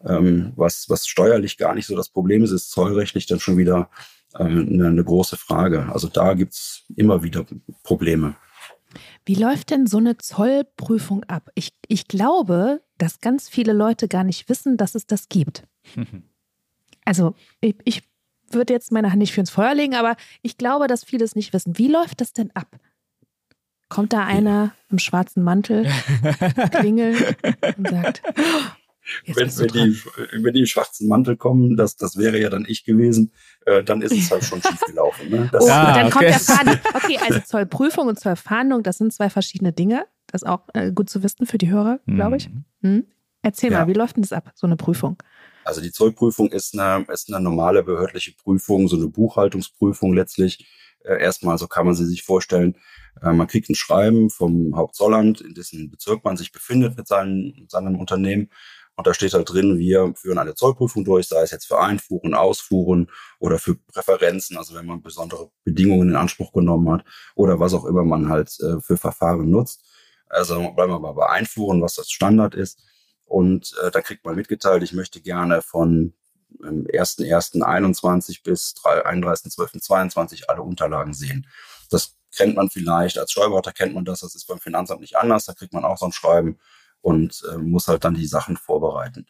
Ähm, 0.05 0.53
was, 0.55 0.89
was 0.89 1.07
steuerlich 1.07 1.57
gar 1.57 1.75
nicht 1.75 1.87
so 1.87 1.95
das 1.95 2.09
Problem 2.09 2.43
ist, 2.43 2.51
ist 2.51 2.71
zollrechtlich 2.71 3.25
dann 3.25 3.39
schon 3.39 3.57
wieder 3.57 3.89
eine, 4.33 4.87
eine 4.87 5.03
große 5.03 5.37
Frage. 5.37 5.89
Also 5.91 6.07
da 6.07 6.33
gibt 6.33 6.53
es 6.53 6.85
immer 6.95 7.23
wieder 7.23 7.45
Probleme. 7.83 8.35
Wie 9.25 9.35
läuft 9.35 9.71
denn 9.71 9.87
so 9.87 9.97
eine 9.97 10.17
Zollprüfung 10.17 11.23
ab? 11.25 11.49
Ich, 11.55 11.73
ich 11.87 12.07
glaube, 12.07 12.81
dass 12.97 13.21
ganz 13.21 13.49
viele 13.49 13.73
Leute 13.73 14.07
gar 14.07 14.23
nicht 14.23 14.49
wissen, 14.49 14.77
dass 14.77 14.95
es 14.95 15.05
das 15.05 15.29
gibt. 15.29 15.63
Also 17.05 17.35
ich, 17.59 17.75
ich 17.83 18.03
würde 18.49 18.71
jetzt 18.71 18.93
meine 18.93 19.09
Hand 19.09 19.19
nicht 19.19 19.33
für 19.33 19.41
ins 19.41 19.49
Feuer 19.49 19.75
legen, 19.75 19.95
aber 19.95 20.15
ich 20.41 20.57
glaube, 20.57 20.87
dass 20.87 21.03
viele 21.03 21.25
es 21.25 21.35
nicht 21.35 21.51
wissen. 21.51 21.77
Wie 21.77 21.89
läuft 21.89 22.21
das 22.21 22.31
denn 22.31 22.49
ab? 22.53 22.79
Kommt 23.89 24.13
da 24.13 24.25
einer 24.25 24.73
im 24.89 24.99
schwarzen 24.99 25.43
Mantel, 25.43 25.85
klingelt 26.71 27.35
und 27.77 27.89
sagt, 27.89 28.23
wenn, 29.25 29.57
wenn, 29.57 29.67
die, 29.67 30.01
wenn 30.43 30.53
die 30.53 30.61
im 30.61 30.65
schwarzen 30.65 31.07
Mantel 31.07 31.37
kommen, 31.37 31.75
das, 31.75 31.95
das 31.95 32.17
wäre 32.17 32.39
ja 32.39 32.49
dann 32.49 32.65
ich 32.67 32.85
gewesen, 32.85 33.33
äh, 33.65 33.83
dann 33.83 34.01
ist 34.01 34.13
es 34.13 34.31
halt 34.31 34.43
schon 34.43 34.61
schief 34.61 34.79
gelaufen. 34.87 35.29
Ne? 35.29 35.49
Das, 35.51 35.63
oh, 35.63 35.69
ah, 35.69 35.93
dann 35.93 36.07
okay. 36.07 36.11
kommt 36.11 36.25
der 36.25 36.39
Fahndung. 36.39 36.79
Okay, 36.93 37.19
also 37.25 37.39
Zollprüfung 37.45 38.07
und 38.07 38.19
Zollfahndung, 38.19 38.83
das 38.83 38.97
sind 38.97 39.13
zwei 39.13 39.29
verschiedene 39.29 39.73
Dinge. 39.73 40.05
Das 40.27 40.43
ist 40.43 40.47
auch 40.47 40.67
äh, 40.73 40.91
gut 40.91 41.09
zu 41.09 41.23
wissen 41.23 41.45
für 41.45 41.57
die 41.57 41.69
Hörer, 41.69 41.99
glaube 42.07 42.37
ich. 42.37 42.49
Mhm. 42.49 42.65
Hm? 42.81 43.07
Erzähl 43.41 43.71
ja. 43.71 43.79
mal, 43.79 43.87
wie 43.87 43.93
läuft 43.93 44.15
denn 44.15 44.23
das 44.23 44.31
ab, 44.31 44.51
so 44.55 44.65
eine 44.65 44.77
Prüfung? 44.77 45.21
Also 45.65 45.81
die 45.81 45.91
Zollprüfung 45.91 46.51
ist 46.51 46.77
eine, 46.77 47.05
ist 47.11 47.31
eine 47.31 47.43
normale 47.43 47.83
behördliche 47.83 48.33
Prüfung, 48.33 48.87
so 48.87 48.95
eine 48.95 49.07
Buchhaltungsprüfung 49.07 50.13
letztlich. 50.13 50.67
Äh, 51.03 51.21
erstmal, 51.21 51.57
so 51.57 51.67
kann 51.67 51.85
man 51.85 51.95
sie 51.95 52.05
sich 52.05 52.23
vorstellen. 52.23 52.75
Äh, 53.21 53.33
man 53.33 53.47
kriegt 53.47 53.69
ein 53.69 53.75
Schreiben 53.75 54.29
vom 54.29 54.75
Hauptzollamt, 54.75 55.41
in 55.41 55.53
dessen 55.53 55.89
Bezirk 55.89 56.23
man 56.23 56.37
sich 56.37 56.51
befindet 56.51 56.97
mit 56.97 57.07
seinem, 57.07 57.65
seinem 57.67 57.99
Unternehmen. 57.99 58.49
Und 58.95 59.07
da 59.07 59.13
steht 59.13 59.33
halt 59.33 59.51
drin, 59.51 59.79
wir 59.79 60.13
führen 60.15 60.37
eine 60.37 60.53
Zollprüfung 60.53 61.03
durch, 61.03 61.27
sei 61.27 61.41
es 61.41 61.51
jetzt 61.51 61.65
für 61.65 61.79
Einfuhren, 61.79 62.35
Ausfuhren 62.35 63.09
oder 63.39 63.57
für 63.57 63.75
Präferenzen, 63.75 64.57
also 64.57 64.75
wenn 64.75 64.85
man 64.85 65.01
besondere 65.01 65.49
Bedingungen 65.63 66.09
in 66.09 66.15
Anspruch 66.15 66.53
genommen 66.53 66.91
hat 66.91 67.05
oder 67.35 67.59
was 67.59 67.73
auch 67.73 67.85
immer 67.85 68.03
man 68.03 68.29
halt 68.29 68.55
äh, 68.59 68.79
für 68.81 68.97
Verfahren 68.97 69.49
nutzt. 69.49 69.83
Also 70.29 70.55
bleiben 70.71 70.91
wir 70.91 70.99
mal 70.99 71.13
bei 71.13 71.27
Einfuhren, 71.27 71.81
was 71.81 71.95
das 71.95 72.11
Standard 72.11 72.53
ist. 72.53 72.83
Und 73.25 73.73
äh, 73.83 73.89
da 73.89 74.01
kriegt 74.01 74.25
man 74.25 74.35
mitgeteilt, 74.35 74.83
ich 74.83 74.93
möchte 74.93 75.21
gerne 75.21 75.63
von 75.63 76.13
ähm, 76.63 76.85
1.1.21 76.85 78.43
bis 78.43 78.75
31.12.22 78.83 80.45
alle 80.47 80.61
Unterlagen 80.61 81.13
sehen. 81.13 81.47
Das 81.89 82.15
kennt 82.35 82.55
man 82.55 82.69
vielleicht, 82.69 83.17
als 83.17 83.31
Steuerberater 83.31 83.71
kennt 83.71 83.95
man 83.95 84.05
das, 84.05 84.21
das 84.21 84.35
ist 84.35 84.45
beim 84.45 84.59
Finanzamt 84.59 85.01
nicht 85.01 85.17
anders, 85.17 85.45
da 85.45 85.53
kriegt 85.53 85.73
man 85.73 85.85
auch 85.85 85.97
so 85.97 86.05
ein 86.05 86.11
Schreiben 86.11 86.59
und 87.03 87.43
äh, 87.51 87.57
muss 87.57 87.87
halt 87.87 88.05
dann 88.05 88.15
die 88.15 88.25
Sachen 88.25 88.57
vorbereiten. 88.57 89.27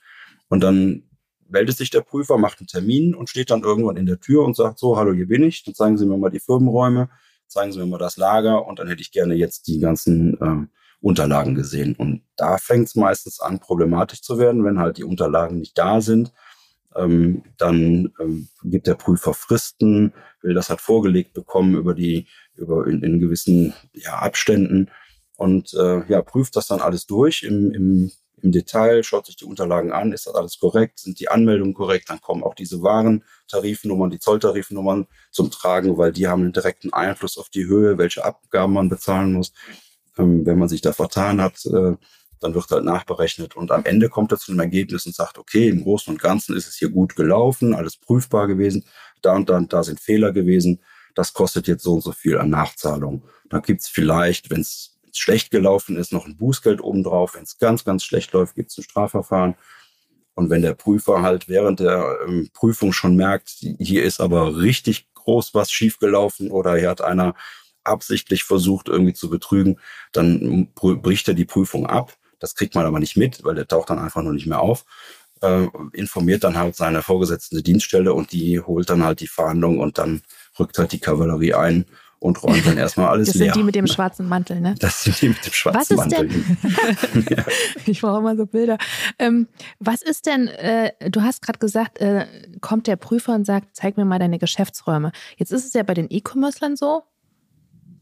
Und 0.48 0.62
dann 0.62 1.04
meldet 1.50 1.76
sich 1.76 1.90
der 1.90 2.02
Prüfer, 2.02 2.38
macht 2.38 2.60
einen 2.60 2.68
Termin 2.68 3.16
und 3.16 3.30
steht 3.30 3.50
dann 3.50 3.64
irgendwann 3.64 3.98
in 3.98 4.06
der 4.06 4.20
Tür 4.20 4.46
und 4.46 4.56
sagt 4.56 4.80
so, 4.80 4.96
hallo, 4.96 5.12
hier 5.14 5.28
bin 5.28 5.44
ich, 5.44 5.64
dann 5.64 5.74
zeigen 5.74 5.98
Sie 5.98 6.06
mir 6.06 6.18
mal 6.18 6.30
die 6.30 6.40
Firmenräume, 6.40 7.10
zeigen 7.48 7.72
Sie 7.72 7.80
mir 7.80 7.88
mal 7.88 7.98
das 7.98 8.16
Lager 8.16 8.66
und 8.66 8.80
dann 8.80 8.88
hätte 8.88 9.02
ich 9.02 9.12
gerne 9.12 9.34
jetzt 9.34 9.68
die 9.68 9.80
ganzen 9.80 10.40
äh, 10.40 10.68
Unterlagen 11.02 11.56
gesehen. 11.56 11.96
Und 11.96 12.22
da 12.38 12.58
fängt 12.58 12.88
es 12.88 12.96
meistens 12.96 13.40
an, 13.40 13.60
problematisch 13.60 14.22
zu 14.22 14.38
werden, 14.38 14.64
wenn 14.64 14.80
halt 14.80 14.98
die 14.98 15.04
Unterlagen 15.04 15.58
nicht 15.58 15.78
da 15.78 16.00
sind. 16.00 16.32
Ähm, 16.96 17.44
dann 17.58 18.14
ähm, 18.20 18.48
gibt 18.64 18.86
der 18.86 18.96
Prüfer 18.96 19.34
Fristen, 19.34 20.14
will 20.44 20.54
das 20.54 20.70
halt 20.70 20.80
vorgelegt 20.80 21.34
bekommen 21.34 21.76
über 21.76 21.96
die, 21.96 22.28
über 22.56 22.86
in, 22.86 23.02
in 23.02 23.20
gewissen 23.20 23.74
ja, 23.94 24.20
Abständen 24.20 24.90
und 25.38 25.74
äh, 25.74 26.06
ja, 26.08 26.22
prüft 26.22 26.56
das 26.56 26.68
dann 26.68 26.80
alles 26.80 27.06
durch 27.06 27.44
im, 27.44 27.72
im, 27.72 28.12
im 28.42 28.52
Detail, 28.52 29.04
schaut 29.04 29.26
sich 29.26 29.36
die 29.36 29.46
Unterlagen 29.46 29.92
an, 29.92 30.12
ist 30.12 30.28
das 30.28 30.36
alles 30.36 30.60
korrekt, 30.60 31.00
sind 31.00 31.20
die 31.20 31.30
Anmeldungen 31.30 31.74
korrekt, 31.74 32.10
dann 32.10 32.22
kommen 32.22 32.44
auch 32.44 32.56
diese 32.56 32.82
Warentarifnummern, 32.82 34.10
die 34.10 34.20
Zolltarifnummern 34.20 35.08
zum 35.32 35.50
Tragen, 35.50 35.98
weil 35.98 36.12
die 36.12 36.28
haben 36.28 36.42
einen 36.42 36.54
direkten 36.54 36.94
Einfluss 36.94 37.38
auf 37.38 37.50
die 37.50 37.66
Höhe, 37.66 37.98
welche 37.98 38.26
Abgaben 38.26 38.74
man 38.74 38.90
bezahlen 38.90 39.34
muss. 39.34 39.54
Ähm, 40.18 40.46
wenn 40.46 40.60
man 40.60 40.70
sich 40.70 40.82
da 40.82 40.94
vertan 40.94 41.42
hat, 41.42 41.66
äh, 41.66 41.96
dann 42.44 42.54
wird 42.54 42.70
halt 42.70 42.84
nachberechnet 42.84 43.56
und 43.56 43.72
am 43.72 43.86
Ende 43.86 44.10
kommt 44.10 44.32
er 44.34 44.38
zu 44.38 44.52
einem 44.52 44.60
Ergebnis 44.60 45.06
und 45.06 45.16
sagt, 45.16 45.38
okay, 45.38 45.70
im 45.70 45.84
Großen 45.84 46.14
und 46.14 46.22
Ganzen 46.22 46.56
ist 46.56 46.68
es 46.68 46.76
hier 46.76 46.90
gut 46.90 47.16
gelaufen, 47.16 47.74
alles 47.74 47.98
prüfbar 47.98 48.48
gewesen, 48.48 48.86
da 49.22 49.34
und 49.34 49.50
da 49.50 49.58
und 49.58 49.72
da 49.72 49.84
sind 49.84 50.00
Fehler 50.02 50.34
gewesen, 50.34 50.82
das 51.16 51.34
kostet 51.34 51.68
jetzt 51.68 51.84
so 51.84 51.94
und 51.94 52.02
so 52.02 52.12
viel 52.12 52.38
an 52.38 52.50
Nachzahlung. 52.50 53.24
Da 53.50 53.60
gibt's 53.60 53.88
vielleicht, 53.88 54.50
wenn 54.50 54.62
es 54.62 54.93
schlecht 55.18 55.52
gelaufen 55.52 55.98
ist, 55.98 56.12
noch 56.14 56.26
ein 56.26 56.38
Bußgeld 56.38 56.82
obendrauf. 56.82 57.36
Wenn 57.36 57.44
es 57.44 57.58
ganz, 57.58 57.84
ganz 57.84 58.04
schlecht 58.04 58.34
läuft, 58.34 58.56
gibt 58.56 58.72
es 58.72 58.78
ein 58.78 58.84
Strafverfahren. 58.84 59.56
Und 60.36 60.50
wenn 60.50 60.62
der 60.64 60.74
Prüfer 60.74 61.22
halt 61.22 61.48
während 61.48 61.80
der 61.80 62.18
ähm, 62.28 62.50
Prüfung 62.54 62.92
schon 62.94 63.16
merkt, 63.16 63.50
hier 63.50 64.04
ist 64.04 64.20
aber 64.20 64.58
richtig 64.58 65.08
groß 65.14 65.54
was 65.54 65.72
schiefgelaufen 65.72 66.52
oder 66.52 66.76
hier 66.76 66.90
hat 66.90 67.02
einer 67.02 67.36
absichtlich 67.84 68.44
versucht, 68.44 68.88
irgendwie 68.90 69.14
zu 69.14 69.30
betrügen, 69.30 69.80
dann 70.12 70.74
bricht 70.74 71.28
er 71.28 71.34
die 71.34 71.46
Prüfung 71.46 71.86
ab. 71.86 72.14
Das 72.40 72.56
kriegt 72.56 72.76
man 72.76 72.86
aber 72.86 73.00
nicht 73.00 73.16
mit, 73.18 73.44
weil 73.44 73.56
der 73.56 73.68
taucht 73.68 73.90
dann 73.90 74.00
einfach 74.00 74.24
nur 74.24 74.34
nicht 74.34 74.48
mehr 74.48 74.60
auf. 74.62 74.86
äh, 75.44 75.68
informiert 75.94 76.44
dann 76.44 76.58
halt 76.58 76.76
seine 76.76 77.02
vorgesetzte 77.04 77.62
Dienststelle 77.62 78.14
und 78.14 78.32
die 78.32 78.60
holt 78.62 78.90
dann 78.90 79.04
halt 79.04 79.20
die 79.20 79.28
Fahndung 79.28 79.80
und 79.80 79.98
dann 79.98 80.22
rückt 80.60 80.78
halt 80.80 80.92
die 80.94 81.00
Kavallerie 81.00 81.54
ein 81.54 81.86
und 82.24 82.42
räumt 82.42 82.66
dann 82.66 82.78
erstmal 82.78 83.10
alles 83.10 83.28
das 83.28 83.36
leer. 83.36 83.48
Das 83.48 83.56
sind 83.56 83.62
die 83.62 83.66
mit 83.66 83.76
dem 83.76 83.88
schwarzen 83.94 84.30
Mantel, 84.30 84.62
ne? 84.62 84.76
Das 84.80 85.04
sind 85.04 85.22
die 85.22 85.30
mit 85.30 85.46
dem 85.46 85.52
schwarzen 85.52 85.80
was 85.80 85.90
ist 85.90 85.98
Mantel. 85.98 86.30
Denn, 86.30 87.26
ja. 87.38 87.44
Ich 87.86 88.02
brauche 88.02 88.20
immer 88.20 88.38
so 88.38 88.46
Bilder. 88.46 88.78
Ähm, 89.20 89.48
was 89.80 90.02
ist 90.02 90.26
denn, 90.26 90.48
äh, 90.48 90.94
du 91.10 91.22
hast 91.22 91.42
gerade 91.42 91.60
gesagt, 91.60 92.00
äh, 92.00 92.26
kommt 92.62 92.88
der 92.88 92.96
Prüfer 92.96 93.36
und 93.36 93.46
sagt, 93.46 93.76
zeig 93.76 93.98
mir 93.98 94.06
mal 94.06 94.20
deine 94.20 94.40
Geschäftsräume. 94.40 95.12
Jetzt 95.36 95.52
ist 95.52 95.66
es 95.66 95.74
ja 95.74 95.84
bei 95.84 95.94
den 95.94 96.08
E-Commercern 96.10 96.78
so, 96.78 97.04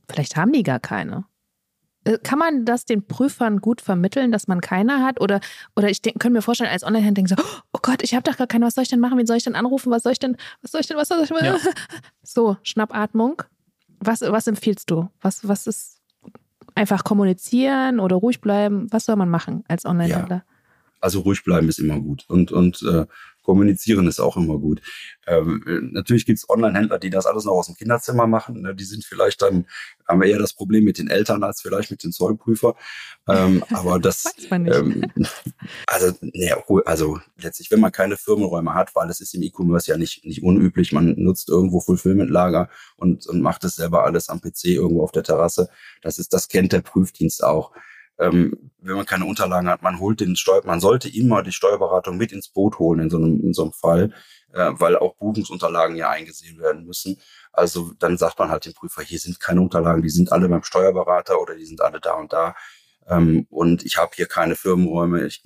vielleicht 0.07 0.35
haben 0.35 0.53
die 0.53 0.63
gar 0.63 0.79
keine. 0.79 1.25
Äh, 2.03 2.19
kann 2.19 2.37
man 2.37 2.63
das 2.63 2.85
den 2.85 3.07
Prüfern 3.07 3.57
gut 3.59 3.81
vermitteln, 3.81 4.31
dass 4.31 4.47
man 4.47 4.61
keine 4.61 5.03
hat? 5.03 5.19
Oder, 5.19 5.39
oder 5.75 5.89
ich 5.89 6.03
denk, 6.03 6.19
könnte 6.19 6.35
mir 6.35 6.41
vorstellen, 6.43 6.69
als 6.69 6.83
Online-Händler 6.83 7.23
denken 7.23 7.35
so, 7.35 7.43
oh 7.73 7.79
Gott, 7.81 8.03
ich 8.03 8.13
habe 8.13 8.29
doch 8.29 8.37
gar 8.37 8.47
keine, 8.47 8.67
was 8.67 8.75
soll 8.75 8.83
ich 8.83 8.89
denn 8.89 8.99
machen? 8.99 9.17
Wen 9.17 9.25
soll 9.25 9.37
ich 9.37 9.45
denn 9.45 9.55
anrufen? 9.55 9.91
Was 9.91 10.03
soll 10.03 10.11
ich 10.11 10.19
denn, 10.19 10.37
was 10.61 10.71
soll 10.71 10.81
ich 10.81 10.87
denn, 10.87 10.97
was 10.97 11.07
soll 11.07 11.23
ich 11.23 11.29
denn? 11.29 11.43
Ja. 11.43 11.57
So, 12.21 12.57
Schnappatmung. 12.61 13.41
Was, 14.01 14.21
was 14.21 14.47
empfiehlst 14.47 14.89
du? 14.89 15.09
Was, 15.21 15.47
was 15.47 15.67
ist 15.67 16.01
einfach 16.75 17.03
kommunizieren 17.03 17.99
oder 17.99 18.15
ruhig 18.15 18.41
bleiben? 18.41 18.87
Was 18.91 19.05
soll 19.05 19.15
man 19.15 19.29
machen 19.29 19.63
als 19.67 19.85
Online-Händler? 19.85 20.37
Ja. 20.37 20.45
Also 20.99 21.21
ruhig 21.21 21.43
bleiben 21.43 21.69
ist 21.69 21.79
immer 21.79 21.99
gut. 21.99 22.25
Und, 22.27 22.51
und 22.51 22.81
äh, 22.83 23.05
Kommunizieren 23.41 24.07
ist 24.07 24.19
auch 24.19 24.37
immer 24.37 24.57
gut. 24.57 24.81
Ähm, 25.27 25.89
natürlich 25.93 26.25
gibt 26.25 26.39
es 26.39 26.49
Online-Händler, 26.49 26.99
die 26.99 27.09
das 27.09 27.25
alles 27.25 27.45
noch 27.45 27.53
aus 27.53 27.67
dem 27.67 27.75
Kinderzimmer 27.75 28.27
machen. 28.27 28.61
Ne? 28.61 28.75
Die 28.75 28.83
sind 28.83 29.03
vielleicht 29.03 29.41
dann, 29.41 29.65
haben 30.07 30.21
wir 30.21 30.27
eher 30.27 30.39
das 30.39 30.53
Problem 30.53 30.83
mit 30.83 30.97
den 30.97 31.07
Eltern 31.07 31.43
als 31.43 31.61
vielleicht 31.61 31.91
mit 31.91 32.03
den 32.03 32.11
Zollprüfer. 32.11 32.75
Ähm, 33.27 33.63
aber 33.73 33.99
das, 33.99 34.25
Weiß 34.25 34.49
man 34.49 34.63
nicht. 34.63 34.75
Ähm, 34.75 35.11
also, 35.87 36.13
nee, 36.21 36.53
also 36.85 37.19
letztlich, 37.37 37.71
wenn 37.71 37.79
man 37.79 37.91
keine 37.91 38.17
Firmenräume 38.17 38.73
hat, 38.73 38.95
weil 38.95 39.09
es 39.09 39.21
ist 39.21 39.33
im 39.33 39.43
E-Commerce 39.43 39.89
ja 39.89 39.97
nicht, 39.97 40.25
nicht 40.25 40.43
unüblich, 40.43 40.91
man 40.91 41.15
nutzt 41.17 41.49
irgendwo 41.49 41.79
Fulfillment-Lager 41.79 42.69
und, 42.97 43.27
und 43.27 43.41
macht 43.41 43.63
es 43.63 43.75
selber 43.75 44.03
alles 44.03 44.29
am 44.29 44.41
PC 44.41 44.65
irgendwo 44.65 45.03
auf 45.03 45.11
der 45.11 45.23
Terrasse. 45.23 45.69
Das 46.01 46.19
ist, 46.19 46.33
das 46.33 46.47
kennt 46.47 46.73
der 46.73 46.81
Prüfdienst 46.81 47.43
auch 47.43 47.71
ähm, 48.19 48.71
wenn 48.79 48.95
man 48.95 49.05
keine 49.05 49.25
Unterlagen 49.25 49.69
hat, 49.69 49.81
man 49.81 49.99
holt 49.99 50.19
den 50.19 50.35
Steuer, 50.35 50.61
man 50.65 50.79
sollte 50.79 51.09
immer 51.09 51.43
die 51.43 51.51
Steuerberatung 51.51 52.17
mit 52.17 52.31
ins 52.31 52.49
Boot 52.49 52.79
holen 52.79 52.99
in 52.99 53.09
so 53.09 53.17
einem, 53.17 53.41
in 53.41 53.53
so 53.53 53.63
einem 53.63 53.73
Fall, 53.73 54.13
äh, 54.53 54.71
weil 54.73 54.97
auch 54.97 55.15
Buchungsunterlagen 55.15 55.95
ja 55.95 56.09
eingesehen 56.09 56.59
werden 56.59 56.85
müssen. 56.85 57.17
Also 57.51 57.93
dann 57.99 58.17
sagt 58.17 58.39
man 58.39 58.49
halt 58.49 58.65
dem 58.65 58.73
Prüfer, 58.73 59.01
hier 59.03 59.19
sind 59.19 59.39
keine 59.39 59.61
Unterlagen, 59.61 60.01
die 60.01 60.09
sind 60.09 60.31
alle 60.31 60.49
beim 60.49 60.63
Steuerberater 60.63 61.41
oder 61.41 61.55
die 61.55 61.65
sind 61.65 61.81
alle 61.81 61.99
da 61.99 62.13
und 62.13 62.33
da. 62.33 62.55
Ähm, 63.07 63.47
und 63.49 63.83
ich 63.85 63.97
habe 63.97 64.11
hier 64.15 64.27
keine 64.27 64.55
Firmenräume. 64.55 65.25
Ich, 65.25 65.43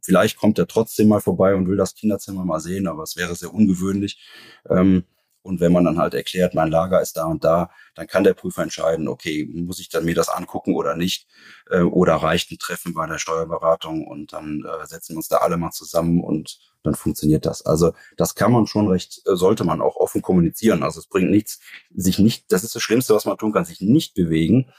vielleicht 0.00 0.36
kommt 0.36 0.58
er 0.58 0.66
trotzdem 0.66 1.08
mal 1.08 1.20
vorbei 1.20 1.54
und 1.54 1.68
will 1.68 1.76
das 1.76 1.94
Kinderzimmer 1.94 2.44
mal 2.44 2.60
sehen, 2.60 2.86
aber 2.86 3.02
es 3.02 3.16
wäre 3.16 3.34
sehr 3.34 3.52
ungewöhnlich. 3.52 4.20
Ähm, 4.68 5.04
und 5.42 5.60
wenn 5.60 5.72
man 5.72 5.84
dann 5.84 5.98
halt 5.98 6.14
erklärt, 6.14 6.54
mein 6.54 6.70
Lager 6.70 7.00
ist 7.00 7.16
da 7.16 7.24
und 7.24 7.44
da, 7.44 7.70
dann 7.94 8.06
kann 8.06 8.24
der 8.24 8.34
Prüfer 8.34 8.62
entscheiden, 8.62 9.08
okay, 9.08 9.48
muss 9.50 9.80
ich 9.80 9.88
dann 9.88 10.04
mir 10.04 10.14
das 10.14 10.28
angucken 10.28 10.74
oder 10.74 10.96
nicht? 10.96 11.26
Äh, 11.70 11.82
oder 11.82 12.16
reicht 12.16 12.50
ein 12.50 12.58
Treffen 12.58 12.94
bei 12.94 13.06
der 13.06 13.18
Steuerberatung 13.18 14.06
und 14.06 14.32
dann 14.32 14.64
äh, 14.64 14.86
setzen 14.86 15.14
wir 15.14 15.18
uns 15.18 15.28
da 15.28 15.38
alle 15.38 15.56
mal 15.56 15.70
zusammen 15.70 16.22
und 16.22 16.58
dann 16.82 16.94
funktioniert 16.94 17.46
das. 17.46 17.64
Also 17.64 17.92
das 18.16 18.34
kann 18.34 18.52
man 18.52 18.66
schon 18.66 18.88
recht, 18.88 19.22
äh, 19.26 19.36
sollte 19.36 19.64
man 19.64 19.80
auch 19.80 19.96
offen 19.96 20.22
kommunizieren. 20.22 20.82
Also 20.82 21.00
es 21.00 21.06
bringt 21.06 21.30
nichts, 21.30 21.60
sich 21.94 22.18
nicht, 22.18 22.52
das 22.52 22.64
ist 22.64 22.74
das 22.74 22.82
Schlimmste, 22.82 23.14
was 23.14 23.24
man 23.24 23.38
tun 23.38 23.52
kann, 23.52 23.64
sich 23.64 23.80
nicht 23.80 24.14
bewegen 24.14 24.70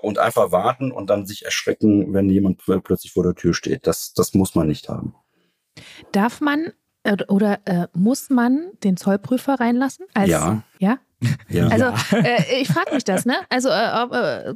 und 0.00 0.18
einfach 0.18 0.50
warten 0.50 0.92
und 0.92 1.10
dann 1.10 1.26
sich 1.26 1.44
erschrecken, 1.44 2.14
wenn 2.14 2.30
jemand 2.30 2.62
plötzlich 2.84 3.12
vor 3.12 3.22
der 3.22 3.34
Tür 3.34 3.52
steht. 3.52 3.86
Das, 3.86 4.14
das 4.14 4.32
muss 4.32 4.54
man 4.54 4.66
nicht 4.66 4.88
haben. 4.88 5.14
Darf 6.12 6.40
man 6.40 6.72
oder 7.28 7.58
äh, 7.66 7.86
muss 7.92 8.30
man 8.30 8.70
den 8.82 8.96
Zollprüfer 8.96 9.60
reinlassen? 9.60 10.06
Als, 10.14 10.30
ja. 10.30 10.62
Ja? 10.78 10.98
ja. 11.48 11.68
Also 11.68 12.16
äh, 12.16 12.60
ich 12.60 12.68
frage 12.68 12.94
mich 12.94 13.04
das, 13.04 13.26
ne? 13.26 13.36
Also 13.50 13.68
äh, 13.68 14.50
äh, 14.50 14.54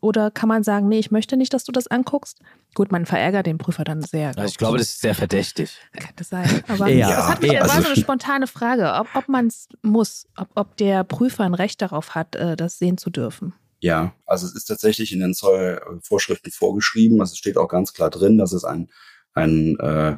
oder 0.00 0.30
kann 0.30 0.48
man 0.48 0.62
sagen, 0.62 0.88
nee, 0.88 0.98
ich 0.98 1.10
möchte 1.10 1.36
nicht, 1.36 1.54
dass 1.54 1.64
du 1.64 1.72
das 1.72 1.86
anguckst? 1.86 2.40
Gut, 2.74 2.92
man 2.92 3.06
verärgert 3.06 3.46
den 3.46 3.58
Prüfer 3.58 3.84
dann 3.84 4.02
sehr. 4.02 4.28
Also 4.28 4.44
ich 4.44 4.58
glaube, 4.58 4.78
das 4.78 4.88
ist 4.88 5.00
sehr 5.00 5.14
verdächtig. 5.14 5.78
Könnte 5.98 6.24
sein. 6.24 6.62
Aber 6.68 6.88
ja, 6.88 7.08
das 7.08 7.28
hat 7.28 7.42
mich, 7.42 7.52
ja, 7.52 7.60
war 7.60 7.82
so 7.82 7.88
eine 7.88 7.96
spontane 7.96 8.46
Frage, 8.46 8.92
ob, 8.94 9.08
ob 9.14 9.28
man 9.28 9.46
es 9.46 9.68
muss, 9.82 10.26
ob, 10.36 10.48
ob 10.54 10.76
der 10.76 11.04
Prüfer 11.04 11.44
ein 11.44 11.54
Recht 11.54 11.80
darauf 11.80 12.14
hat, 12.14 12.36
äh, 12.36 12.56
das 12.56 12.78
sehen 12.78 12.98
zu 12.98 13.10
dürfen. 13.10 13.54
Ja, 13.80 14.14
also 14.26 14.46
es 14.46 14.54
ist 14.54 14.66
tatsächlich 14.66 15.12
in 15.12 15.20
den 15.20 15.34
Zollvorschriften 15.34 16.50
vorgeschrieben. 16.50 17.20
Also 17.20 17.32
es 17.32 17.38
steht 17.38 17.56
auch 17.56 17.68
ganz 17.68 17.92
klar 17.92 18.10
drin, 18.10 18.38
dass 18.38 18.52
es 18.52 18.64
ein, 18.64 18.90
ein 19.32 19.78
äh, 19.78 20.16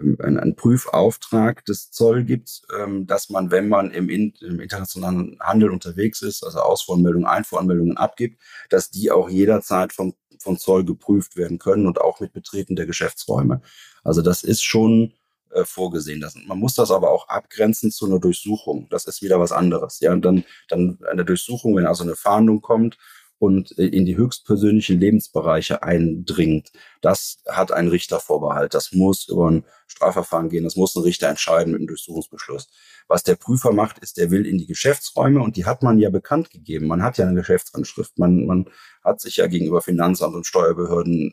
ein, 0.00 0.38
ein 0.38 0.56
Prüfauftrag 0.56 1.64
des 1.64 1.90
Zoll 1.90 2.24
gibt, 2.24 2.62
ähm, 2.78 3.06
dass 3.06 3.28
man, 3.30 3.50
wenn 3.50 3.68
man 3.68 3.90
im, 3.90 4.08
in, 4.08 4.32
im 4.40 4.60
internationalen 4.60 5.38
Handel 5.40 5.70
unterwegs 5.70 6.22
ist, 6.22 6.44
also 6.44 6.60
Ausfuhranmeldungen, 6.60 7.26
Einfuhranmeldungen 7.26 7.96
abgibt, 7.96 8.40
dass 8.70 8.90
die 8.90 9.10
auch 9.10 9.28
jederzeit 9.28 9.92
vom, 9.92 10.14
vom 10.38 10.58
Zoll 10.58 10.84
geprüft 10.84 11.36
werden 11.36 11.58
können 11.58 11.86
und 11.86 12.00
auch 12.00 12.20
mit 12.20 12.32
Betreten 12.32 12.76
der 12.76 12.86
Geschäftsräume. 12.86 13.60
Also 14.02 14.22
das 14.22 14.42
ist 14.42 14.62
schon 14.62 15.12
äh, 15.50 15.64
vorgesehen. 15.64 16.20
Das, 16.20 16.34
man 16.34 16.58
muss 16.58 16.74
das 16.74 16.90
aber 16.90 17.10
auch 17.10 17.28
abgrenzen 17.28 17.90
zu 17.90 18.06
einer 18.06 18.18
Durchsuchung. 18.18 18.88
Das 18.90 19.04
ist 19.04 19.22
wieder 19.22 19.38
was 19.38 19.52
anderes. 19.52 20.00
Ja, 20.00 20.12
und 20.12 20.24
dann, 20.24 20.44
dann 20.68 20.98
eine 21.10 21.24
Durchsuchung, 21.24 21.76
wenn 21.76 21.86
also 21.86 22.02
eine 22.02 22.16
Fahndung 22.16 22.62
kommt 22.62 22.96
und 23.42 23.76
äh, 23.76 23.86
in 23.86 24.06
die 24.06 24.16
höchstpersönlichen 24.16 25.00
Lebensbereiche 25.00 25.82
eindringt, 25.82 26.70
das 27.00 27.38
hat 27.48 27.72
ein 27.72 27.88
Richtervorbehalt. 27.88 28.72
Das 28.72 28.92
muss 28.92 29.28
über 29.28 29.50
ein 29.50 29.64
Strafverfahren 29.88 30.48
gehen. 30.48 30.62
Das 30.62 30.76
muss 30.76 30.94
ein 30.94 31.02
Richter 31.02 31.28
entscheiden 31.28 31.72
mit 31.72 31.80
einem 31.80 31.88
Durchsuchungsbeschluss. 31.88 32.70
Was 33.08 33.24
der 33.24 33.34
Prüfer 33.34 33.72
macht, 33.72 33.98
ist, 33.98 34.16
der 34.16 34.30
will 34.30 34.46
in 34.46 34.58
die 34.58 34.68
Geschäftsräume 34.68 35.42
und 35.42 35.56
die 35.56 35.64
hat 35.64 35.82
man 35.82 35.98
ja 35.98 36.08
bekannt 36.08 36.50
gegeben. 36.50 36.86
Man 36.86 37.02
hat 37.02 37.18
ja 37.18 37.26
eine 37.26 37.34
Geschäftsanschrift. 37.34 38.16
Man, 38.16 38.46
man 38.46 38.70
hat 39.02 39.20
sich 39.20 39.38
ja 39.38 39.48
gegenüber 39.48 39.82
Finanzamt 39.82 40.36
und 40.36 40.46
Steuerbehörden 40.46 41.32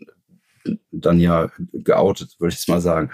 dann 0.91 1.19
ja 1.19 1.51
geoutet, 1.73 2.37
würde 2.39 2.55
ich 2.57 2.67
mal 2.67 2.81
sagen. 2.81 3.11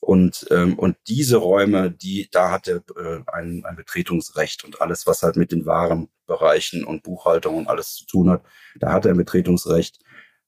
Und, 0.00 0.46
ähm, 0.50 0.78
und 0.78 0.96
diese 1.08 1.38
Räume, 1.38 1.90
die, 1.90 2.28
da 2.30 2.50
hat 2.50 2.68
er 2.68 2.76
äh, 2.96 3.22
ein, 3.26 3.64
ein 3.64 3.76
Betretungsrecht 3.76 4.64
und 4.64 4.80
alles, 4.80 5.06
was 5.06 5.22
halt 5.22 5.36
mit 5.36 5.52
den 5.52 5.66
Warenbereichen 5.66 6.84
und 6.84 7.02
Buchhaltung 7.02 7.56
und 7.56 7.68
alles 7.68 7.94
zu 7.94 8.06
tun 8.06 8.30
hat, 8.30 8.42
da 8.78 8.92
hat 8.92 9.04
er 9.04 9.12
ein 9.12 9.16
Betretungsrecht. 9.16 9.98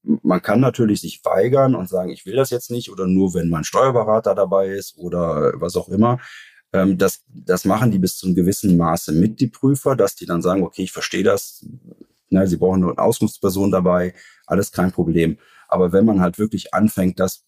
Man 0.02 0.42
kann 0.42 0.60
natürlich 0.60 1.00
sich 1.00 1.20
weigern 1.24 1.74
und 1.74 1.88
sagen, 1.88 2.10
ich 2.10 2.24
will 2.24 2.36
das 2.36 2.50
jetzt 2.50 2.70
nicht 2.70 2.90
oder 2.90 3.06
nur, 3.06 3.34
wenn 3.34 3.48
mein 3.48 3.64
Steuerberater 3.64 4.34
dabei 4.34 4.68
ist 4.68 4.96
oder 4.96 5.52
was 5.56 5.76
auch 5.76 5.88
immer. 5.88 6.20
Ähm, 6.72 6.98
das, 6.98 7.24
das 7.28 7.64
machen 7.64 7.90
die 7.90 7.98
bis 7.98 8.16
zu 8.16 8.26
einem 8.26 8.34
gewissen 8.36 8.76
Maße 8.76 9.12
mit, 9.12 9.40
die 9.40 9.48
Prüfer, 9.48 9.96
dass 9.96 10.14
die 10.14 10.26
dann 10.26 10.42
sagen, 10.42 10.62
okay, 10.62 10.82
ich 10.82 10.92
verstehe 10.92 11.22
das, 11.22 11.66
na, 12.30 12.46
sie 12.46 12.56
brauchen 12.58 12.80
nur 12.80 12.90
eine 12.90 12.98
Auskunftsperson 12.98 13.70
dabei, 13.70 14.14
alles 14.46 14.72
kein 14.72 14.92
Problem. 14.92 15.38
Aber 15.68 15.92
wenn 15.92 16.04
man 16.04 16.20
halt 16.20 16.38
wirklich 16.38 16.74
anfängt, 16.74 17.20
das 17.20 17.44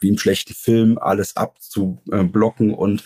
wie 0.00 0.08
im 0.08 0.18
schlechten 0.18 0.54
Film 0.54 0.98
alles 0.98 1.36
abzublocken 1.36 2.72
und 2.72 3.04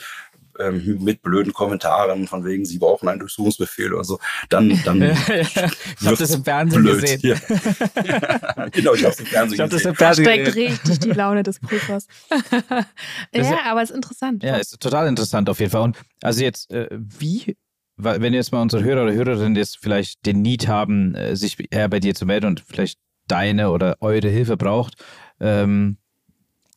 ähm, 0.59 0.99
mit 1.01 1.23
blöden 1.23 1.53
Kommentaren 1.53 2.27
von 2.27 2.45
wegen, 2.45 2.65
sie 2.65 2.79
brauchen 2.79 3.09
einen 3.09 3.21
Durchsuchungsbefehl 3.21 3.93
oder 3.95 4.05
so, 4.05 4.19
dann, 4.49 4.81
dann 4.85 5.03
ich 5.03 6.07
habe 6.07 6.17
das 6.17 6.35
im 6.35 6.45
Fernsehen 6.45 6.83
blöd. 6.83 7.01
gesehen. 7.01 7.21
Ja. 7.23 8.69
genau, 8.73 8.95
ich 8.95 9.05
habe 9.05 9.13
es 9.13 9.21
im 9.21 9.27
Fernsehen 9.27 9.65
ich 9.65 9.71
gesehen. 9.71 9.95
Das 9.97 10.17
steigt 10.19 10.57
richtig 10.57 10.99
die 11.01 11.11
Laune 11.11 11.43
des 11.43 11.61
Prüfers. 11.61 12.07
ja, 13.33 13.59
aber 13.67 13.83
es 13.83 13.91
ist 13.91 13.97
interessant. 13.97 14.43
Ja, 14.43 14.57
ist 14.57 14.81
total 14.81 15.07
interessant 15.07 15.49
auf 15.49 15.61
jeden 15.61 15.71
Fall. 15.71 15.83
Und 15.83 15.97
also 16.23 16.43
jetzt, 16.43 16.71
äh, 16.73 16.89
wie 16.91 17.57
wenn 18.01 18.33
jetzt 18.33 18.53
mal 18.53 18.63
unsere 18.63 18.85
Hörer 18.85 19.05
oder 19.05 19.13
Hörerinnen 19.13 19.57
jetzt 19.57 19.79
vielleicht 19.81 20.25
den 20.25 20.41
Need 20.41 20.69
haben, 20.69 21.17
äh, 21.17 21.35
sich 21.35 21.57
eher 21.71 21.89
bei 21.89 21.99
dir 21.99 22.15
zu 22.15 22.27
melden 22.27 22.47
und 22.47 22.61
vielleicht 22.61 22.99
deine 23.27 23.71
oder 23.71 23.97
eure 24.01 24.29
Hilfe 24.29 24.57
braucht, 24.57 24.95
ähm, 25.41 25.99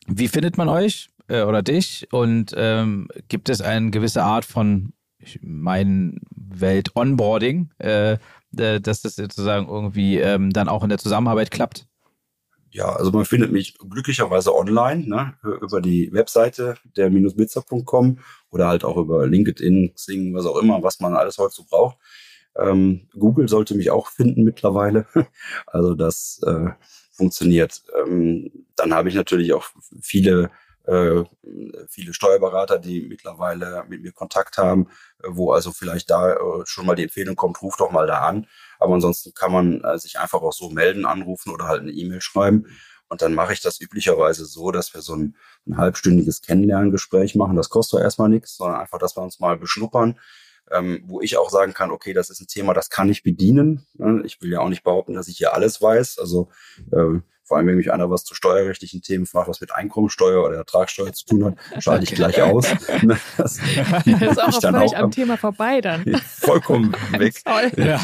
wie 0.06 0.28
findet 0.28 0.58
man 0.58 0.68
euch 0.68 1.10
äh, 1.28 1.42
oder 1.42 1.62
dich? 1.62 2.08
Und 2.12 2.54
ähm, 2.56 3.08
gibt 3.28 3.48
es 3.48 3.60
eine 3.60 3.90
gewisse 3.90 4.22
Art 4.22 4.44
von 4.44 4.92
ich 5.24 5.38
mein 5.42 6.20
Welt 6.34 6.96
Onboarding, 6.96 7.70
äh, 7.78 8.18
dass 8.50 9.02
das 9.02 9.16
sozusagen 9.16 9.68
irgendwie 9.68 10.18
ähm, 10.18 10.50
dann 10.50 10.68
auch 10.68 10.82
in 10.82 10.90
der 10.90 10.98
Zusammenarbeit 10.98 11.50
klappt? 11.50 11.86
Ja, 12.70 12.86
also 12.86 13.10
man 13.10 13.26
findet 13.26 13.52
mich 13.52 13.76
glücklicherweise 13.78 14.54
online, 14.54 15.06
ne, 15.06 15.34
über 15.60 15.82
die 15.82 16.10
Webseite 16.12 16.76
der 16.96 17.10
blitzer.com 17.10 18.18
oder 18.50 18.68
halt 18.68 18.84
auch 18.84 18.96
über 18.96 19.26
LinkedIn, 19.26 19.94
Xing, 19.94 20.34
was 20.34 20.46
auch 20.46 20.56
immer, 20.56 20.82
was 20.82 20.98
man 20.98 21.14
alles 21.14 21.36
heute 21.38 21.54
so 21.54 21.64
braucht. 21.64 21.98
Ähm, 22.56 23.08
Google 23.12 23.48
sollte 23.48 23.74
mich 23.74 23.90
auch 23.90 24.08
finden 24.08 24.44
mittlerweile. 24.44 25.06
also 25.66 25.94
das 25.94 26.40
äh, 26.46 26.70
funktioniert. 27.22 27.82
Ähm, 27.96 28.50
dann 28.76 28.92
habe 28.92 29.08
ich 29.08 29.14
natürlich 29.14 29.52
auch 29.52 29.64
viele 30.00 30.50
äh, 30.84 31.22
viele 31.88 32.12
Steuerberater, 32.12 32.80
die 32.80 33.02
mittlerweile 33.02 33.84
mit 33.88 34.02
mir 34.02 34.10
Kontakt 34.10 34.58
haben, 34.58 34.88
äh, 35.22 35.28
wo 35.28 35.52
also 35.52 35.70
vielleicht 35.70 36.10
da 36.10 36.32
äh, 36.32 36.36
schon 36.64 36.86
mal 36.86 36.96
die 36.96 37.04
Empfehlung 37.04 37.36
kommt, 37.36 37.62
ruf 37.62 37.76
doch 37.76 37.92
mal 37.92 38.08
da 38.08 38.22
an. 38.22 38.48
Aber 38.80 38.94
ansonsten 38.94 39.32
kann 39.32 39.52
man 39.52 39.84
äh, 39.84 39.98
sich 39.98 40.18
einfach 40.18 40.42
auch 40.42 40.52
so 40.52 40.70
melden, 40.70 41.06
anrufen 41.06 41.52
oder 41.52 41.68
halt 41.68 41.82
eine 41.82 41.92
E-Mail 41.92 42.20
schreiben. 42.20 42.66
Und 43.08 43.22
dann 43.22 43.34
mache 43.34 43.52
ich 43.52 43.60
das 43.60 43.80
üblicherweise 43.80 44.44
so, 44.44 44.72
dass 44.72 44.92
wir 44.92 45.02
so 45.02 45.14
ein, 45.14 45.36
ein 45.68 45.76
halbstündiges 45.76 46.42
Kennenlerngespräch 46.42 47.36
machen. 47.36 47.56
Das 47.56 47.68
kostet 47.68 48.00
erstmal 48.00 48.30
nichts, 48.30 48.56
sondern 48.56 48.80
einfach, 48.80 48.98
dass 48.98 49.16
wir 49.16 49.22
uns 49.22 49.38
mal 49.38 49.56
beschnuppern, 49.56 50.18
ähm, 50.72 51.02
wo 51.06 51.20
ich 51.20 51.36
auch 51.36 51.50
sagen 51.50 51.74
kann, 51.74 51.90
okay, 51.90 52.12
das 52.12 52.30
ist 52.30 52.40
ein 52.40 52.46
Thema, 52.46 52.74
das 52.74 52.90
kann 52.90 53.08
ich 53.08 53.22
bedienen. 53.22 53.86
Ich 54.24 54.40
will 54.40 54.50
ja 54.50 54.60
auch 54.60 54.68
nicht 54.68 54.82
behaupten, 54.82 55.14
dass 55.14 55.28
ich 55.28 55.36
hier 55.36 55.54
alles 55.54 55.80
weiß. 55.80 56.18
Also 56.18 56.48
äh, 56.90 57.20
vor 57.44 57.58
allem, 57.58 57.66
wenn 57.66 57.76
mich 57.76 57.92
einer 57.92 58.08
was 58.08 58.24
zu 58.24 58.34
steuerrechtlichen 58.34 59.02
Themen 59.02 59.26
fragt, 59.26 59.48
was 59.48 59.60
mit 59.60 59.74
Einkommensteuer 59.74 60.42
oder 60.42 60.56
Ertragssteuer 60.56 61.12
zu 61.12 61.26
tun 61.26 61.44
hat, 61.44 61.82
schalte 61.82 62.04
ich 62.04 62.14
gleich 62.14 62.40
aus. 62.40 62.66
Das, 63.06 63.20
das 63.36 63.58
ist 63.58 64.42
auch 64.42 64.60
völlig 64.60 64.96
am 64.96 65.10
Thema 65.10 65.36
vorbei 65.36 65.80
dann. 65.80 66.04
Vollkommen 66.40 66.94
weg. 67.18 67.42
Ja. 67.76 68.00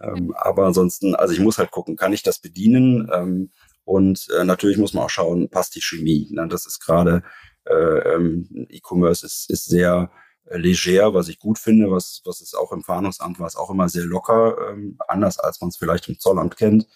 Ähm, 0.00 0.32
aber 0.36 0.66
ansonsten, 0.66 1.14
also 1.14 1.34
ich 1.34 1.40
muss 1.40 1.58
halt 1.58 1.70
gucken, 1.72 1.96
kann 1.96 2.12
ich 2.12 2.22
das 2.22 2.38
bedienen? 2.38 3.10
Ähm, 3.12 3.50
und 3.84 4.28
äh, 4.38 4.44
natürlich 4.44 4.78
muss 4.78 4.94
man 4.94 5.04
auch 5.04 5.10
schauen, 5.10 5.50
passt 5.50 5.74
die 5.74 5.82
Chemie. 5.82 6.28
Ne? 6.30 6.46
Das 6.48 6.66
ist 6.66 6.80
gerade, 6.80 7.22
äh, 7.64 7.74
ähm, 8.14 8.66
E-Commerce 8.70 9.26
ist, 9.26 9.50
ist 9.50 9.66
sehr 9.66 10.10
äh, 10.10 10.27
leger, 10.50 11.14
was 11.14 11.28
ich 11.28 11.38
gut 11.38 11.58
finde, 11.58 11.90
was, 11.90 12.22
was 12.24 12.40
ist 12.40 12.54
auch 12.56 12.72
im 12.72 12.82
Fahndungsamt 12.82 13.38
war 13.38 13.46
es 13.46 13.56
auch 13.56 13.70
immer 13.70 13.88
sehr 13.88 14.04
locker, 14.04 14.56
ähm, 14.70 14.98
anders 15.08 15.38
als 15.38 15.60
man 15.60 15.68
es 15.68 15.76
vielleicht 15.76 16.08
im 16.08 16.18
Zollamt 16.18 16.56
kennt. 16.56 16.86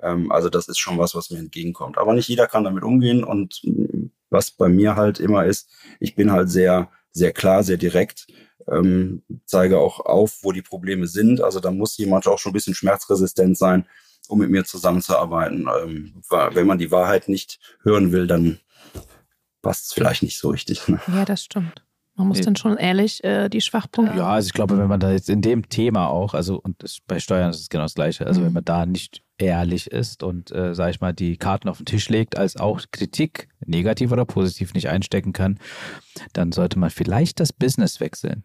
Ähm, 0.00 0.30
also 0.30 0.48
das 0.48 0.68
ist 0.68 0.78
schon 0.78 0.98
was, 0.98 1.14
was 1.14 1.30
mir 1.30 1.38
entgegenkommt. 1.38 1.98
Aber 1.98 2.12
nicht 2.12 2.28
jeder 2.28 2.46
kann 2.46 2.64
damit 2.64 2.84
umgehen 2.84 3.24
und 3.24 3.60
mm, 3.64 4.06
was 4.30 4.50
bei 4.50 4.68
mir 4.68 4.96
halt 4.96 5.20
immer 5.20 5.46
ist, 5.46 5.70
ich 6.00 6.14
bin 6.14 6.32
halt 6.32 6.50
sehr, 6.50 6.90
sehr 7.12 7.32
klar, 7.32 7.62
sehr 7.62 7.78
direkt, 7.78 8.26
ähm, 8.70 9.22
zeige 9.46 9.78
auch 9.78 10.00
auf, 10.00 10.38
wo 10.42 10.52
die 10.52 10.62
Probleme 10.62 11.06
sind. 11.06 11.40
Also 11.40 11.60
da 11.60 11.70
muss 11.70 11.96
jemand 11.96 12.26
auch 12.26 12.38
schon 12.38 12.50
ein 12.50 12.54
bisschen 12.54 12.74
schmerzresistent 12.74 13.56
sein, 13.56 13.86
um 14.28 14.40
mit 14.40 14.50
mir 14.50 14.64
zusammenzuarbeiten. 14.64 15.66
Ähm, 15.82 16.22
wenn 16.52 16.66
man 16.66 16.78
die 16.78 16.90
Wahrheit 16.90 17.28
nicht 17.28 17.58
hören 17.82 18.12
will, 18.12 18.26
dann 18.26 18.60
passt 19.62 19.86
es 19.86 19.92
vielleicht 19.92 20.22
nicht 20.22 20.38
so 20.38 20.50
richtig. 20.50 20.86
Ne? 20.88 21.00
Ja, 21.08 21.24
das 21.24 21.44
stimmt. 21.44 21.82
Man 22.18 22.28
muss 22.28 22.38
nee. 22.38 22.44
dann 22.44 22.56
schon 22.56 22.76
ehrlich 22.76 23.22
äh, 23.22 23.48
die 23.48 23.60
Schwachpunkte. 23.60 24.18
Ja, 24.18 24.26
also 24.26 24.46
ich 24.46 24.52
glaube, 24.52 24.76
wenn 24.76 24.88
man 24.88 24.98
da 24.98 25.12
jetzt 25.12 25.30
in 25.30 25.40
dem 25.40 25.68
Thema 25.68 26.08
auch, 26.08 26.34
also 26.34 26.60
und 26.60 26.82
das, 26.82 26.98
bei 27.06 27.20
Steuern 27.20 27.50
ist 27.50 27.60
es 27.60 27.68
genau 27.68 27.84
das 27.84 27.94
Gleiche, 27.94 28.26
also 28.26 28.40
mhm. 28.40 28.46
wenn 28.46 28.52
man 28.54 28.64
da 28.64 28.86
nicht 28.86 29.22
ehrlich 29.38 29.90
ist 29.90 30.24
und, 30.24 30.50
äh, 30.50 30.74
sage 30.74 30.90
ich 30.90 31.00
mal, 31.00 31.12
die 31.12 31.36
Karten 31.36 31.68
auf 31.68 31.78
den 31.78 31.86
Tisch 31.86 32.08
legt, 32.08 32.36
als 32.36 32.56
auch 32.56 32.80
Kritik, 32.90 33.48
negativ 33.64 34.10
oder 34.10 34.24
positiv, 34.24 34.74
nicht 34.74 34.88
einstecken 34.88 35.32
kann, 35.32 35.60
dann 36.32 36.50
sollte 36.50 36.78
man 36.78 36.90
vielleicht 36.90 37.38
das 37.38 37.52
Business 37.52 38.00
wechseln 38.00 38.42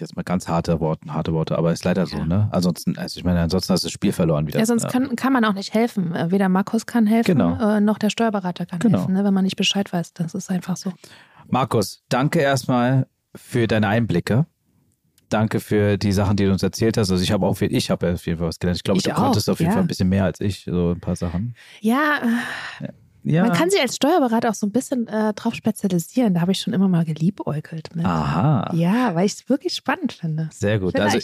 jetzt 0.00 0.16
mal 0.16 0.22
ganz 0.22 0.48
harte 0.48 0.80
Worte, 0.80 1.12
harte 1.12 1.32
Worte, 1.32 1.58
aber 1.58 1.72
ist 1.72 1.84
leider 1.84 2.02
ja. 2.02 2.06
so, 2.06 2.24
ne? 2.24 2.48
Ansonsten, 2.52 2.96
also 2.96 3.18
ich 3.18 3.24
meine, 3.24 3.40
ansonsten 3.40 3.72
hast 3.72 3.84
du 3.84 3.86
das 3.86 3.92
Spiel 3.92 4.12
verloren 4.12 4.46
wieder. 4.46 4.58
Ja, 4.58 4.66
sonst 4.66 4.88
kann, 4.88 5.14
kann 5.16 5.32
man 5.32 5.44
auch 5.44 5.52
nicht 5.52 5.74
helfen. 5.74 6.14
Äh, 6.14 6.30
weder 6.30 6.48
Markus 6.48 6.86
kann 6.86 7.06
helfen, 7.06 7.32
genau. 7.38 7.76
äh, 7.76 7.80
noch 7.80 7.98
der 7.98 8.10
Steuerberater 8.10 8.66
kann 8.66 8.78
genau. 8.80 8.98
helfen, 8.98 9.14
ne? 9.14 9.24
wenn 9.24 9.34
man 9.34 9.44
nicht 9.44 9.56
Bescheid 9.56 9.92
weiß. 9.92 10.14
Das 10.14 10.34
ist 10.34 10.50
einfach 10.50 10.76
so. 10.76 10.92
Markus, 11.52 12.02
danke 12.08 12.40
erstmal 12.40 13.06
für 13.34 13.66
deine 13.66 13.86
Einblicke. 13.88 14.46
Danke 15.28 15.60
für 15.60 15.98
die 15.98 16.12
Sachen, 16.12 16.34
die 16.34 16.46
du 16.46 16.50
uns 16.50 16.62
erzählt 16.62 16.96
hast. 16.96 17.10
Also 17.10 17.22
ich 17.22 17.30
habe 17.30 17.44
auch 17.44 17.52
viel, 17.52 17.74
ich 17.74 17.90
habe 17.90 18.14
auf 18.14 18.24
jeden 18.24 18.38
Fall 18.38 18.48
was 18.48 18.58
gelernt. 18.58 18.78
Ich 18.78 18.84
glaube, 18.84 19.02
du 19.02 19.10
auch, 19.10 19.16
konntest 19.16 19.50
auf 19.50 19.60
jeden 19.60 19.68
ja. 19.68 19.74
Fall 19.74 19.84
ein 19.84 19.86
bisschen 19.86 20.08
mehr 20.08 20.24
als 20.24 20.40
ich, 20.40 20.64
so 20.64 20.92
ein 20.92 21.00
paar 21.00 21.14
Sachen. 21.14 21.54
Ja, 21.82 22.22
ja. 23.22 23.42
Man 23.42 23.52
kann 23.52 23.68
sich 23.68 23.82
als 23.82 23.96
Steuerberater 23.96 24.48
auch 24.48 24.54
so 24.54 24.66
ein 24.66 24.72
bisschen 24.72 25.06
äh, 25.08 25.34
drauf 25.34 25.54
spezialisieren. 25.54 26.32
Da 26.32 26.40
habe 26.40 26.52
ich 26.52 26.60
schon 26.60 26.72
immer 26.72 26.88
mal 26.88 27.04
geliebäugelt 27.04 27.94
mit. 27.94 28.06
Aha. 28.06 28.74
Ja, 28.74 29.14
weil 29.14 29.26
ich 29.26 29.34
es 29.34 29.48
wirklich 29.50 29.74
spannend 29.74 30.14
finde. 30.14 30.48
Sehr 30.52 30.78
gut. 30.78 30.98
Also 30.98 31.18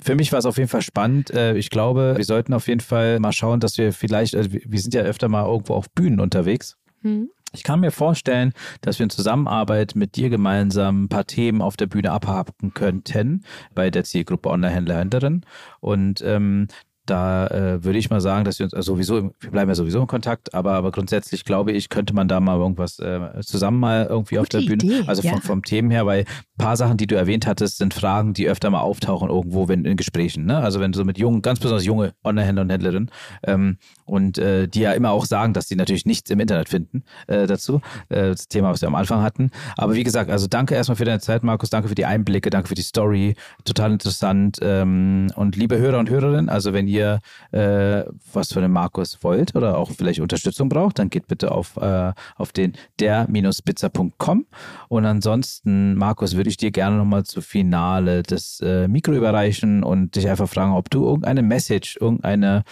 für 0.00 0.14
mich 0.14 0.30
war 0.30 0.38
es 0.38 0.46
auf 0.46 0.58
jeden 0.58 0.68
Fall 0.68 0.82
spannend. 0.82 1.32
Äh, 1.32 1.56
ich 1.56 1.70
glaube, 1.70 2.14
wir 2.16 2.24
sollten 2.24 2.54
auf 2.54 2.68
jeden 2.68 2.80
Fall 2.80 3.18
mal 3.18 3.32
schauen, 3.32 3.58
dass 3.58 3.78
wir 3.78 3.92
vielleicht, 3.92 4.36
also 4.36 4.48
wir 4.52 4.80
sind 4.80 4.94
ja 4.94 5.02
öfter 5.02 5.28
mal 5.28 5.44
irgendwo 5.44 5.74
auf 5.74 5.90
Bühnen 5.90 6.20
unterwegs. 6.20 6.76
Hm. 7.00 7.30
Ich 7.52 7.62
kann 7.62 7.80
mir 7.80 7.90
vorstellen, 7.90 8.52
dass 8.80 8.98
wir 8.98 9.04
in 9.04 9.10
Zusammenarbeit 9.10 9.94
mit 9.94 10.16
dir 10.16 10.30
gemeinsam 10.30 11.04
ein 11.04 11.08
paar 11.08 11.26
Themen 11.26 11.60
auf 11.60 11.76
der 11.76 11.86
Bühne 11.86 12.10
abhaken 12.10 12.72
könnten 12.72 13.44
bei 13.74 13.90
der 13.90 14.04
Zielgruppe 14.04 14.50
Online-Händler-Händlerin. 14.50 15.44
Und 15.80 16.22
ähm, 16.22 16.68
da 17.06 17.46
äh, 17.48 17.84
würde 17.84 17.98
ich 17.98 18.10
mal 18.10 18.20
sagen, 18.20 18.44
dass 18.44 18.58
wir 18.58 18.64
uns 18.64 18.74
also 18.74 18.92
sowieso, 18.92 19.32
wir 19.40 19.50
bleiben 19.50 19.68
ja 19.68 19.74
sowieso 19.74 20.00
in 20.00 20.06
Kontakt, 20.06 20.54
aber, 20.54 20.72
aber 20.72 20.92
grundsätzlich 20.92 21.44
glaube 21.44 21.72
ich, 21.72 21.88
könnte 21.88 22.14
man 22.14 22.28
da 22.28 22.38
mal 22.38 22.58
irgendwas 22.58 22.98
äh, 23.00 23.40
zusammen 23.40 23.80
mal 23.80 24.06
irgendwie 24.08 24.36
Gute 24.36 24.40
auf 24.42 24.48
der 24.48 24.60
Bühne, 24.60 24.84
Idee, 24.84 25.04
also 25.06 25.22
ja. 25.22 25.32
vom, 25.32 25.42
vom 25.42 25.62
Themen 25.64 25.90
her, 25.90 26.06
weil 26.06 26.20
ein 26.20 26.64
paar 26.64 26.76
Sachen, 26.76 26.96
die 26.96 27.08
du 27.08 27.16
erwähnt 27.16 27.46
hattest, 27.46 27.78
sind 27.78 27.92
Fragen, 27.92 28.34
die 28.34 28.48
öfter 28.48 28.70
mal 28.70 28.80
auftauchen 28.80 29.30
irgendwo 29.30 29.68
wenn, 29.68 29.84
in 29.84 29.96
Gesprächen. 29.96 30.44
Ne? 30.44 30.58
Also 30.58 30.78
wenn 30.78 30.92
du 30.92 30.98
so 30.98 31.04
mit 31.04 31.18
jungen, 31.18 31.42
ganz 31.42 31.58
besonders 31.58 31.84
junge 31.84 32.14
Online-Händler 32.22 32.62
und 32.62 32.70
Händlerinnen 32.70 33.10
ähm, 33.42 33.78
und 34.04 34.38
äh, 34.38 34.68
die 34.68 34.80
ja 34.80 34.92
immer 34.92 35.10
auch 35.10 35.26
sagen, 35.26 35.54
dass 35.54 35.68
sie 35.68 35.76
natürlich 35.76 36.06
nichts 36.06 36.30
im 36.30 36.38
Internet 36.38 36.68
finden 36.68 37.02
äh, 37.26 37.46
dazu, 37.46 37.80
äh, 38.10 38.30
das 38.30 38.46
Thema, 38.46 38.70
was 38.70 38.80
wir 38.80 38.88
am 38.88 38.94
Anfang 38.94 39.22
hatten. 39.22 39.50
Aber 39.76 39.94
wie 39.94 40.04
gesagt, 40.04 40.30
also 40.30 40.46
danke 40.46 40.76
erstmal 40.76 40.96
für 40.96 41.04
deine 41.04 41.20
Zeit, 41.20 41.42
Markus, 41.42 41.70
danke 41.70 41.88
für 41.88 41.96
die 41.96 42.06
Einblicke, 42.06 42.50
danke 42.50 42.68
für 42.68 42.74
die 42.76 42.82
Story, 42.82 43.34
total 43.64 43.92
interessant 43.92 44.58
ähm, 44.62 45.32
und 45.34 45.56
liebe 45.56 45.78
Hörer 45.78 45.98
und 45.98 46.08
Hörerinnen, 46.08 46.48
also 46.48 46.72
wenn 46.72 46.86
ihr 46.86 47.01
äh, 47.50 48.04
was 48.32 48.52
von 48.52 48.62
dem 48.62 48.72
Markus 48.72 49.22
wollt 49.22 49.54
oder 49.54 49.78
auch 49.78 49.90
vielleicht 49.90 50.20
Unterstützung 50.20 50.68
braucht, 50.68 50.98
dann 50.98 51.10
geht 51.10 51.26
bitte 51.26 51.50
auf, 51.50 51.76
äh, 51.76 52.12
auf 52.36 52.52
den 52.52 52.74
der-spitzer.com. 53.00 54.46
Und 54.88 55.04
ansonsten, 55.04 55.94
Markus, 55.94 56.36
würde 56.36 56.50
ich 56.50 56.56
dir 56.56 56.70
gerne 56.70 56.96
nochmal 56.96 57.24
zu 57.24 57.40
Finale 57.40 58.22
das 58.22 58.60
äh, 58.60 58.88
Mikro 58.88 59.12
überreichen 59.12 59.82
und 59.82 60.16
dich 60.16 60.28
einfach 60.28 60.48
fragen, 60.48 60.72
ob 60.72 60.90
du 60.90 61.04
irgendeine 61.04 61.42
Message, 61.42 61.96
irgendeine 62.00 62.64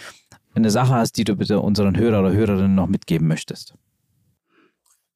eine 0.53 0.69
Sache 0.69 0.93
hast, 0.93 1.13
die 1.13 1.23
du 1.23 1.35
bitte 1.35 1.59
unseren 1.59 1.97
Hörer 1.97 2.19
oder 2.19 2.33
Hörerinnen 2.33 2.75
noch 2.75 2.87
mitgeben 2.87 3.27
möchtest. 3.27 3.73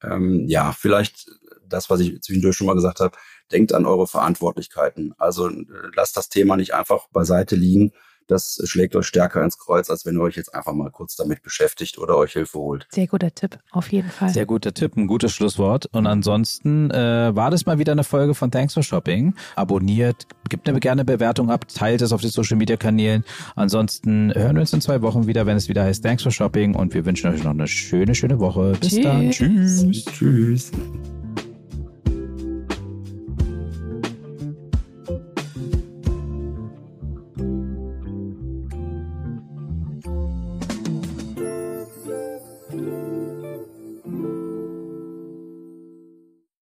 Ähm, 0.02 0.44
ja, 0.46 0.72
vielleicht 0.72 1.26
das, 1.68 1.90
was 1.90 2.00
ich 2.00 2.20
zwischendurch 2.22 2.56
schon 2.56 2.66
mal 2.66 2.74
gesagt 2.74 3.00
habe, 3.00 3.16
denkt 3.52 3.72
an 3.72 3.86
eure 3.86 4.06
Verantwortlichkeiten. 4.06 5.14
Also 5.18 5.48
äh, 5.48 5.64
lasst 5.94 6.16
das 6.16 6.28
Thema 6.28 6.56
nicht 6.56 6.74
einfach 6.74 7.08
beiseite 7.08 7.56
liegen, 7.56 7.92
das 8.26 8.60
schlägt 8.64 8.96
euch 8.96 9.06
stärker 9.06 9.42
ins 9.42 9.58
Kreuz, 9.58 9.90
als 9.90 10.04
wenn 10.04 10.16
ihr 10.16 10.22
euch 10.22 10.36
jetzt 10.36 10.54
einfach 10.54 10.72
mal 10.72 10.90
kurz 10.90 11.16
damit 11.16 11.42
beschäftigt 11.42 11.98
oder 11.98 12.16
euch 12.16 12.32
Hilfe 12.32 12.58
holt. 12.58 12.86
Sehr 12.90 13.06
guter 13.06 13.34
Tipp, 13.34 13.58
auf 13.70 13.90
jeden 13.92 14.10
Fall. 14.10 14.30
Sehr 14.30 14.46
guter 14.46 14.74
Tipp, 14.74 14.96
ein 14.96 15.06
gutes 15.06 15.32
Schlusswort. 15.32 15.86
Und 15.92 16.06
ansonsten 16.06 16.90
äh, 16.90 17.34
war 17.34 17.50
das 17.50 17.66
mal 17.66 17.78
wieder 17.78 17.92
eine 17.92 18.04
Folge 18.04 18.34
von 18.34 18.50
Thanks 18.50 18.74
for 18.74 18.82
Shopping. 18.82 19.34
Abonniert, 19.54 20.26
gebt 20.48 20.68
eine 20.68 20.80
gerne 20.80 21.04
Bewertung 21.04 21.50
ab, 21.50 21.68
teilt 21.68 22.02
es 22.02 22.12
auf 22.12 22.20
den 22.20 22.30
Social 22.30 22.56
Media 22.56 22.76
Kanälen. 22.76 23.24
Ansonsten 23.54 24.32
hören 24.34 24.56
wir 24.56 24.60
uns 24.60 24.72
in 24.72 24.80
zwei 24.80 25.02
Wochen 25.02 25.26
wieder, 25.26 25.46
wenn 25.46 25.56
es 25.56 25.68
wieder 25.68 25.84
heißt 25.84 26.02
Thanks 26.02 26.22
for 26.22 26.32
Shopping 26.32 26.74
und 26.74 26.94
wir 26.94 27.04
wünschen 27.04 27.32
euch 27.32 27.42
noch 27.42 27.52
eine 27.52 27.66
schöne, 27.66 28.14
schöne 28.14 28.38
Woche. 28.38 28.72
Bis 28.80 28.90
Tschüss. 28.90 29.02
dann. 29.02 29.30
Tschüss. 29.30 30.04
Tschüss. 30.06 30.72